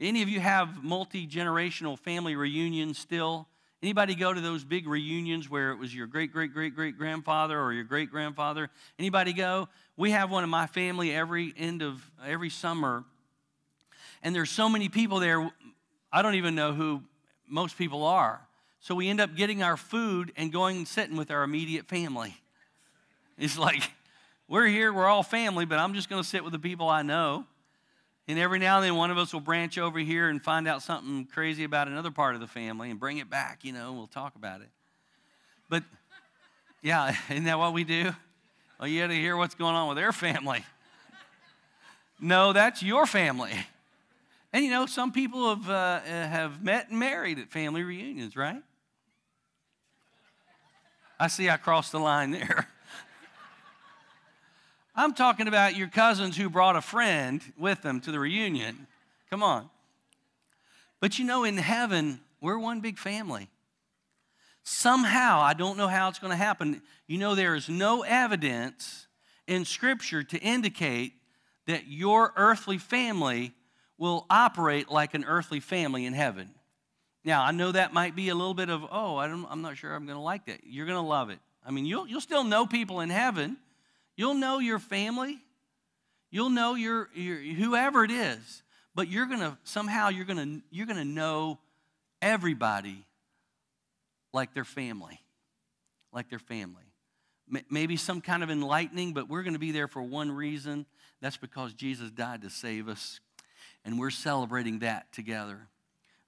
Any 0.00 0.22
of 0.22 0.28
you 0.28 0.40
have 0.40 0.82
multi 0.84 1.26
generational 1.26 1.98
family 1.98 2.36
reunions 2.36 2.98
still? 2.98 3.48
Anybody 3.82 4.14
go 4.14 4.32
to 4.32 4.40
those 4.40 4.64
big 4.64 4.88
reunions 4.88 5.48
where 5.48 5.70
it 5.70 5.76
was 5.76 5.94
your 5.94 6.06
great 6.06 6.32
great 6.32 6.52
great 6.52 6.74
great 6.74 6.96
grandfather 6.96 7.60
or 7.60 7.72
your 7.72 7.84
great 7.84 8.10
grandfather? 8.10 8.70
Anybody 8.98 9.32
go? 9.32 9.68
We 9.96 10.12
have 10.12 10.30
one 10.30 10.44
in 10.44 10.50
my 10.50 10.66
family 10.66 11.12
every 11.12 11.52
end 11.56 11.82
of 11.82 12.08
every 12.24 12.50
summer. 12.50 13.04
And 14.22 14.34
there's 14.34 14.50
so 14.50 14.68
many 14.68 14.88
people 14.88 15.20
there, 15.20 15.50
I 16.12 16.22
don't 16.22 16.34
even 16.34 16.54
know 16.54 16.72
who 16.72 17.02
most 17.48 17.78
people 17.78 18.04
are. 18.04 18.40
So 18.80 18.94
we 18.94 19.08
end 19.08 19.20
up 19.20 19.34
getting 19.34 19.62
our 19.62 19.76
food 19.76 20.32
and 20.36 20.52
going 20.52 20.78
and 20.78 20.88
sitting 20.88 21.16
with 21.16 21.30
our 21.30 21.42
immediate 21.42 21.86
family. 21.86 22.36
It's 23.36 23.58
like, 23.58 23.90
we're 24.48 24.66
here, 24.66 24.92
we're 24.92 25.06
all 25.06 25.22
family, 25.22 25.64
but 25.64 25.78
I'm 25.78 25.94
just 25.94 26.08
going 26.08 26.22
to 26.22 26.28
sit 26.28 26.42
with 26.42 26.52
the 26.52 26.58
people 26.58 26.88
I 26.88 27.02
know. 27.02 27.44
And 28.28 28.38
every 28.38 28.58
now 28.58 28.76
and 28.76 28.84
then, 28.84 28.94
one 28.94 29.10
of 29.10 29.16
us 29.16 29.32
will 29.32 29.40
branch 29.40 29.78
over 29.78 29.98
here 29.98 30.28
and 30.28 30.42
find 30.42 30.68
out 30.68 30.82
something 30.82 31.24
crazy 31.24 31.64
about 31.64 31.88
another 31.88 32.10
part 32.10 32.34
of 32.34 32.42
the 32.42 32.46
family 32.46 32.90
and 32.90 33.00
bring 33.00 33.16
it 33.16 33.30
back, 33.30 33.64
you 33.64 33.72
know, 33.72 33.94
we'll 33.94 34.06
talk 34.06 34.36
about 34.36 34.60
it. 34.60 34.68
But 35.70 35.82
yeah, 36.82 37.16
isn't 37.30 37.44
that 37.44 37.58
what 37.58 37.72
we 37.72 37.84
do? 37.84 38.14
Well, 38.78 38.86
you 38.86 39.00
got 39.00 39.08
to 39.08 39.14
hear 39.14 39.36
what's 39.36 39.54
going 39.54 39.74
on 39.74 39.88
with 39.88 39.96
their 39.96 40.12
family. 40.12 40.62
No, 42.20 42.52
that's 42.52 42.82
your 42.82 43.06
family. 43.06 43.52
And 44.52 44.64
you 44.64 44.70
know, 44.70 44.86
some 44.86 45.10
people 45.10 45.54
have, 45.54 45.70
uh, 45.70 46.00
have 46.00 46.62
met 46.62 46.90
and 46.90 46.98
married 46.98 47.38
at 47.38 47.50
family 47.50 47.82
reunions, 47.82 48.36
right? 48.36 48.62
I 51.18 51.28
see 51.28 51.48
I 51.48 51.56
crossed 51.56 51.92
the 51.92 51.98
line 51.98 52.30
there. 52.30 52.68
I'm 54.98 55.14
talking 55.14 55.46
about 55.46 55.76
your 55.76 55.86
cousins 55.86 56.36
who 56.36 56.50
brought 56.50 56.74
a 56.74 56.80
friend 56.80 57.40
with 57.56 57.82
them 57.82 58.00
to 58.00 58.10
the 58.10 58.18
reunion. 58.18 58.88
Come 59.30 59.44
on. 59.44 59.70
But 60.98 61.20
you 61.20 61.24
know, 61.24 61.44
in 61.44 61.56
heaven, 61.56 62.18
we're 62.40 62.58
one 62.58 62.80
big 62.80 62.98
family. 62.98 63.48
Somehow, 64.64 65.40
I 65.40 65.54
don't 65.54 65.78
know 65.78 65.86
how 65.86 66.08
it's 66.08 66.18
going 66.18 66.32
to 66.32 66.36
happen. 66.36 66.82
You 67.06 67.18
know, 67.18 67.36
there 67.36 67.54
is 67.54 67.68
no 67.68 68.02
evidence 68.02 69.06
in 69.46 69.64
Scripture 69.64 70.24
to 70.24 70.38
indicate 70.40 71.12
that 71.68 71.86
your 71.86 72.32
earthly 72.36 72.76
family 72.76 73.52
will 73.98 74.26
operate 74.28 74.90
like 74.90 75.14
an 75.14 75.24
earthly 75.24 75.60
family 75.60 76.06
in 76.06 76.12
heaven. 76.12 76.50
Now, 77.24 77.44
I 77.44 77.52
know 77.52 77.70
that 77.70 77.92
might 77.92 78.16
be 78.16 78.30
a 78.30 78.34
little 78.34 78.52
bit 78.52 78.68
of, 78.68 78.84
oh, 78.90 79.14
I 79.14 79.28
am 79.28 79.62
not 79.62 79.76
sure 79.76 79.94
I'm 79.94 80.06
going 80.06 80.18
to 80.18 80.22
like 80.22 80.46
that. 80.46 80.62
You're 80.64 80.86
going 80.86 81.00
to 81.00 81.08
love 81.08 81.30
it. 81.30 81.38
I 81.64 81.70
mean, 81.70 81.86
you'll, 81.86 82.08
you'll 82.08 82.20
still 82.20 82.42
know 82.42 82.66
people 82.66 82.98
in 82.98 83.10
heaven, 83.10 83.58
You'll 84.18 84.34
know 84.34 84.58
your 84.58 84.80
family. 84.80 85.38
You'll 86.32 86.50
know 86.50 86.74
your, 86.74 87.08
your 87.14 87.36
whoever 87.36 88.02
it 88.02 88.10
is. 88.10 88.64
But 88.92 89.06
you're 89.08 89.26
gonna 89.26 89.56
somehow 89.62 90.08
you're 90.08 90.24
gonna 90.24 90.58
you're 90.72 90.86
gonna 90.86 91.04
know 91.04 91.60
everybody 92.20 93.06
like 94.32 94.54
their 94.54 94.64
family, 94.64 95.20
like 96.12 96.28
their 96.30 96.40
family. 96.40 96.82
Maybe 97.70 97.96
some 97.96 98.20
kind 98.20 98.42
of 98.42 98.50
enlightening, 98.50 99.14
but 99.14 99.28
we're 99.28 99.44
going 99.44 99.54
to 99.54 99.58
be 99.58 99.72
there 99.72 99.88
for 99.88 100.02
one 100.02 100.30
reason. 100.30 100.84
That's 101.22 101.38
because 101.38 101.72
Jesus 101.72 102.10
died 102.10 102.42
to 102.42 102.50
save 102.50 102.88
us, 102.88 103.20
and 103.86 103.98
we're 103.98 104.10
celebrating 104.10 104.80
that 104.80 105.10
together. 105.12 105.58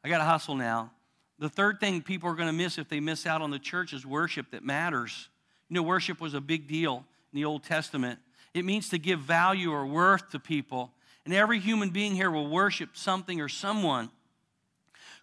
I 0.03 0.09
got 0.09 0.18
to 0.18 0.24
hustle 0.24 0.55
now, 0.55 0.93
The 1.38 1.51
third 1.51 1.78
thing 1.78 2.01
people 2.01 2.30
are 2.30 2.34
going 2.34 2.49
to 2.49 2.55
miss 2.55 2.78
if 2.78 2.88
they 2.88 3.01
miss 3.01 3.26
out 3.26 3.43
on 3.43 3.51
the 3.51 3.59
church 3.59 3.93
is 3.93 4.07
worship 4.07 4.53
that 4.53 4.64
matters. 4.64 5.28
You 5.68 5.74
know, 5.74 5.82
worship 5.82 6.22
was 6.22 6.32
a 6.32 6.41
big 6.41 6.66
deal 6.66 7.05
in 7.33 7.37
the 7.37 7.45
Old 7.45 7.62
Testament. 7.62 8.18
It 8.55 8.64
means 8.64 8.89
to 8.91 8.99
give 8.99 9.20
value 9.20 9.70
or 9.70 9.87
worth 9.87 10.31
to 10.31 10.41
people. 10.41 10.93
And 11.24 11.35
every 11.35 11.61
human 11.61 11.91
being 11.91 12.14
here 12.14 12.31
will 12.31 12.49
worship 12.49 12.91
something 12.95 13.41
or 13.41 13.49
someone. 13.49 14.11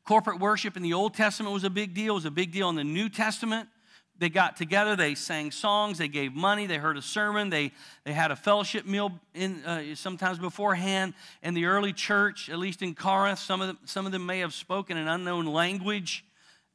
Corporate 0.05 0.39
worship 0.39 0.77
in 0.77 0.83
the 0.83 0.93
Old 0.93 1.13
Testament 1.13 1.53
was 1.53 1.65
a 1.65 1.69
big 1.69 1.93
deal, 1.93 2.13
it 2.13 2.15
was 2.15 2.25
a 2.25 2.31
big 2.31 2.51
deal 2.51 2.69
in 2.69 2.75
the 2.75 2.83
New 2.83 3.09
Testament. 3.09 3.67
They 4.19 4.29
got 4.29 4.57
together, 4.57 4.95
they 4.95 5.13
sang 5.13 5.51
songs, 5.51 5.99
they 5.99 6.07
gave 6.07 6.33
money, 6.33 6.65
they 6.65 6.77
heard 6.77 6.97
a 6.97 7.01
sermon, 7.03 7.49
they, 7.49 7.71
they 8.03 8.13
had 8.13 8.31
a 8.31 8.35
fellowship 8.35 8.85
meal 8.85 9.11
in, 9.35 9.63
uh, 9.63 9.93
sometimes 9.93 10.39
beforehand. 10.39 11.13
In 11.43 11.53
the 11.53 11.65
early 11.65 11.93
church, 11.93 12.49
at 12.49 12.57
least 12.57 12.81
in 12.81 12.95
Corinth, 12.95 13.37
some 13.37 13.61
of, 13.61 13.67
them, 13.67 13.77
some 13.85 14.05
of 14.07 14.11
them 14.11 14.25
may 14.25 14.39
have 14.39 14.53
spoken 14.53 14.97
an 14.97 15.07
unknown 15.07 15.45
language 15.45 16.25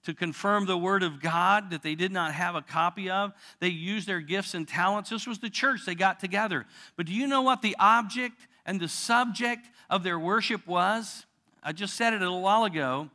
to 0.05 0.15
confirm 0.15 0.67
the 0.67 0.77
word 0.77 1.03
of 1.03 1.21
God 1.21 1.71
that 1.71 1.83
they 1.83 1.95
did 1.95 2.13
not 2.13 2.33
have 2.33 2.55
a 2.55 2.63
copy 2.63 3.09
of. 3.09 3.33
They 3.61 3.69
used 3.69 4.09
their 4.09 4.21
gifts 4.21 4.55
and 4.55 4.67
talents. 4.67 5.11
This 5.11 5.27
was 5.27 5.39
the 5.39 5.51
church 5.51 5.87
they 5.87 5.95
got 5.95 6.21
together. 6.21 6.67
But 6.97 7.07
do 7.07 7.13
you 7.13 7.27
know 7.27 7.43
what 7.43 7.63
the 7.63 7.77
object 7.79 8.47
and 8.67 8.81
the 8.81 8.89
subject 8.89 9.69
of 9.89 10.03
their 10.03 10.19
worship 10.19 10.67
was? 10.67 11.25
I 11.63 11.73
just 11.73 11.95
said 11.95 12.13
it 12.13 12.17
a 12.17 12.25
little 12.25 12.43
while 12.43 12.65
ago. 12.65 13.11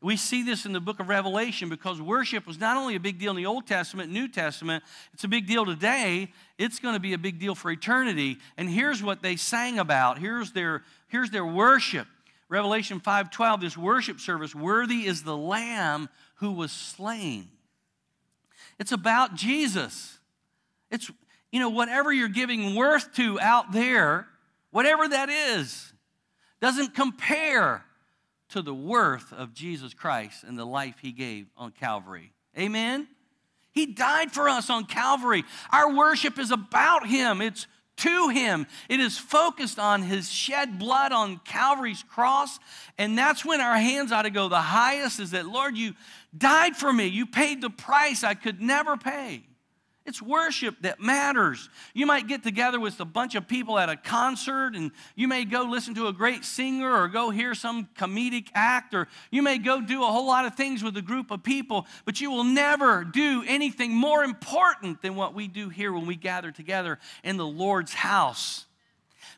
We 0.00 0.16
see 0.16 0.42
this 0.42 0.66
in 0.66 0.72
the 0.72 0.80
book 0.80 0.98
of 0.98 1.08
Revelation 1.08 1.68
because 1.68 2.02
worship 2.02 2.44
was 2.44 2.58
not 2.58 2.76
only 2.76 2.96
a 2.96 3.00
big 3.00 3.20
deal 3.20 3.30
in 3.30 3.36
the 3.36 3.46
Old 3.46 3.68
Testament, 3.68 4.10
New 4.10 4.26
Testament, 4.26 4.82
it's 5.14 5.22
a 5.22 5.28
big 5.28 5.46
deal 5.46 5.64
today. 5.64 6.32
It's 6.58 6.80
going 6.80 6.94
to 6.94 7.00
be 7.00 7.12
a 7.12 7.18
big 7.18 7.38
deal 7.38 7.54
for 7.54 7.70
eternity. 7.70 8.38
And 8.56 8.68
here's 8.68 9.00
what 9.00 9.22
they 9.22 9.36
sang 9.36 9.78
about. 9.78 10.18
Here's 10.18 10.50
their, 10.50 10.82
here's 11.06 11.30
their 11.30 11.46
worship. 11.46 12.08
Revelation 12.52 13.00
5:12, 13.00 13.60
this 13.62 13.78
worship 13.78 14.20
service, 14.20 14.54
worthy 14.54 15.06
is 15.06 15.22
the 15.22 15.36
lamb 15.36 16.10
who 16.42 16.50
was 16.50 16.72
slain. 16.72 17.46
It's 18.80 18.90
about 18.90 19.36
Jesus. 19.36 20.18
It's, 20.90 21.08
you 21.52 21.60
know, 21.60 21.70
whatever 21.70 22.12
you're 22.12 22.26
giving 22.26 22.74
worth 22.74 23.14
to 23.14 23.38
out 23.38 23.70
there, 23.70 24.26
whatever 24.72 25.06
that 25.06 25.28
is, 25.28 25.92
doesn't 26.60 26.96
compare 26.96 27.84
to 28.48 28.60
the 28.60 28.74
worth 28.74 29.32
of 29.32 29.54
Jesus 29.54 29.94
Christ 29.94 30.42
and 30.42 30.58
the 30.58 30.64
life 30.64 30.96
he 31.00 31.12
gave 31.12 31.46
on 31.56 31.70
Calvary. 31.70 32.32
Amen? 32.58 33.06
He 33.70 33.86
died 33.86 34.32
for 34.32 34.48
us 34.48 34.68
on 34.68 34.84
Calvary. 34.86 35.44
Our 35.70 35.94
worship 35.94 36.40
is 36.40 36.50
about 36.50 37.06
him. 37.06 37.40
It's 37.40 37.68
to 38.02 38.28
him. 38.28 38.66
It 38.88 39.00
is 39.00 39.18
focused 39.18 39.78
on 39.78 40.02
his 40.02 40.30
shed 40.30 40.78
blood 40.78 41.12
on 41.12 41.38
Calvary's 41.44 42.02
cross. 42.02 42.58
And 42.98 43.16
that's 43.16 43.44
when 43.44 43.60
our 43.60 43.76
hands 43.76 44.12
ought 44.12 44.22
to 44.22 44.30
go 44.30 44.48
the 44.48 44.56
highest 44.56 45.20
is 45.20 45.30
that, 45.32 45.46
Lord, 45.46 45.76
you 45.76 45.94
died 46.36 46.76
for 46.76 46.92
me. 46.92 47.06
You 47.06 47.26
paid 47.26 47.60
the 47.60 47.70
price 47.70 48.24
I 48.24 48.34
could 48.34 48.60
never 48.60 48.96
pay. 48.96 49.44
It's 50.04 50.20
worship 50.20 50.76
that 50.80 51.00
matters. 51.00 51.68
You 51.94 52.06
might 52.06 52.26
get 52.26 52.42
together 52.42 52.80
with 52.80 52.98
a 52.98 53.04
bunch 53.04 53.36
of 53.36 53.46
people 53.46 53.78
at 53.78 53.88
a 53.88 53.96
concert 53.96 54.74
and 54.74 54.90
you 55.14 55.28
may 55.28 55.44
go 55.44 55.62
listen 55.62 55.94
to 55.94 56.08
a 56.08 56.12
great 56.12 56.44
singer 56.44 56.92
or 56.92 57.06
go 57.06 57.30
hear 57.30 57.54
some 57.54 57.88
comedic 57.96 58.48
act 58.52 58.94
or 58.94 59.06
you 59.30 59.42
may 59.42 59.58
go 59.58 59.80
do 59.80 60.02
a 60.02 60.06
whole 60.06 60.26
lot 60.26 60.44
of 60.44 60.56
things 60.56 60.82
with 60.82 60.96
a 60.96 61.02
group 61.02 61.30
of 61.30 61.44
people, 61.44 61.86
but 62.04 62.20
you 62.20 62.32
will 62.32 62.42
never 62.44 63.04
do 63.04 63.44
anything 63.46 63.94
more 63.94 64.24
important 64.24 65.02
than 65.02 65.14
what 65.14 65.34
we 65.34 65.46
do 65.46 65.68
here 65.68 65.92
when 65.92 66.06
we 66.06 66.16
gather 66.16 66.50
together 66.50 66.98
in 67.22 67.36
the 67.36 67.46
Lord's 67.46 67.94
house 67.94 68.66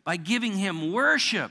by 0.04 0.16
giving 0.16 0.56
Him 0.56 0.92
worship. 0.92 1.50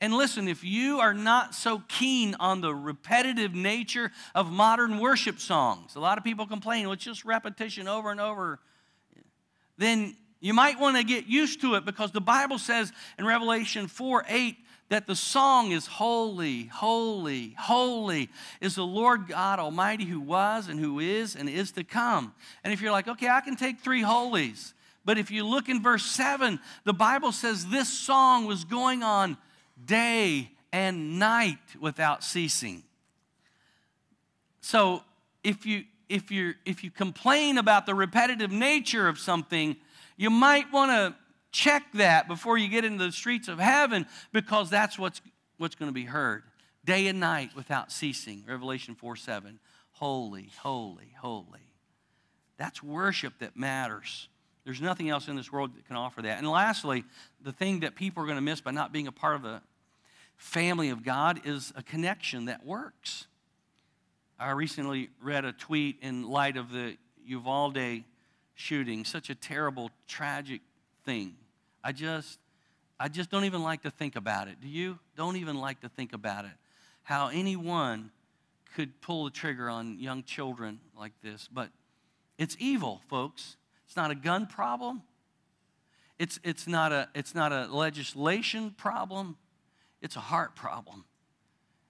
And 0.00 0.14
listen, 0.14 0.46
if 0.46 0.62
you 0.62 1.00
are 1.00 1.14
not 1.14 1.54
so 1.54 1.82
keen 1.88 2.36
on 2.38 2.60
the 2.60 2.72
repetitive 2.72 3.54
nature 3.54 4.12
of 4.34 4.50
modern 4.50 5.00
worship 5.00 5.40
songs, 5.40 5.96
a 5.96 6.00
lot 6.00 6.18
of 6.18 6.24
people 6.24 6.46
complain, 6.46 6.84
well, 6.84 6.92
it's 6.92 7.04
just 7.04 7.24
repetition 7.24 7.88
over 7.88 8.12
and 8.12 8.20
over, 8.20 8.60
then 9.76 10.16
you 10.40 10.54
might 10.54 10.78
want 10.78 10.96
to 10.96 11.02
get 11.02 11.26
used 11.26 11.60
to 11.62 11.74
it 11.74 11.84
because 11.84 12.12
the 12.12 12.20
Bible 12.20 12.58
says 12.58 12.92
in 13.18 13.26
Revelation 13.26 13.88
4 13.88 14.24
8 14.28 14.56
that 14.90 15.08
the 15.08 15.16
song 15.16 15.72
is 15.72 15.86
holy, 15.86 16.66
holy, 16.66 17.56
holy 17.58 18.30
is 18.60 18.76
the 18.76 18.86
Lord 18.86 19.26
God 19.26 19.58
Almighty 19.58 20.04
who 20.04 20.20
was 20.20 20.68
and 20.68 20.78
who 20.78 21.00
is 21.00 21.34
and 21.34 21.48
is 21.48 21.72
to 21.72 21.82
come. 21.82 22.32
And 22.62 22.72
if 22.72 22.80
you're 22.80 22.92
like, 22.92 23.08
okay, 23.08 23.28
I 23.28 23.40
can 23.40 23.56
take 23.56 23.80
three 23.80 24.02
holies. 24.02 24.74
But 25.04 25.18
if 25.18 25.30
you 25.30 25.44
look 25.44 25.68
in 25.68 25.82
verse 25.82 26.04
7, 26.04 26.60
the 26.84 26.92
Bible 26.92 27.32
says 27.32 27.66
this 27.66 27.88
song 27.88 28.46
was 28.46 28.64
going 28.64 29.02
on 29.02 29.36
day 29.84 30.50
and 30.72 31.18
night 31.18 31.58
without 31.80 32.22
ceasing. 32.22 32.82
So 34.60 35.02
if 35.42 35.64
you 35.66 35.84
if 36.08 36.30
you 36.30 36.54
if 36.64 36.84
you 36.84 36.90
complain 36.90 37.58
about 37.58 37.86
the 37.86 37.94
repetitive 37.94 38.50
nature 38.50 39.08
of 39.08 39.18
something, 39.18 39.76
you 40.16 40.30
might 40.30 40.72
want 40.72 40.90
to 40.90 41.14
check 41.52 41.84
that 41.94 42.28
before 42.28 42.58
you 42.58 42.68
get 42.68 42.84
into 42.84 43.04
the 43.04 43.12
streets 43.12 43.48
of 43.48 43.58
heaven 43.58 44.06
because 44.32 44.70
that's 44.70 44.98
what's 44.98 45.20
what's 45.56 45.74
going 45.74 45.88
to 45.88 45.94
be 45.94 46.04
heard 46.04 46.42
day 46.84 47.06
and 47.06 47.20
night 47.20 47.50
without 47.54 47.92
ceasing. 47.92 48.44
Revelation 48.46 48.94
4 48.94 49.16
7. 49.16 49.58
Holy, 49.92 50.50
holy, 50.60 51.14
holy. 51.20 51.72
That's 52.56 52.82
worship 52.82 53.34
that 53.40 53.56
matters. 53.56 54.28
There's 54.64 54.80
nothing 54.80 55.08
else 55.08 55.28
in 55.28 55.36
this 55.36 55.52
world 55.52 55.74
that 55.76 55.86
can 55.86 55.96
offer 55.96 56.22
that. 56.22 56.38
And 56.38 56.48
lastly, 56.48 57.04
the 57.42 57.52
thing 57.52 57.80
that 57.80 57.94
people 57.94 58.22
are 58.22 58.26
going 58.26 58.36
to 58.36 58.42
miss 58.42 58.60
by 58.60 58.70
not 58.70 58.92
being 58.92 59.06
a 59.06 59.12
part 59.12 59.36
of 59.36 59.42
the 59.42 59.60
family 60.38 60.88
of 60.88 61.04
God 61.04 61.42
is 61.44 61.72
a 61.76 61.82
connection 61.82 62.46
that 62.46 62.64
works. 62.64 63.26
I 64.38 64.50
recently 64.52 65.10
read 65.20 65.44
a 65.44 65.52
tweet 65.52 65.98
in 66.00 66.22
light 66.22 66.56
of 66.56 66.72
the 66.72 66.96
Uvalde 67.26 68.04
shooting, 68.54 69.04
such 69.04 69.28
a 69.28 69.34
terrible, 69.34 69.90
tragic 70.06 70.62
thing. 71.04 71.34
I 71.84 71.92
just, 71.92 72.38
I 72.98 73.08
just 73.08 73.30
don't 73.30 73.44
even 73.44 73.62
like 73.62 73.82
to 73.82 73.90
think 73.90 74.16
about 74.16 74.48
it. 74.48 74.60
Do 74.60 74.68
you? 74.68 74.98
Don't 75.16 75.36
even 75.36 75.56
like 75.56 75.80
to 75.80 75.88
think 75.88 76.12
about 76.12 76.44
it. 76.44 76.52
How 77.02 77.28
anyone 77.28 78.10
could 78.74 79.00
pull 79.00 79.24
the 79.24 79.30
trigger 79.30 79.68
on 79.68 79.98
young 79.98 80.22
children 80.22 80.80
like 80.96 81.12
this. 81.22 81.48
But 81.52 81.70
it's 82.38 82.56
evil, 82.60 83.00
folks. 83.08 83.56
It's 83.86 83.96
not 83.96 84.10
a 84.10 84.14
gun 84.14 84.46
problem. 84.46 85.02
It's, 86.18 86.38
it's, 86.44 86.66
not 86.66 86.92
a, 86.92 87.08
it's 87.14 87.34
not 87.34 87.52
a 87.52 87.66
legislation 87.66 88.74
problem. 88.76 89.36
It's 90.00 90.16
a 90.16 90.20
heart 90.20 90.54
problem. 90.54 91.04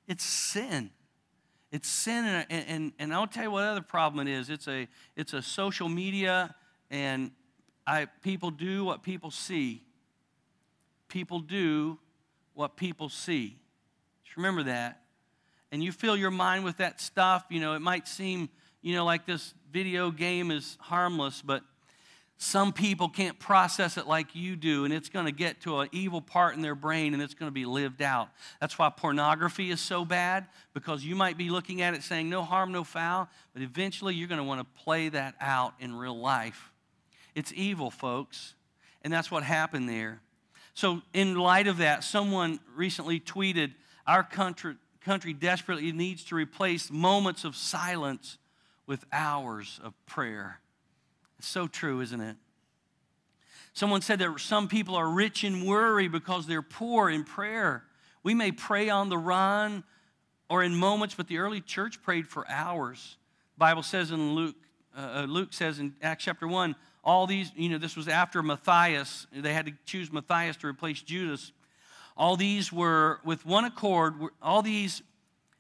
It's 0.07 0.25
sin. 0.25 0.91
It's 1.71 1.89
sin, 1.89 2.25
and, 2.25 2.65
and, 2.67 2.93
and 2.99 3.13
I'll 3.13 3.27
tell 3.27 3.43
you 3.43 3.51
what 3.51 3.65
other 3.65 3.83
problem 3.83 4.27
it 4.27 4.33
is. 4.33 4.49
It's 4.49 4.67
a, 4.69 4.89
it's 5.17 5.35
a 5.35 5.43
social 5.43 5.89
media, 5.89 6.55
and 6.91 7.31
I, 7.87 8.07
people 8.23 8.51
do 8.51 8.85
what 8.85 9.03
people 9.03 9.31
see. 9.31 9.83
People 11.09 11.41
do 11.41 11.99
what 12.55 12.77
people 12.77 13.11
see. 13.11 13.59
Just 14.25 14.37
remember 14.37 14.63
that. 14.63 15.03
And 15.71 15.85
you 15.85 15.93
fill 15.93 16.17
your 16.17 16.31
mind 16.31 16.65
with 16.65 16.79
that 16.79 17.01
stuff. 17.03 17.45
You 17.51 17.61
know, 17.61 17.75
it 17.75 17.81
might 17.81 18.09
seem, 18.09 18.49
you 18.81 18.95
know, 18.95 19.05
like 19.05 19.27
this 19.27 19.53
video 19.71 20.11
game 20.11 20.51
is 20.51 20.79
harmless, 20.81 21.43
but 21.43 21.63
some 22.41 22.73
people 22.73 23.09
can't 23.09 23.37
process 23.37 23.97
it 23.97 24.07
like 24.07 24.37
you 24.37 24.55
do, 24.55 24.85
and 24.85 24.95
it's 24.95 25.09
going 25.09 25.27
to 25.27 25.33
get 25.33 25.61
to 25.63 25.81
an 25.81 25.89
evil 25.91 26.21
part 26.21 26.55
in 26.55 26.63
their 26.63 26.77
brain 26.77 27.13
and 27.13 27.21
it's 27.21 27.35
going 27.35 27.49
to 27.49 27.55
be 27.55 27.65
lived 27.65 28.01
out. 28.01 28.29
That's 28.61 28.79
why 28.79 28.91
pornography 28.91 29.73
is 29.73 29.81
so 29.81 30.05
bad, 30.05 30.47
because 30.73 31.05
you 31.05 31.17
might 31.17 31.37
be 31.37 31.51
looking 31.51 31.83
at 31.83 31.95
it 31.95 32.05
saying, 32.05 32.31
no 32.31 32.45
harm, 32.45 32.71
no 32.71 32.85
foul, 32.85 33.29
but 33.53 33.63
eventually 33.63 34.15
you're 34.15 34.29
going 34.29 34.39
to 34.39 34.45
want 34.45 34.61
to 34.61 34.83
play 34.85 35.09
that 35.09 35.35
out 35.41 35.75
in 35.81 35.97
real 35.97 36.17
life. 36.17 36.71
It's 37.35 37.53
evil, 37.57 37.91
folks, 37.91 38.55
and 39.03 39.13
that's 39.13 39.33
what 39.33 39.43
happened 39.43 39.89
there. 39.89 40.21
So, 40.75 41.03
in 41.13 41.35
light 41.35 41.67
of 41.67 41.79
that, 41.79 42.05
someone 42.05 42.61
recently 42.77 43.19
tweeted, 43.19 43.75
Our 44.07 44.23
country, 44.23 44.77
country 45.01 45.33
desperately 45.33 45.91
needs 45.91 46.23
to 46.27 46.37
replace 46.37 46.89
moments 46.89 47.43
of 47.43 47.57
silence 47.57 48.39
with 48.87 49.05
hours 49.13 49.81
of 49.83 49.93
prayer. 50.07 50.61
It's 51.39 51.49
so 51.49 51.67
true, 51.67 52.01
isn't 52.01 52.21
it? 52.21 52.37
Someone 53.73 54.01
said 54.01 54.19
that 54.19 54.41
some 54.41 54.67
people 54.67 54.97
are 54.97 55.09
rich 55.09 55.45
in 55.45 55.65
worry 55.65 56.09
because 56.09 56.47
they're 56.47 56.63
poor 56.63 57.09
in 57.09 57.25
prayer. 57.25 57.85
We 58.23 58.35
may 58.35 58.51
pray 58.51 58.89
on 58.89 59.09
the 59.09 59.19
run 59.19 59.85
or 60.49 60.63
in 60.63 60.75
moments, 60.75 61.15
but 61.15 61.29
the 61.29 61.39
early 61.39 61.61
church 61.61 62.03
prayed 62.03 62.27
for 62.27 62.49
hours. 62.51 63.17
The 63.55 63.61
Bible 63.61 63.83
says 63.83 64.11
in 64.11 64.33
Luke, 64.33 64.57
uh, 64.97 65.21
uh 65.21 65.27
Luke 65.29 65.53
says 65.53 65.79
in 65.79 65.95
Acts 66.03 66.25
chapter 66.25 66.49
1, 66.49 66.75
all 67.05 67.27
these, 67.27 67.53
you 67.55 67.69
know, 67.69 67.79
this 67.79 67.97
was 67.97 68.09
after 68.09 68.43
Matthias. 68.43 69.27
They 69.33 69.55
had 69.55 69.67
to 69.67 69.73
choose 69.87 70.13
Matthias 70.13 70.57
to 70.59 70.67
replace 70.67 71.01
Judas. 71.01 71.53
All 72.17 72.37
these 72.37 72.73
were 72.73 73.21
with 73.25 73.47
one 73.47 73.65
accord, 73.65 74.15
all 74.43 74.61
these 74.61 75.03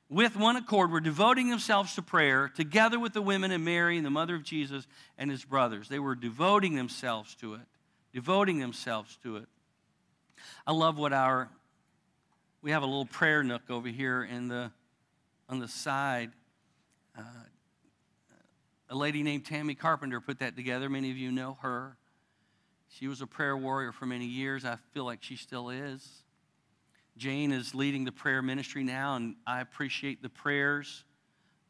with 0.09 0.36
one 0.36 0.56
accord 0.56 0.90
were 0.90 1.00
devoting 1.00 1.50
themselves 1.50 1.94
to 1.94 2.02
prayer 2.02 2.48
together 2.48 2.98
with 2.98 3.12
the 3.12 3.22
women 3.22 3.50
and 3.50 3.64
Mary 3.64 3.96
and 3.96 4.06
the 4.06 4.11
mother 4.11 4.34
of 4.34 4.42
Jesus 4.42 4.86
and 5.18 5.30
his 5.30 5.44
brothers. 5.44 5.88
They 5.88 5.98
were 5.98 6.14
devoting 6.14 6.74
themselves 6.74 7.34
to 7.36 7.54
it, 7.54 7.66
devoting 8.12 8.59
themselves 8.59 9.18
to 9.22 9.36
it. 9.36 9.46
I 10.66 10.72
love 10.72 10.98
what 10.98 11.12
our 11.12 11.50
we 12.62 12.72
have 12.72 12.82
a 12.82 12.86
little 12.86 13.06
prayer 13.06 13.44
nook 13.44 13.70
over 13.70 13.88
here 13.88 14.22
in 14.24 14.48
the 14.48 14.70
on 15.48 15.59
the 15.59 15.68
side 15.68 16.32
Uh, 17.16 17.22
a 18.90 18.94
lady 18.94 19.22
named 19.22 19.44
Tammy 19.44 19.74
Carpenter 19.74 20.20
put 20.20 20.38
that 20.38 20.56
together. 20.56 20.88
Many 20.88 21.11
of 21.11 21.16
you 21.16 21.30
know 21.30 21.59
her. 21.62 21.96
She 22.88 23.06
was 23.06 23.20
a 23.20 23.26
prayer 23.26 23.56
warrior 23.56 23.92
for 23.92 24.06
many 24.06 24.24
years. 24.24 24.64
I 24.64 24.76
feel 24.94 25.04
like 25.04 25.22
she 25.22 25.36
still 25.36 25.68
is. 25.68 26.22
Jane 27.19 27.53
is 27.53 27.75
leading 27.75 28.05
the 28.05 28.12
prayer 28.12 28.41
ministry 28.41 28.85
now, 28.85 29.16
and 29.16 29.35
I 29.47 29.61
appreciate 29.61 30.23
the 30.23 30.29
prayers 30.29 31.05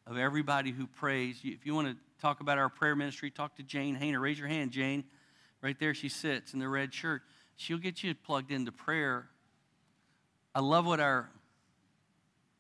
of 0.07 0.19
everybody 0.19 0.71
who 0.71 0.87
prays. 0.87 1.41
If 1.43 1.65
you 1.65 1.75
want 1.75 1.89
to 1.89 1.97
talk 2.21 2.41
about 2.41 2.59
our 2.59 2.69
prayer 2.69 2.95
ministry, 2.95 3.31
talk 3.31 3.57
to 3.57 3.63
Jane 3.63 3.97
Hayner. 3.97 4.21
Raise 4.21 4.39
your 4.39 4.49
hand, 4.49 4.73
Jane. 4.73 5.05
Right 5.63 5.79
there 5.81 5.95
she 5.95 6.09
sits 6.09 6.53
in 6.53 6.59
the 6.59 6.69
red 6.69 6.93
shirt. 6.93 7.23
She'll 7.57 7.79
get 7.79 8.05
you 8.05 8.15
plugged 8.15 8.53
into 8.53 8.71
prayer. 8.71 9.27
I 10.55 10.61
love 10.61 10.87
what 10.87 11.01
our 11.01 11.31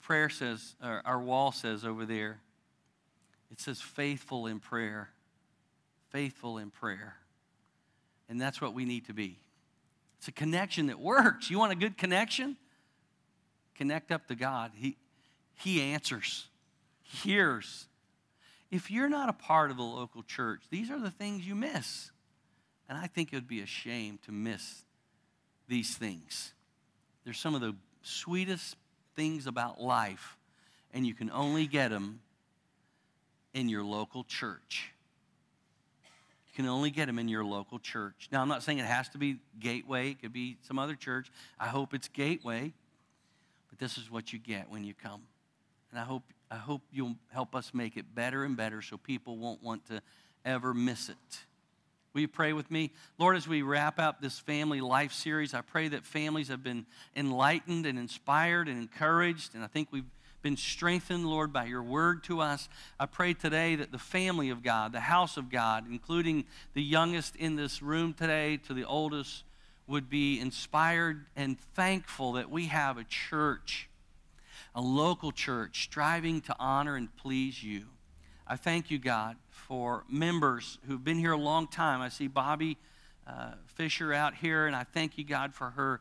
prayer 0.00 0.30
says, 0.30 0.74
our 0.82 1.20
wall 1.20 1.52
says 1.52 1.84
over 1.84 2.06
there. 2.06 2.40
It 3.50 3.60
says 3.60 3.80
faithful 3.80 4.46
in 4.46 4.60
prayer. 4.60 5.10
Faithful 6.10 6.56
in 6.58 6.70
prayer. 6.70 7.16
And 8.30 8.40
that's 8.40 8.60
what 8.60 8.72
we 8.72 8.84
need 8.84 9.06
to 9.06 9.12
be. 9.12 9.38
It's 10.18 10.28
a 10.28 10.32
connection 10.32 10.86
that 10.86 10.98
works. 10.98 11.50
You 11.50 11.58
want 11.58 11.72
a 11.72 11.76
good 11.76 11.98
connection? 11.98 12.56
Connect 13.78 14.10
up 14.10 14.26
to 14.26 14.34
God. 14.34 14.72
He, 14.74 14.96
he 15.54 15.80
answers, 15.80 16.48
hears. 17.02 17.86
If 18.72 18.90
you're 18.90 19.08
not 19.08 19.28
a 19.28 19.32
part 19.32 19.70
of 19.70 19.76
the 19.76 19.84
local 19.84 20.24
church, 20.24 20.62
these 20.68 20.90
are 20.90 20.98
the 20.98 21.12
things 21.12 21.46
you 21.46 21.54
miss. 21.54 22.10
And 22.88 22.98
I 22.98 23.06
think 23.06 23.32
it 23.32 23.36
would 23.36 23.48
be 23.48 23.60
a 23.60 23.66
shame 23.66 24.18
to 24.26 24.32
miss 24.32 24.82
these 25.68 25.96
things. 25.96 26.52
They're 27.24 27.32
some 27.32 27.54
of 27.54 27.60
the 27.60 27.76
sweetest 28.02 28.76
things 29.14 29.46
about 29.46 29.80
life, 29.80 30.36
and 30.92 31.06
you 31.06 31.14
can 31.14 31.30
only 31.30 31.66
get 31.66 31.90
them 31.90 32.20
in 33.54 33.68
your 33.68 33.84
local 33.84 34.24
church. 34.24 34.92
You 36.48 36.64
can 36.64 36.66
only 36.66 36.90
get 36.90 37.06
them 37.06 37.18
in 37.18 37.28
your 37.28 37.44
local 37.44 37.78
church. 37.78 38.28
Now, 38.32 38.42
I'm 38.42 38.48
not 38.48 38.64
saying 38.64 38.78
it 38.78 38.86
has 38.86 39.08
to 39.10 39.18
be 39.18 39.36
Gateway, 39.60 40.10
it 40.10 40.20
could 40.20 40.32
be 40.32 40.56
some 40.62 40.78
other 40.80 40.96
church. 40.96 41.30
I 41.60 41.68
hope 41.68 41.94
it's 41.94 42.08
Gateway, 42.08 42.72
but 43.78 43.84
this 43.84 43.98
is 43.98 44.10
what 44.10 44.32
you 44.32 44.38
get 44.38 44.70
when 44.70 44.84
you 44.84 44.94
come. 44.94 45.22
And 45.90 46.00
I 46.00 46.04
hope, 46.04 46.24
I 46.50 46.56
hope 46.56 46.82
you'll 46.92 47.16
help 47.32 47.54
us 47.54 47.72
make 47.72 47.96
it 47.96 48.14
better 48.14 48.44
and 48.44 48.56
better 48.56 48.82
so 48.82 48.96
people 48.96 49.38
won't 49.38 49.62
want 49.62 49.86
to 49.86 50.02
ever 50.44 50.74
miss 50.74 51.08
it. 51.08 51.16
Will 52.12 52.22
you 52.22 52.28
pray 52.28 52.52
with 52.52 52.70
me? 52.70 52.90
Lord, 53.18 53.36
as 53.36 53.46
we 53.46 53.62
wrap 53.62 53.98
up 53.98 54.20
this 54.20 54.38
family 54.38 54.80
life 54.80 55.12
series, 55.12 55.54
I 55.54 55.60
pray 55.60 55.88
that 55.88 56.04
families 56.04 56.48
have 56.48 56.62
been 56.62 56.86
enlightened 57.14 57.86
and 57.86 57.98
inspired 57.98 58.68
and 58.68 58.78
encouraged. 58.78 59.54
And 59.54 59.62
I 59.62 59.66
think 59.66 59.88
we've 59.90 60.04
been 60.42 60.56
strengthened, 60.56 61.26
Lord, 61.26 61.52
by 61.52 61.66
your 61.66 61.82
word 61.82 62.24
to 62.24 62.40
us. 62.40 62.68
I 62.98 63.06
pray 63.06 63.34
today 63.34 63.76
that 63.76 63.92
the 63.92 63.98
family 63.98 64.50
of 64.50 64.62
God, 64.62 64.92
the 64.92 65.00
house 65.00 65.36
of 65.36 65.50
God, 65.50 65.84
including 65.88 66.46
the 66.74 66.82
youngest 66.82 67.36
in 67.36 67.56
this 67.56 67.82
room 67.82 68.14
today 68.14 68.56
to 68.66 68.74
the 68.74 68.84
oldest, 68.84 69.44
would 69.88 70.10
be 70.10 70.38
inspired 70.38 71.24
and 71.34 71.58
thankful 71.74 72.32
that 72.32 72.50
we 72.50 72.66
have 72.66 72.98
a 72.98 73.04
church, 73.04 73.88
a 74.74 74.80
local 74.80 75.32
church, 75.32 75.84
striving 75.84 76.42
to 76.42 76.54
honor 76.58 76.94
and 76.94 77.14
please 77.16 77.62
you. 77.62 77.86
I 78.46 78.56
thank 78.56 78.90
you, 78.90 78.98
God, 78.98 79.36
for 79.50 80.04
members 80.08 80.78
who've 80.86 81.02
been 81.02 81.18
here 81.18 81.32
a 81.32 81.38
long 81.38 81.66
time. 81.66 82.02
I 82.02 82.10
see 82.10 82.28
Bobby 82.28 82.76
uh, 83.26 83.52
Fisher 83.66 84.12
out 84.12 84.34
here, 84.34 84.66
and 84.66 84.76
I 84.76 84.84
thank 84.84 85.18
you, 85.18 85.24
God, 85.24 85.54
for 85.54 85.70
her, 85.70 86.00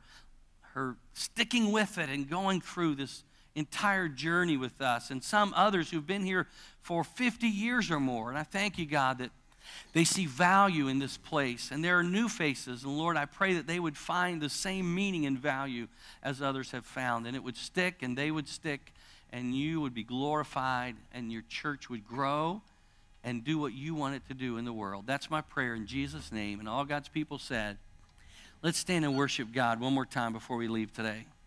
her 0.73 0.97
sticking 1.13 1.71
with 1.71 1.97
it 1.97 2.09
and 2.09 2.29
going 2.29 2.61
through 2.61 2.95
this 2.95 3.23
entire 3.55 4.07
journey 4.07 4.55
with 4.55 4.81
us, 4.81 5.09
and 5.09 5.23
some 5.23 5.53
others 5.55 5.89
who've 5.89 6.05
been 6.05 6.23
here 6.23 6.47
for 6.81 7.03
50 7.03 7.47
years 7.47 7.89
or 7.89 7.99
more. 7.99 8.29
And 8.29 8.37
I 8.37 8.43
thank 8.43 8.77
you, 8.77 8.85
God, 8.85 9.17
that 9.17 9.31
they 9.93 10.03
see 10.03 10.25
value 10.25 10.87
in 10.87 10.99
this 10.99 11.17
place. 11.17 11.71
And 11.71 11.83
there 11.83 11.97
are 11.97 12.03
new 12.03 12.27
faces. 12.29 12.83
And 12.83 12.97
Lord, 12.97 13.17
I 13.17 13.25
pray 13.25 13.53
that 13.53 13.67
they 13.67 13.79
would 13.79 13.97
find 13.97 14.41
the 14.41 14.49
same 14.49 14.93
meaning 14.93 15.25
and 15.25 15.37
value 15.37 15.87
as 16.23 16.41
others 16.41 16.71
have 16.71 16.85
found. 16.85 17.27
And 17.27 17.35
it 17.35 17.43
would 17.43 17.57
stick, 17.57 18.01
and 18.01 18.17
they 18.17 18.31
would 18.31 18.47
stick, 18.47 18.93
and 19.31 19.55
you 19.55 19.81
would 19.81 19.93
be 19.93 20.03
glorified, 20.03 20.95
and 21.13 21.31
your 21.31 21.43
church 21.49 21.89
would 21.89 22.07
grow 22.07 22.61
and 23.23 23.43
do 23.43 23.57
what 23.59 23.73
you 23.73 23.93
want 23.93 24.15
it 24.15 24.27
to 24.29 24.33
do 24.33 24.57
in 24.57 24.65
the 24.65 24.73
world. 24.73 25.05
That's 25.05 25.29
my 25.29 25.41
prayer 25.41 25.75
in 25.75 25.85
Jesus' 25.85 26.31
name. 26.31 26.59
And 26.59 26.69
all 26.69 26.85
God's 26.85 27.09
people 27.09 27.37
said, 27.37 27.77
let's 28.63 28.77
stand 28.77 29.05
and 29.05 29.17
worship 29.17 29.51
God 29.53 29.79
one 29.79 29.93
more 29.93 30.05
time 30.05 30.33
before 30.33 30.57
we 30.57 30.67
leave 30.67 30.93
today. 30.93 31.27